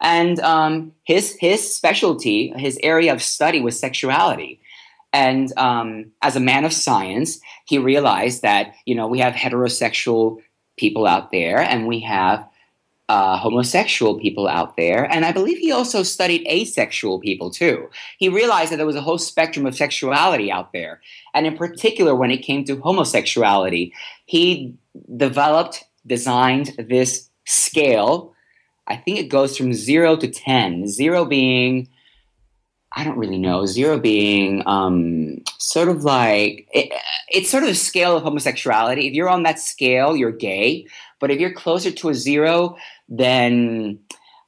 And 0.01 0.39
um, 0.39 0.93
his 1.03 1.37
his 1.39 1.75
specialty, 1.75 2.53
his 2.57 2.79
area 2.81 3.13
of 3.13 3.21
study 3.21 3.61
was 3.61 3.79
sexuality. 3.79 4.59
And 5.13 5.55
um, 5.57 6.11
as 6.21 6.35
a 6.35 6.39
man 6.39 6.65
of 6.65 6.73
science, 6.73 7.39
he 7.65 7.77
realized 7.77 8.41
that 8.41 8.73
you 8.85 8.95
know 8.95 9.07
we 9.07 9.19
have 9.19 9.33
heterosexual 9.33 10.39
people 10.77 11.05
out 11.05 11.31
there, 11.31 11.59
and 11.59 11.87
we 11.87 11.99
have 12.01 12.47
uh, 13.09 13.37
homosexual 13.37 14.17
people 14.17 14.47
out 14.47 14.77
there, 14.77 15.03
and 15.11 15.25
I 15.25 15.33
believe 15.33 15.57
he 15.57 15.71
also 15.71 16.01
studied 16.01 16.47
asexual 16.47 17.19
people 17.19 17.51
too. 17.51 17.89
He 18.17 18.29
realized 18.29 18.71
that 18.71 18.77
there 18.77 18.85
was 18.85 18.95
a 18.95 19.01
whole 19.01 19.17
spectrum 19.17 19.65
of 19.65 19.75
sexuality 19.75 20.49
out 20.51 20.71
there, 20.71 21.01
and 21.33 21.45
in 21.45 21.57
particular, 21.57 22.15
when 22.15 22.31
it 22.31 22.37
came 22.37 22.63
to 22.65 22.77
homosexuality, 22.77 23.93
he 24.25 24.75
developed, 25.17 25.83
designed 26.07 26.73
this 26.77 27.29
scale. 27.45 28.33
I 28.87 28.95
think 28.95 29.19
it 29.19 29.29
goes 29.29 29.57
from 29.57 29.73
zero 29.73 30.15
to 30.15 30.27
ten. 30.27 30.87
Zero 30.87 31.25
being 31.25 31.89
I 32.93 33.03
don't 33.03 33.17
really 33.17 33.37
know. 33.37 33.65
Zero 33.65 33.97
being 33.97 34.63
um, 34.65 35.41
sort 35.57 35.87
of 35.87 36.03
like 36.03 36.67
it, 36.73 36.91
it's 37.29 37.49
sort 37.49 37.63
of 37.63 37.69
a 37.69 37.75
scale 37.75 38.17
of 38.17 38.23
homosexuality. 38.23 39.07
If 39.07 39.13
you're 39.13 39.29
on 39.29 39.43
that 39.43 39.59
scale, 39.59 40.15
you're 40.15 40.31
gay. 40.31 40.87
But 41.19 41.31
if 41.31 41.39
you're 41.39 41.53
closer 41.53 41.91
to 41.91 42.09
a 42.09 42.13
zero, 42.13 42.75
then 43.07 43.99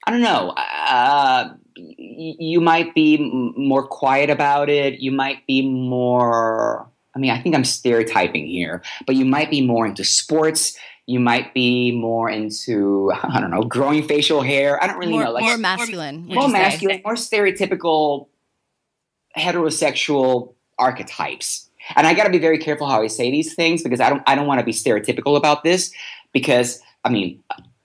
I 0.06 0.12
don't 0.12 0.22
know. 0.22 0.54
Uh, 0.58 1.54
you 1.76 2.60
might 2.60 2.94
be 2.94 3.16
m- 3.16 3.54
more 3.56 3.88
quiet 3.88 4.30
about 4.30 4.70
it. 4.70 5.00
You 5.00 5.12
might 5.12 5.46
be 5.48 5.68
more. 5.68 6.90
I 7.16 7.20
mean, 7.20 7.32
I 7.32 7.40
think 7.40 7.56
I'm 7.56 7.64
stereotyping 7.64 8.48
here, 8.48 8.82
but 9.06 9.16
you 9.16 9.24
might 9.24 9.52
be 9.52 9.66
more 9.66 9.86
into 9.86 10.04
sports. 10.04 10.78
You 11.06 11.20
might 11.20 11.54
be 11.54 11.92
more 11.92 12.30
into 12.30 13.12
I 13.24 13.40
don't 13.40 13.52
know, 13.52 13.64
growing 13.64 14.06
facial 14.06 14.42
hair. 14.42 14.84
I 14.84 14.88
don't 14.88 14.98
really 14.98 15.14
more, 15.14 15.24
know, 15.24 15.32
like 15.32 15.44
more 15.44 15.58
masculine. 15.58 16.26
more 16.26 16.48
say? 16.48 16.52
masculine, 16.52 17.02
more 17.06 17.16
stereotypical 17.16 18.28
heterosexual 19.38 20.54
archetypes. 20.80 21.70
And 21.96 22.08
I 22.08 22.14
got 22.14 22.24
to 22.24 22.30
be 22.30 22.40
very 22.40 22.58
careful 22.58 22.88
how 22.88 23.02
I 23.02 23.08
say 23.08 23.30
these 23.30 23.56
things 23.56 23.84
because 23.84 24.00
I 24.00 24.10
don't 24.10 24.24
I 24.26 24.36
don't 24.36 24.48
want 24.48 24.60
to 24.60 24.66
be 24.66 24.72
stereotypical 24.72 25.38
about 25.38 25.64
this 25.64 25.92
because 26.32 26.82
I 27.04 27.10
mean 27.10 27.44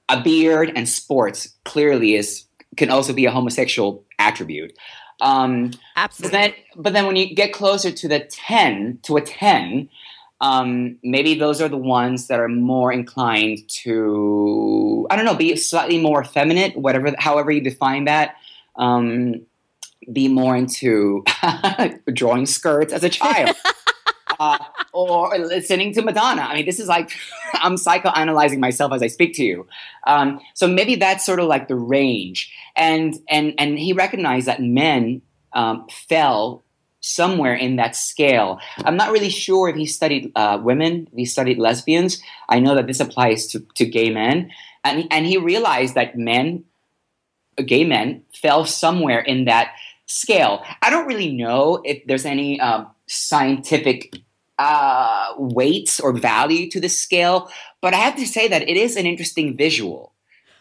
a 0.08 0.20
beard 0.20 0.72
and 0.74 0.88
sports 0.88 1.54
clearly 1.64 2.14
is 2.14 2.44
can 2.76 2.90
also 2.90 3.12
be 3.12 3.26
a 3.26 3.30
homosexual 3.30 4.04
attribute. 4.18 4.72
Um, 5.20 5.70
but 5.70 5.80
Absolutely. 5.96 6.38
then, 6.38 6.54
but 6.76 6.92
then 6.92 7.06
when 7.06 7.16
you 7.16 7.34
get 7.34 7.52
closer 7.52 7.90
to 7.90 8.08
the 8.08 8.20
ten, 8.20 9.00
to 9.02 9.16
a 9.16 9.20
ten, 9.20 9.88
um, 10.40 10.96
maybe 11.02 11.34
those 11.34 11.60
are 11.60 11.68
the 11.68 11.76
ones 11.76 12.28
that 12.28 12.38
are 12.38 12.48
more 12.48 12.92
inclined 12.92 13.68
to, 13.68 15.06
I 15.10 15.16
don't 15.16 15.24
know, 15.24 15.34
be 15.34 15.56
slightly 15.56 16.00
more 16.00 16.22
effeminate, 16.22 16.76
whatever, 16.76 17.12
however 17.18 17.50
you 17.50 17.60
define 17.60 18.04
that. 18.04 18.36
Um, 18.76 19.42
be 20.12 20.28
more 20.28 20.56
into 20.56 21.24
drawing 22.12 22.46
skirts 22.46 22.92
as 22.92 23.04
a 23.04 23.08
child. 23.08 23.56
Uh, 24.40 24.56
or 24.92 25.36
listening 25.36 25.92
to 25.92 26.00
Madonna. 26.00 26.42
I 26.42 26.54
mean, 26.54 26.64
this 26.64 26.78
is 26.78 26.86
like 26.86 27.10
I'm 27.54 27.74
psychoanalyzing 27.74 28.60
myself 28.60 28.92
as 28.92 29.02
I 29.02 29.08
speak 29.08 29.34
to 29.34 29.42
you. 29.42 29.66
Um, 30.06 30.38
so 30.54 30.68
maybe 30.68 30.94
that's 30.94 31.26
sort 31.26 31.40
of 31.40 31.46
like 31.46 31.66
the 31.66 31.74
range. 31.74 32.54
And 32.76 33.16
and 33.28 33.52
and 33.58 33.76
he 33.76 33.94
recognized 33.94 34.46
that 34.46 34.62
men 34.62 35.22
um, 35.54 35.88
fell 36.06 36.62
somewhere 37.00 37.54
in 37.54 37.76
that 37.76 37.96
scale. 37.96 38.58
I'm 38.78 38.96
not 38.96 39.12
really 39.12 39.30
sure 39.30 39.68
if 39.68 39.76
he 39.76 39.86
studied 39.86 40.32
uh, 40.34 40.58
women, 40.62 41.08
if 41.12 41.16
he 41.16 41.24
studied 41.24 41.58
lesbians. 41.58 42.20
I 42.48 42.60
know 42.60 42.74
that 42.74 42.86
this 42.86 43.00
applies 43.00 43.46
to, 43.48 43.64
to 43.76 43.86
gay 43.86 44.10
men. 44.10 44.50
And, 44.84 45.06
and 45.10 45.26
he 45.26 45.38
realized 45.38 45.94
that 45.94 46.16
men, 46.16 46.64
gay 47.56 47.84
men, 47.84 48.22
fell 48.34 48.64
somewhere 48.64 49.20
in 49.20 49.44
that 49.44 49.74
scale. 50.08 50.64
I 50.82 50.90
don't 50.90 51.06
really 51.06 51.32
know 51.32 51.80
if 51.84 52.04
there's 52.06 52.24
any 52.24 52.60
um, 52.60 52.88
scientific 53.06 54.16
uh, 54.58 55.34
weights 55.38 56.00
or 56.00 56.12
value 56.12 56.68
to 56.70 56.80
this 56.80 57.00
scale, 57.00 57.48
but 57.80 57.94
I 57.94 57.98
have 57.98 58.16
to 58.16 58.26
say 58.26 58.48
that 58.48 58.68
it 58.68 58.76
is 58.76 58.96
an 58.96 59.06
interesting 59.06 59.56
visual 59.56 60.12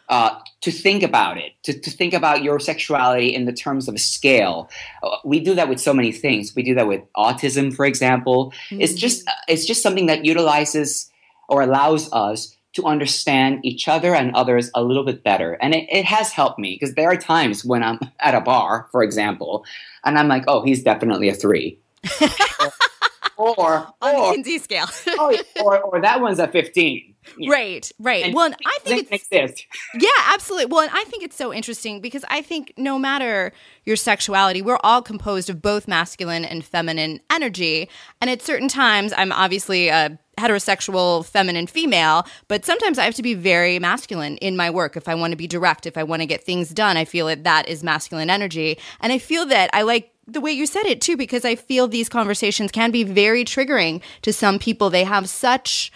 uh, 0.09 0.39
to 0.61 0.71
think 0.71 1.03
about 1.03 1.37
it, 1.37 1.53
to, 1.63 1.77
to 1.77 1.89
think 1.89 2.13
about 2.13 2.43
your 2.43 2.59
sexuality 2.59 3.33
in 3.33 3.45
the 3.45 3.53
terms 3.53 3.87
of 3.87 3.95
a 3.95 3.99
scale. 3.99 4.69
Uh, 5.01 5.17
we 5.25 5.39
do 5.39 5.55
that 5.55 5.67
with 5.67 5.79
so 5.79 5.93
many 5.93 6.11
things. 6.11 6.55
We 6.55 6.63
do 6.63 6.75
that 6.75 6.87
with 6.87 7.01
autism, 7.15 7.75
for 7.75 7.85
example. 7.85 8.53
It's 8.71 8.93
just 8.93 9.29
it's 9.47 9.65
just 9.65 9.81
something 9.81 10.05
that 10.05 10.23
utilizes 10.23 11.09
or 11.49 11.61
allows 11.61 12.11
us 12.13 12.56
to 12.77 12.85
understand 12.85 13.65
each 13.65 13.87
other 13.87 14.15
and 14.15 14.33
others 14.35 14.69
a 14.75 14.83
little 14.83 15.03
bit 15.03 15.23
better. 15.23 15.53
And 15.53 15.73
it, 15.73 15.87
it 15.91 16.05
has 16.05 16.31
helped 16.31 16.59
me 16.59 16.75
because 16.79 16.93
there 16.93 17.09
are 17.09 17.17
times 17.17 17.65
when 17.65 17.83
I'm 17.83 17.99
at 18.19 18.35
a 18.35 18.41
bar, 18.41 18.87
for 18.91 19.03
example, 19.03 19.65
and 20.05 20.17
I'm 20.17 20.27
like, 20.27 20.43
oh, 20.47 20.63
he's 20.63 20.83
definitely 20.83 21.27
a 21.27 21.33
three. 21.33 21.79
or 23.37 23.87
on 24.01 24.15
or, 24.15 24.29
the 24.29 24.35
Kinsey 24.35 24.57
scale. 24.57 24.87
oh, 25.07 25.37
or 25.63 25.79
or 25.81 26.01
that 26.01 26.21
one's 26.21 26.39
a 26.39 26.47
fifteen. 26.47 27.15
Yeah. 27.37 27.51
Right, 27.51 27.91
right. 27.99 28.25
And 28.25 28.33
well, 28.33 28.45
and 28.45 28.55
I 28.65 28.77
think 28.83 29.07
it's 29.11 29.23
exist. 29.23 29.65
Yeah, 29.99 30.09
absolutely. 30.27 30.67
Well, 30.67 30.81
and 30.81 30.91
I 30.93 31.03
think 31.05 31.23
it's 31.23 31.35
so 31.35 31.53
interesting 31.53 31.99
because 31.99 32.23
I 32.29 32.41
think 32.41 32.73
no 32.77 32.97
matter 32.97 33.51
your 33.85 33.95
sexuality, 33.95 34.61
we're 34.61 34.79
all 34.83 35.01
composed 35.01 35.49
of 35.49 35.61
both 35.61 35.87
masculine 35.87 36.45
and 36.45 36.63
feminine 36.63 37.19
energy. 37.29 37.89
And 38.21 38.29
at 38.29 38.41
certain 38.41 38.67
times, 38.67 39.13
I'm 39.17 39.31
obviously 39.31 39.89
a 39.89 40.17
heterosexual 40.37 41.25
feminine 41.25 41.67
female, 41.67 42.25
but 42.47 42.63
sometimes 42.63 42.99
I 42.99 43.05
have 43.05 43.15
to 43.15 43.23
be 43.23 43.33
very 43.33 43.79
masculine 43.79 44.37
in 44.37 44.55
my 44.55 44.69
work. 44.69 44.95
If 44.95 45.07
I 45.07 45.15
want 45.15 45.31
to 45.31 45.37
be 45.37 45.47
direct, 45.47 45.85
if 45.85 45.97
I 45.97 46.03
want 46.03 46.21
to 46.21 46.27
get 46.27 46.43
things 46.43 46.69
done, 46.69 46.95
I 46.95 47.05
feel 47.05 47.27
that 47.27 47.43
that 47.43 47.67
is 47.67 47.83
masculine 47.83 48.29
energy. 48.29 48.77
And 49.01 49.11
I 49.11 49.17
feel 49.17 49.47
that 49.47 49.69
I 49.73 49.81
like 49.81 50.11
the 50.27 50.41
way 50.41 50.51
you 50.51 50.65
said 50.65 50.85
it 50.85 51.01
too, 51.01 51.17
because 51.17 51.45
I 51.45 51.55
feel 51.55 51.87
these 51.87 52.09
conversations 52.09 52.71
can 52.71 52.91
be 52.91 53.03
very 53.03 53.45
triggering 53.45 54.01
to 54.23 54.33
some 54.33 54.59
people. 54.59 54.89
They 54.89 55.05
have 55.05 55.29
such 55.29 55.91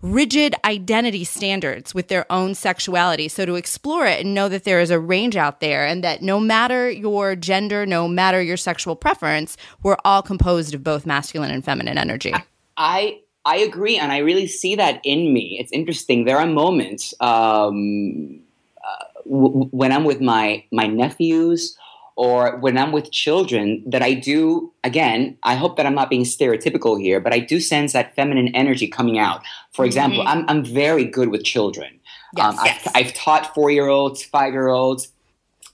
rigid 0.00 0.54
identity 0.64 1.24
standards 1.24 1.94
with 1.94 2.08
their 2.08 2.30
own 2.30 2.54
sexuality. 2.54 3.28
So 3.28 3.46
to 3.46 3.54
explore 3.54 4.06
it 4.06 4.24
and 4.24 4.34
know 4.34 4.48
that 4.48 4.64
there 4.64 4.80
is 4.80 4.90
a 4.90 4.98
range 4.98 5.36
out 5.36 5.60
there 5.60 5.86
and 5.86 6.02
that 6.02 6.22
no 6.22 6.40
matter 6.40 6.90
your 6.90 7.36
gender, 7.36 7.86
no 7.86 8.08
matter 8.08 8.42
your 8.42 8.56
sexual 8.56 8.96
preference, 8.96 9.56
we're 9.82 9.96
all 10.04 10.22
composed 10.22 10.74
of 10.74 10.82
both 10.82 11.06
masculine 11.06 11.52
and 11.52 11.64
feminine 11.64 11.98
energy. 11.98 12.34
I 12.76 13.20
I 13.44 13.56
agree, 13.58 13.98
and 13.98 14.12
I 14.12 14.18
really 14.18 14.46
see 14.46 14.76
that 14.76 15.00
in 15.04 15.32
me. 15.32 15.56
It's 15.58 15.72
interesting. 15.72 16.24
There 16.24 16.38
are 16.38 16.46
moments 16.46 17.12
um, 17.20 18.40
uh, 18.78 19.04
w- 19.24 19.68
when 19.70 19.90
I'm 19.90 20.04
with 20.04 20.20
my 20.20 20.64
my 20.70 20.86
nephews 20.86 21.76
or 22.16 22.58
when 22.58 22.76
I'm 22.76 22.92
with 22.92 23.10
children 23.10 23.82
that 23.86 24.02
I 24.02 24.14
do. 24.14 24.72
Again, 24.84 25.38
I 25.42 25.54
hope 25.54 25.76
that 25.76 25.86
I'm 25.86 25.94
not 25.94 26.10
being 26.10 26.24
stereotypical 26.24 27.00
here, 27.00 27.20
but 27.20 27.32
I 27.32 27.38
do 27.38 27.60
sense 27.60 27.92
that 27.92 28.14
feminine 28.14 28.48
energy 28.48 28.88
coming 28.88 29.18
out. 29.18 29.42
For 29.72 29.84
example, 29.84 30.22
I'm 30.26 30.44
I'm 30.48 30.64
very 30.64 31.04
good 31.04 31.28
with 31.28 31.44
children. 31.44 32.00
Yes. 32.36 32.46
Um, 32.46 32.60
I've, 32.60 32.88
I've 32.94 33.14
taught 33.14 33.54
four 33.54 33.70
year 33.70 33.88
olds, 33.88 34.22
five 34.22 34.52
year 34.52 34.68
olds. 34.68 35.12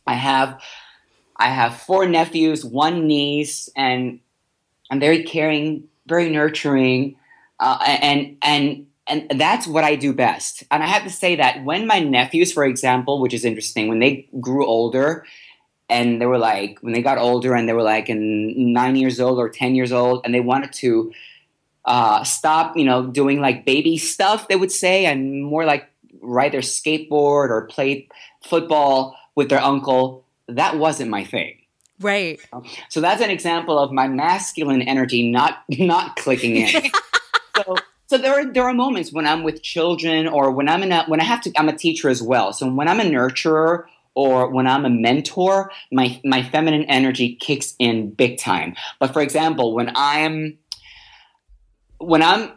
I 0.06 0.14
have 0.14 0.60
I 1.36 1.48
have 1.48 1.80
four 1.80 2.06
nephews, 2.06 2.64
one 2.64 3.06
niece, 3.06 3.68
and 3.76 4.20
I'm 4.90 5.00
very 5.00 5.22
caring, 5.22 5.84
very 6.06 6.30
nurturing, 6.30 7.16
uh, 7.60 7.78
and 7.86 8.36
and 8.42 8.86
and 9.06 9.40
that's 9.40 9.66
what 9.66 9.84
I 9.84 9.94
do 9.94 10.12
best. 10.12 10.64
And 10.70 10.82
I 10.82 10.86
have 10.86 11.04
to 11.04 11.10
say 11.10 11.36
that 11.36 11.64
when 11.64 11.86
my 11.86 12.00
nephews, 12.00 12.52
for 12.52 12.64
example, 12.64 13.20
which 13.20 13.32
is 13.32 13.44
interesting, 13.44 13.88
when 13.88 14.00
they 14.00 14.28
grew 14.40 14.66
older, 14.66 15.24
and 15.88 16.20
they 16.20 16.26
were 16.26 16.38
like 16.38 16.78
when 16.80 16.92
they 16.92 17.02
got 17.02 17.18
older 17.18 17.54
and 17.54 17.68
they 17.68 17.72
were 17.72 17.82
like 17.82 18.08
in 18.08 18.72
nine 18.72 18.96
years 18.96 19.20
old 19.20 19.38
or 19.38 19.48
ten 19.48 19.74
years 19.74 19.92
old, 19.92 20.22
and 20.24 20.34
they 20.34 20.40
wanted 20.40 20.72
to 20.74 21.12
uh, 21.84 22.22
stop, 22.22 22.76
you 22.76 22.84
know, 22.84 23.06
doing 23.06 23.40
like 23.40 23.64
baby 23.64 23.96
stuff, 23.96 24.48
they 24.48 24.56
would 24.56 24.72
say, 24.72 25.06
and 25.06 25.42
more 25.42 25.64
like 25.64 25.88
ride 26.20 26.52
their 26.52 26.60
skateboard 26.60 27.48
or 27.48 27.66
play 27.66 28.08
football 28.44 29.16
with 29.34 29.48
their 29.48 29.60
uncle. 29.60 30.24
That 30.48 30.76
wasn't 30.78 31.10
my 31.10 31.24
thing. 31.24 31.58
Right. 32.00 32.38
So 32.90 33.00
that's 33.00 33.22
an 33.22 33.30
example 33.30 33.78
of 33.78 33.90
my 33.90 34.06
masculine 34.06 34.82
energy 34.82 35.30
not 35.30 35.64
not 35.68 36.16
clicking 36.16 36.56
in. 36.56 36.90
so 37.56 37.76
so 38.06 38.18
there 38.18 38.34
are 38.34 38.44
there 38.44 38.64
are 38.64 38.74
moments 38.74 39.12
when 39.12 39.26
I'm 39.26 39.42
with 39.42 39.62
children 39.62 40.28
or 40.28 40.50
when 40.50 40.68
I'm 40.68 40.82
in 40.82 40.92
a 40.92 41.04
when 41.06 41.20
I 41.20 41.24
have 41.24 41.40
to 41.42 41.52
I'm 41.56 41.68
a 41.68 41.76
teacher 41.76 42.08
as 42.08 42.22
well. 42.22 42.52
So 42.52 42.70
when 42.70 42.86
I'm 42.86 43.00
a 43.00 43.04
nurturer 43.04 43.84
or 44.18 44.50
when 44.50 44.66
I'm 44.66 44.84
a 44.84 44.90
mentor, 44.90 45.70
my 45.92 46.20
my 46.24 46.42
feminine 46.42 46.82
energy 46.86 47.36
kicks 47.36 47.76
in 47.78 48.10
big 48.10 48.36
time. 48.36 48.74
But 48.98 49.12
for 49.12 49.22
example, 49.22 49.74
when 49.76 49.92
I'm 49.94 50.58
when 51.98 52.20
I'm 52.24 52.50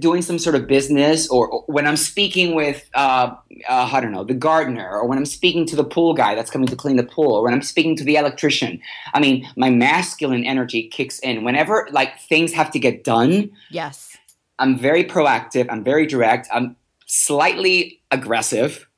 doing 0.00 0.22
some 0.22 0.40
sort 0.40 0.56
of 0.56 0.66
business 0.66 1.28
or, 1.28 1.46
or 1.46 1.62
when 1.66 1.86
I'm 1.86 1.96
speaking 1.96 2.56
with, 2.56 2.88
uh, 2.94 3.34
uh, 3.68 3.90
I 3.92 4.00
don't 4.00 4.12
know, 4.12 4.24
the 4.24 4.34
gardener, 4.34 4.88
or 4.90 5.06
when 5.06 5.18
I'm 5.18 5.26
speaking 5.26 5.66
to 5.66 5.76
the 5.76 5.84
pool 5.84 6.14
guy 6.14 6.34
that's 6.34 6.50
coming 6.50 6.66
to 6.68 6.74
clean 6.74 6.96
the 6.96 7.04
pool, 7.04 7.34
or 7.34 7.44
when 7.44 7.52
I'm 7.52 7.62
speaking 7.62 7.94
to 7.96 8.04
the 8.04 8.16
electrician, 8.16 8.80
I 9.12 9.20
mean, 9.20 9.46
my 9.56 9.70
masculine 9.70 10.44
energy 10.44 10.88
kicks 10.88 11.20
in. 11.20 11.44
Whenever 11.44 11.86
like 11.92 12.18
things 12.18 12.52
have 12.54 12.72
to 12.72 12.80
get 12.80 13.04
done, 13.04 13.52
Yes. 13.70 14.16
I'm 14.58 14.78
very 14.78 15.04
proactive. 15.04 15.66
I'm 15.68 15.84
very 15.84 16.06
direct. 16.06 16.48
I'm 16.52 16.76
slightly 17.06 18.00
aggressive. 18.10 18.88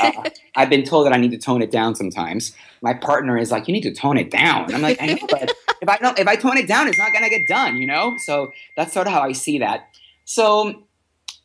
Uh, 0.00 0.30
I've 0.56 0.70
been 0.70 0.84
told 0.84 1.06
that 1.06 1.12
I 1.12 1.16
need 1.16 1.30
to 1.32 1.38
tone 1.38 1.62
it 1.62 1.70
down 1.70 1.94
sometimes. 1.94 2.54
My 2.82 2.94
partner 2.94 3.38
is 3.38 3.50
like, 3.50 3.68
"You 3.68 3.74
need 3.74 3.82
to 3.82 3.94
tone 3.94 4.18
it 4.18 4.30
down." 4.30 4.72
I'm 4.74 4.82
like, 4.82 5.00
"I 5.00 5.06
know, 5.06 5.26
but 5.28 5.52
if 5.82 5.88
I 5.88 5.96
don't, 5.98 6.18
if 6.18 6.26
I 6.26 6.36
tone 6.36 6.56
it 6.56 6.68
down, 6.68 6.88
it's 6.88 6.98
not 6.98 7.12
gonna 7.12 7.30
get 7.30 7.46
done." 7.46 7.76
You 7.76 7.86
know. 7.86 8.16
So 8.18 8.52
that's 8.76 8.92
sort 8.92 9.06
of 9.06 9.12
how 9.12 9.22
I 9.22 9.32
see 9.32 9.58
that. 9.58 9.88
So 10.24 10.84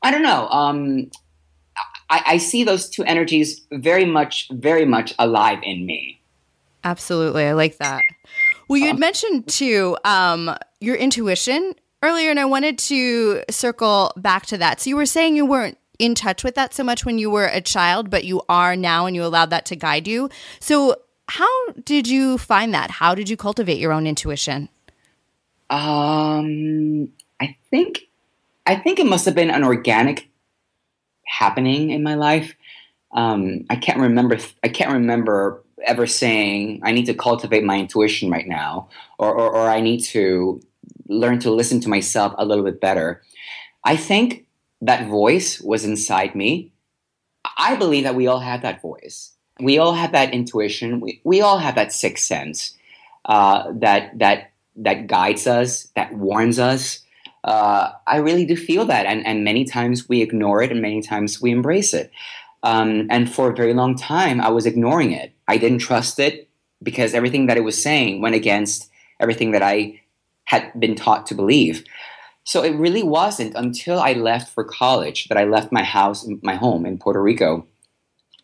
I 0.02 0.12
don't 0.12 0.24
know. 0.24 0.48
Um, 0.50 1.12
I, 2.10 2.24
I 2.26 2.38
see 2.38 2.64
those 2.64 2.90
two 2.90 3.04
energies 3.04 3.62
very 3.72 4.06
much, 4.06 4.50
very 4.52 4.86
much 4.86 5.14
alive 5.20 5.60
in 5.64 5.86
me. 5.86 6.20
Absolutely. 6.84 7.46
I 7.46 7.54
like 7.54 7.78
that. 7.78 8.02
Well, 8.68 8.78
you 8.78 8.88
had 8.88 9.00
mentioned 9.00 9.48
too 9.48 9.98
um, 10.06 10.56
your 10.80 10.96
intuition 10.96 11.74
earlier, 12.04 12.30
and 12.30 12.40
I 12.40 12.46
wanted 12.46 12.78
to 12.80 13.44
circle 13.50 14.14
back 14.16 14.46
to 14.48 14.58
that. 14.58 14.80
So 14.80 14.90
you 14.90 14.96
were 14.96 15.06
saying 15.06 15.36
you 15.36 15.46
weren't 15.46 15.78
in 16.00 16.16
touch 16.16 16.44
with 16.44 16.56
that 16.56 16.74
so 16.74 16.84
much 16.84 17.06
when 17.06 17.20
you 17.20 17.30
were 17.30 17.46
a 17.46 17.62
child, 17.62 18.10
but 18.10 18.24
you 18.24 18.42
are 18.50 18.76
now 18.76 19.06
and 19.06 19.16
you 19.16 19.24
allowed 19.24 19.50
that 19.52 19.66
to 19.66 19.76
guide 19.76 20.08
you. 20.08 20.30
So, 20.60 20.96
how 21.28 21.68
did 21.86 22.08
you 22.08 22.40
find 22.40 22.74
that? 22.74 22.90
How 22.90 23.14
did 23.14 23.30
you 23.30 23.38
cultivate 23.38 23.78
your 23.78 23.92
own 23.92 24.08
intuition? 24.08 24.68
Um, 25.70 27.12
I 27.40 27.56
think, 27.70 28.08
I 28.66 28.76
think 28.76 28.98
it 28.98 29.06
must 29.06 29.26
have 29.26 29.36
been 29.36 29.52
an 29.52 29.64
organic 29.64 30.28
happening 31.26 31.92
in 31.92 32.02
my 32.02 32.16
life. 32.16 32.56
Um, 33.12 33.66
I 33.70 33.76
can't 33.76 34.00
remember. 34.00 34.40
I 34.64 34.70
can't 34.70 34.92
remember 34.92 35.64
ever 35.86 36.08
saying 36.08 36.82
I 36.84 36.92
need 36.92 37.06
to 37.06 37.14
cultivate 37.14 37.64
my 37.64 37.78
intuition 37.78 38.30
right 38.30 38.48
now, 38.48 38.90
or, 39.18 39.34
or, 39.34 39.56
or 39.56 39.70
I 39.70 39.82
need 39.82 40.02
to 40.06 40.62
learn 41.08 41.40
to 41.40 41.52
listen 41.52 41.80
to 41.82 41.90
myself 41.90 42.34
a 42.38 42.46
little 42.46 42.64
bit 42.64 42.82
better. 42.82 43.22
I 43.84 43.96
think 43.96 44.46
that 44.82 45.08
voice 45.08 45.60
was 45.62 45.86
inside 45.86 46.36
me. 46.36 46.72
I 47.58 47.76
believe 47.76 48.04
that 48.04 48.16
we 48.16 48.28
all 48.28 48.40
have 48.40 48.62
that 48.62 48.82
voice. 48.82 49.32
We 49.60 49.78
all 49.78 49.94
have 49.94 50.14
that 50.14 50.34
intuition. 50.34 51.00
We, 51.00 51.22
we 51.24 51.42
all 51.42 51.58
have 51.58 51.76
that 51.76 51.92
sixth 51.92 52.26
sense 52.26 52.76
uh, 53.26 53.72
that 53.76 54.18
that 54.20 54.52
that 54.78 55.08
guides 55.08 55.46
us, 55.48 55.88
that 55.96 56.14
warns 56.14 56.60
us. 56.60 57.00
Uh, 57.44 57.92
I 58.08 58.18
really 58.18 58.46
do 58.46 58.56
feel 58.56 58.86
that, 58.86 59.06
and, 59.06 59.26
and 59.26 59.44
many 59.44 59.66
times 59.66 60.08
we 60.08 60.22
ignore 60.22 60.62
it, 60.62 60.72
and 60.72 60.82
many 60.82 61.02
times 61.02 61.42
we 61.42 61.52
embrace 61.52 61.94
it. 61.94 62.12
Um, 62.64 63.08
and 63.10 63.32
for 63.32 63.50
a 63.50 63.56
very 63.56 63.74
long 63.74 63.96
time, 63.96 64.42
I 64.42 64.50
was 64.50 64.66
ignoring 64.66 65.12
it. 65.12 65.34
I 65.48 65.58
didn't 65.58 65.80
trust 65.80 66.20
it 66.20 66.50
because 66.84 67.14
everything 67.14 67.48
that 67.48 67.58
it 67.58 67.64
was 67.64 67.82
saying 67.82 68.22
went 68.22 68.36
against 68.36 68.90
everything 69.20 69.52
that 69.52 69.62
I 69.62 70.02
had 70.46 70.72
been 70.80 70.96
taught 70.96 71.28
to 71.28 71.36
believe. 71.36 71.84
So 72.50 72.64
it 72.64 72.76
really 72.78 73.04
wasn't 73.04 73.54
until 73.54 74.00
I 74.00 74.14
left 74.14 74.56
for 74.56 74.64
college 74.64 75.28
that 75.28 75.38
I 75.38 75.44
left 75.44 75.72
my 75.72 75.84
house, 75.84 76.28
my 76.42 76.56
home 76.56 76.84
in 76.84 76.98
Puerto 76.98 77.22
Rico, 77.22 77.68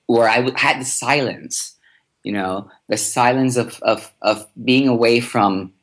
where 0.06 0.30
I 0.30 0.48
had 0.56 0.80
the 0.80 0.86
silence, 0.86 1.76
you 2.22 2.32
know, 2.32 2.70
the 2.88 2.98
silence 2.98 3.58
of, 3.58 3.80
of, 3.82 4.14
of 4.22 4.46
being 4.64 4.88
away 4.88 5.22
from, 5.22 5.74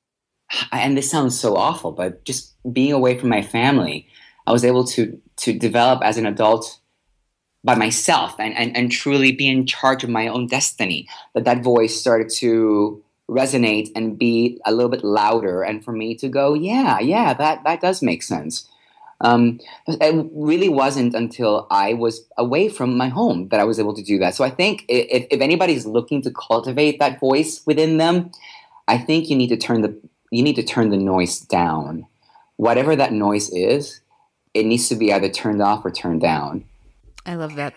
and 0.70 0.96
this 0.96 1.10
sounds 1.10 1.40
so 1.40 1.56
awful, 1.56 1.90
but 1.90 2.24
just 2.24 2.54
being 2.72 2.92
away 2.92 3.18
from 3.18 3.30
my 3.30 3.42
family. 3.42 4.06
I 4.46 4.52
was 4.52 4.64
able 4.64 4.84
to, 4.84 5.20
to 5.38 5.52
develop 5.52 6.04
as 6.04 6.18
an 6.18 6.26
adult 6.26 6.78
by 7.64 7.74
myself 7.74 8.36
and, 8.38 8.56
and, 8.56 8.76
and 8.76 8.92
truly 8.92 9.32
be 9.32 9.48
in 9.48 9.66
charge 9.66 10.04
of 10.04 10.10
my 10.10 10.28
own 10.28 10.46
destiny. 10.46 11.08
That 11.34 11.46
that 11.46 11.64
voice 11.64 11.98
started 11.98 12.30
to 12.36 13.02
resonate 13.30 13.90
and 13.94 14.18
be 14.18 14.60
a 14.66 14.72
little 14.72 14.90
bit 14.90 15.04
louder 15.04 15.62
and 15.62 15.84
for 15.84 15.92
me 15.92 16.16
to 16.16 16.28
go 16.28 16.52
yeah 16.54 16.98
yeah 16.98 17.32
that 17.32 17.62
that 17.64 17.80
does 17.80 18.02
make 18.02 18.22
sense. 18.22 18.66
Um, 19.22 19.60
it 19.86 20.30
really 20.32 20.70
wasn't 20.70 21.14
until 21.14 21.66
i 21.70 21.92
was 21.92 22.26
away 22.38 22.70
from 22.70 22.96
my 22.96 23.08
home 23.08 23.48
that 23.48 23.60
i 23.60 23.64
was 23.64 23.78
able 23.78 23.94
to 23.94 24.02
do 24.02 24.18
that. 24.18 24.34
So 24.34 24.44
i 24.44 24.50
think 24.50 24.84
if, 24.88 25.26
if 25.30 25.40
anybody's 25.40 25.86
looking 25.86 26.22
to 26.22 26.30
cultivate 26.30 26.98
that 26.98 27.20
voice 27.20 27.60
within 27.66 27.98
them 27.98 28.30
i 28.88 28.96
think 28.96 29.28
you 29.28 29.36
need 29.36 29.48
to 29.48 29.58
turn 29.58 29.82
the 29.82 29.94
you 30.30 30.42
need 30.42 30.56
to 30.56 30.62
turn 30.62 30.90
the 30.90 30.96
noise 30.96 31.40
down. 31.40 32.06
Whatever 32.56 32.96
that 32.96 33.12
noise 33.12 33.50
is 33.50 34.00
it 34.54 34.66
needs 34.66 34.88
to 34.88 34.96
be 34.96 35.12
either 35.12 35.28
turned 35.28 35.62
off 35.62 35.84
or 35.84 35.90
turned 35.90 36.20
down. 36.20 36.64
I 37.26 37.34
love 37.34 37.54
that. 37.56 37.74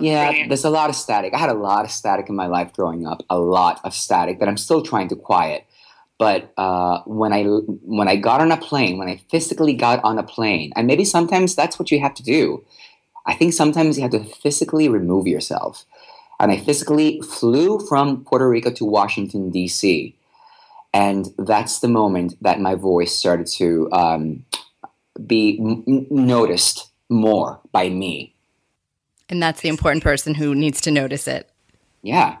Yeah, 0.00 0.46
there's 0.48 0.64
a 0.64 0.70
lot 0.70 0.90
of 0.90 0.96
static. 0.96 1.34
I 1.34 1.38
had 1.38 1.50
a 1.50 1.54
lot 1.54 1.84
of 1.84 1.90
static 1.90 2.28
in 2.28 2.34
my 2.34 2.46
life 2.46 2.72
growing 2.72 3.06
up, 3.06 3.22
a 3.28 3.38
lot 3.38 3.80
of 3.84 3.94
static 3.94 4.38
that 4.38 4.48
I'm 4.48 4.56
still 4.56 4.82
trying 4.82 5.08
to 5.08 5.16
quiet. 5.16 5.66
But 6.18 6.52
uh, 6.56 7.00
when 7.04 7.32
I 7.32 7.44
when 7.44 8.08
I 8.08 8.16
got 8.16 8.40
on 8.40 8.52
a 8.52 8.56
plane, 8.56 8.98
when 8.98 9.08
I 9.08 9.20
physically 9.30 9.74
got 9.74 10.02
on 10.04 10.18
a 10.18 10.22
plane, 10.22 10.72
and 10.76 10.86
maybe 10.86 11.04
sometimes 11.04 11.54
that's 11.54 11.78
what 11.78 11.90
you 11.90 12.00
have 12.00 12.14
to 12.14 12.22
do. 12.22 12.64
I 13.26 13.34
think 13.34 13.52
sometimes 13.52 13.96
you 13.96 14.02
have 14.02 14.12
to 14.12 14.24
physically 14.24 14.88
remove 14.88 15.26
yourself. 15.26 15.84
And 16.40 16.50
I 16.50 16.58
physically 16.58 17.20
flew 17.20 17.78
from 17.86 18.24
Puerto 18.24 18.48
Rico 18.48 18.70
to 18.72 18.84
Washington 18.84 19.50
D.C. 19.50 20.16
and 20.92 21.28
that's 21.38 21.80
the 21.80 21.88
moment 21.88 22.34
that 22.40 22.60
my 22.60 22.74
voice 22.74 23.14
started 23.16 23.46
to 23.58 23.88
um, 23.92 24.44
be 25.24 25.58
m- 25.60 26.06
noticed 26.10 26.90
more 27.08 27.60
by 27.70 27.88
me. 27.88 28.34
And 29.32 29.42
that's 29.42 29.62
the 29.62 29.70
important 29.70 30.02
person 30.02 30.34
who 30.34 30.54
needs 30.54 30.82
to 30.82 30.90
notice 30.90 31.26
it. 31.26 31.48
Yeah. 32.02 32.36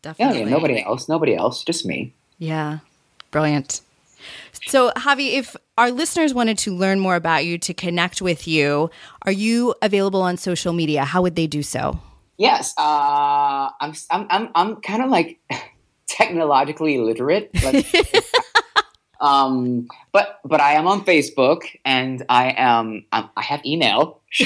Definitely. 0.00 0.38
Yeah, 0.38 0.44
yeah, 0.44 0.50
nobody 0.50 0.80
else, 0.80 1.08
nobody 1.08 1.34
else, 1.34 1.64
just 1.64 1.84
me. 1.84 2.14
Yeah. 2.38 2.78
Brilliant. 3.32 3.80
So, 4.68 4.92
Javi, 4.92 5.32
if 5.32 5.56
our 5.76 5.90
listeners 5.90 6.32
wanted 6.32 6.56
to 6.58 6.72
learn 6.72 7.00
more 7.00 7.16
about 7.16 7.44
you, 7.44 7.58
to 7.58 7.74
connect 7.74 8.22
with 8.22 8.46
you, 8.46 8.90
are 9.22 9.32
you 9.32 9.74
available 9.82 10.22
on 10.22 10.36
social 10.36 10.72
media? 10.72 11.04
How 11.04 11.20
would 11.20 11.34
they 11.34 11.48
do 11.48 11.64
so? 11.64 11.98
Yes, 12.38 12.74
uh, 12.78 13.70
I'm, 13.80 13.92
I'm, 14.12 14.26
I'm, 14.30 14.48
I'm 14.54 14.76
kind 14.76 15.02
of 15.02 15.10
like 15.10 15.40
technologically 16.06 16.94
illiterate. 16.94 17.50
um, 19.20 19.88
but 20.12 20.40
but 20.44 20.60
I 20.60 20.72
am 20.74 20.86
on 20.86 21.04
Facebook 21.04 21.62
and 21.84 22.24
I 22.28 22.50
am 22.56 23.04
um, 23.12 23.30
I 23.36 23.42
have 23.42 23.64
email. 23.64 24.20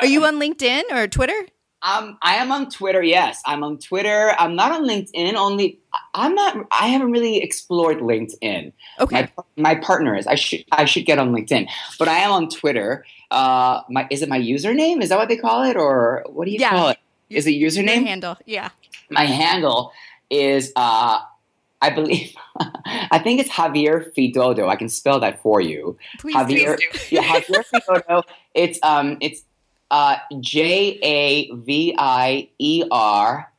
Are 0.00 0.06
you 0.06 0.24
on 0.24 0.36
LinkedIn 0.38 0.82
or 0.92 1.06
Twitter? 1.08 1.38
Um, 1.82 2.18
I 2.22 2.34
am 2.36 2.50
on 2.50 2.68
Twitter. 2.70 3.02
Yes, 3.02 3.40
I'm 3.46 3.62
on 3.62 3.78
Twitter. 3.78 4.34
I'm 4.38 4.56
not 4.56 4.72
on 4.72 4.86
LinkedIn. 4.88 5.34
Only 5.34 5.78
I'm 6.14 6.34
not. 6.34 6.56
I 6.72 6.88
haven't 6.88 7.12
really 7.12 7.40
explored 7.40 7.98
LinkedIn. 7.98 8.72
Okay. 8.98 9.28
My, 9.36 9.44
my 9.56 9.74
partner 9.76 10.16
is. 10.16 10.26
I 10.26 10.34
should. 10.34 10.64
I 10.72 10.84
should 10.86 11.06
get 11.06 11.18
on 11.20 11.32
LinkedIn. 11.32 11.68
But 11.98 12.08
I 12.08 12.18
am 12.18 12.32
on 12.32 12.48
Twitter. 12.48 13.04
Uh, 13.30 13.82
my 13.88 14.08
is 14.10 14.22
it 14.22 14.28
my 14.28 14.40
username? 14.40 15.02
Is 15.02 15.10
that 15.10 15.18
what 15.18 15.28
they 15.28 15.36
call 15.36 15.62
it, 15.64 15.76
or 15.76 16.24
what 16.28 16.46
do 16.46 16.50
you 16.50 16.58
Yeah. 16.58 16.70
call 16.70 16.88
it? 16.88 16.98
Is 17.30 17.46
it 17.46 17.52
Your 17.52 17.70
username? 17.70 18.04
handle. 18.04 18.36
Yeah. 18.46 18.70
my 19.10 19.24
handle 19.24 19.92
is 20.30 20.72
uh 20.76 21.20
I 21.80 21.90
believe 21.90 22.34
I 23.10 23.18
think 23.18 23.40
it's 23.40 23.50
Javier 23.50 24.12
Fidodo. 24.14 24.68
I 24.68 24.76
can 24.76 24.88
spell 24.88 25.20
that 25.20 25.42
for 25.42 25.60
you. 25.60 25.96
Please, 26.18 26.34
Javier 26.34 26.76
please 26.76 27.08
do. 27.08 27.16
yeah, 27.16 27.22
Javier 27.22 27.64
Fidodo. 27.72 28.22
It's 28.54 28.78
um 28.82 29.18
it's 29.20 29.42
uh 29.90 30.16
J 30.40 30.98
A 31.02 31.50
V 31.54 31.94
I 31.98 32.48
E 32.58 32.84
R 32.90 33.52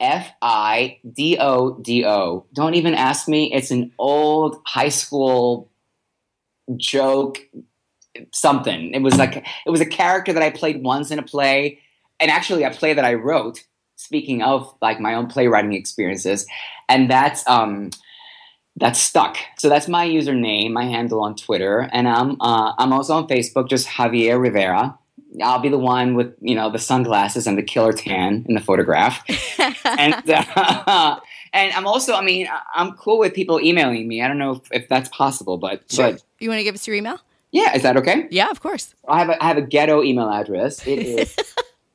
F 0.00 0.30
I 0.42 0.98
D 1.12 1.36
O 1.38 1.74
D 1.74 2.04
O. 2.06 2.46
Don't 2.52 2.74
even 2.74 2.94
ask 2.94 3.28
me. 3.28 3.52
It's 3.52 3.70
an 3.70 3.92
old 3.98 4.60
high 4.66 4.88
school 4.88 5.70
joke 6.76 7.38
something. 8.32 8.94
It 8.94 9.02
was 9.02 9.16
like 9.16 9.46
it 9.66 9.70
was 9.70 9.80
a 9.80 9.86
character 9.86 10.32
that 10.32 10.42
I 10.42 10.50
played 10.50 10.82
once 10.82 11.10
in 11.10 11.18
a 11.18 11.22
play 11.22 11.80
and 12.20 12.30
actually 12.30 12.62
a 12.62 12.70
play 12.70 12.94
that 12.94 13.04
I 13.04 13.14
wrote 13.14 13.64
speaking 13.96 14.42
of 14.42 14.72
like 14.80 15.00
my 15.00 15.14
own 15.14 15.26
playwriting 15.26 15.72
experiences 15.72 16.46
and 16.88 17.10
that's 17.10 17.46
um 17.48 17.90
that's 18.76 19.00
stuck 19.00 19.36
so 19.58 19.68
that's 19.68 19.88
my 19.88 20.06
username 20.06 20.70
my 20.72 20.84
handle 20.84 21.20
on 21.22 21.34
twitter 21.34 21.88
and 21.92 22.06
i'm 22.08 22.40
uh, 22.40 22.72
i'm 22.78 22.92
also 22.92 23.14
on 23.14 23.26
facebook 23.26 23.68
just 23.68 23.88
javier 23.88 24.40
rivera 24.40 24.96
i'll 25.42 25.58
be 25.58 25.68
the 25.70 25.78
one 25.78 26.14
with 26.14 26.34
you 26.40 26.54
know 26.54 26.70
the 26.70 26.78
sunglasses 26.78 27.46
and 27.46 27.56
the 27.58 27.62
killer 27.62 27.92
tan 27.92 28.44
in 28.48 28.54
the 28.54 28.60
photograph 28.60 29.22
and 29.98 30.14
uh, 30.30 31.18
and 31.54 31.72
i'm 31.72 31.86
also 31.86 32.14
i 32.14 32.22
mean 32.22 32.46
i'm 32.74 32.92
cool 32.92 33.18
with 33.18 33.32
people 33.34 33.60
emailing 33.60 34.06
me 34.06 34.20
i 34.22 34.28
don't 34.28 34.38
know 34.38 34.52
if, 34.52 34.60
if 34.72 34.88
that's 34.88 35.08
possible 35.08 35.56
but 35.58 35.82
Sure. 35.90 36.12
but 36.12 36.22
You 36.38 36.48
want 36.50 36.58
to 36.60 36.64
give 36.64 36.74
us 36.74 36.86
your 36.86 36.96
email? 36.96 37.18
yeah 37.50 37.74
is 37.74 37.82
that 37.82 37.96
okay 37.96 38.26
Yeah, 38.30 38.50
of 38.50 38.60
course. 38.60 38.94
I 39.08 39.18
have 39.20 39.28
a, 39.30 39.42
I 39.42 39.48
have 39.48 39.56
a 39.56 39.62
ghetto 39.62 40.02
email 40.02 40.28
address. 40.28 40.86
It 40.86 40.98
is 41.18 41.34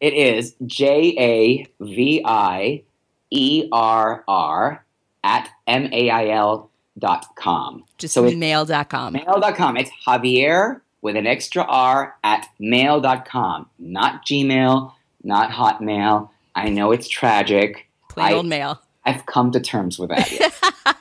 it 0.02 0.14
is 0.14 0.56
J 0.66 1.16
A 1.18 1.68
V 1.84 2.22
I 2.26 2.84
E 3.30 3.70
R 3.72 4.24
R 4.28 4.86
at 5.24 5.50
M 5.68 5.90
A 5.94 6.10
I 6.10 6.28
L 6.30 6.70
dot 7.00 7.26
com. 7.36 7.86
Just 7.98 8.14
So 8.14 8.26
it's 8.26 8.36
mail.com. 8.36 9.14
mail.com. 9.14 9.78
It's 9.78 9.92
Javier 10.06 10.82
with 11.02 11.16
an 11.16 11.26
extra 11.28 11.64
R 11.64 12.16
at 12.24 12.48
mail 12.60 13.00
dot 13.00 13.26
com. 13.28 13.68
Not 13.80 14.26
Gmail, 14.26 14.92
not 15.24 15.52
Hotmail. 15.52 16.30
I 16.54 16.70
know 16.70 16.92
it's 16.92 17.08
tragic. 17.08 17.88
Plain 18.10 18.26
I- 18.28 18.34
old 18.34 18.46
mail. 18.48 18.82
I've 19.06 19.26
come 19.26 19.52
to 19.54 19.60
terms 19.60 19.98
with 19.98 20.10
that. 20.10 20.98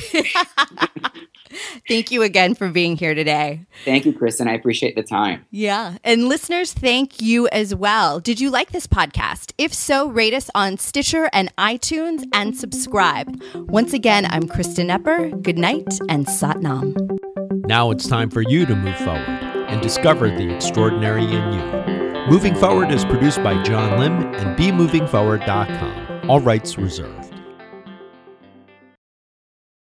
Thank 1.88 2.11
you 2.11 2.22
again 2.22 2.55
for 2.55 2.68
being 2.68 2.97
here 2.97 3.14
today. 3.14 3.66
Thank 3.84 4.07
you, 4.07 4.12
Kristen. 4.12 4.49
I 4.49 4.53
appreciate 4.53 4.95
the 4.95 5.03
time. 5.03 5.45
Yeah. 5.51 5.97
And 6.05 6.28
listeners, 6.28 6.72
thank 6.72 7.20
you 7.20 7.49
as 7.49 7.74
well. 7.74 8.20
Did 8.20 8.41
you 8.41 8.51
like 8.51 8.70
this 8.70 8.86
podcast? 8.86 9.53
If 9.59 9.74
so, 9.74 10.09
rate 10.09 10.34
us 10.34 10.51
on 10.55 10.78
Stitcher 10.78 11.28
and 11.32 11.55
iTunes 11.57 12.24
and 12.32 12.57
subscribe. 12.57 13.43
Once 13.55 13.93
again, 13.93 14.26
I'm 14.26 14.47
Kristen 14.47 14.88
Epper. 14.88 15.43
Good 15.43 15.59
night 15.59 15.99
and 16.09 16.26
Satnam. 16.26 17.18
Now 17.66 17.91
it's 17.91 18.07
time 18.07 18.30
for 18.30 18.43
you 18.43 18.66
to 18.66 18.76
move 18.76 18.97
forward 18.99 19.20
and 19.20 19.80
discover 19.80 20.28
the 20.28 20.55
extraordinary 20.55 21.24
in 21.24 21.53
you. 21.53 22.10
Moving 22.31 22.55
Forward 22.55 22.93
is 22.93 23.05
produced 23.05 23.43
by 23.43 23.61
John 23.64 23.99
Lim 23.99 24.12
and 24.37 24.57
BeMovingForward.com. 24.57 26.31
All 26.31 26.39
rights 26.39 26.78
reserved. 26.78 27.20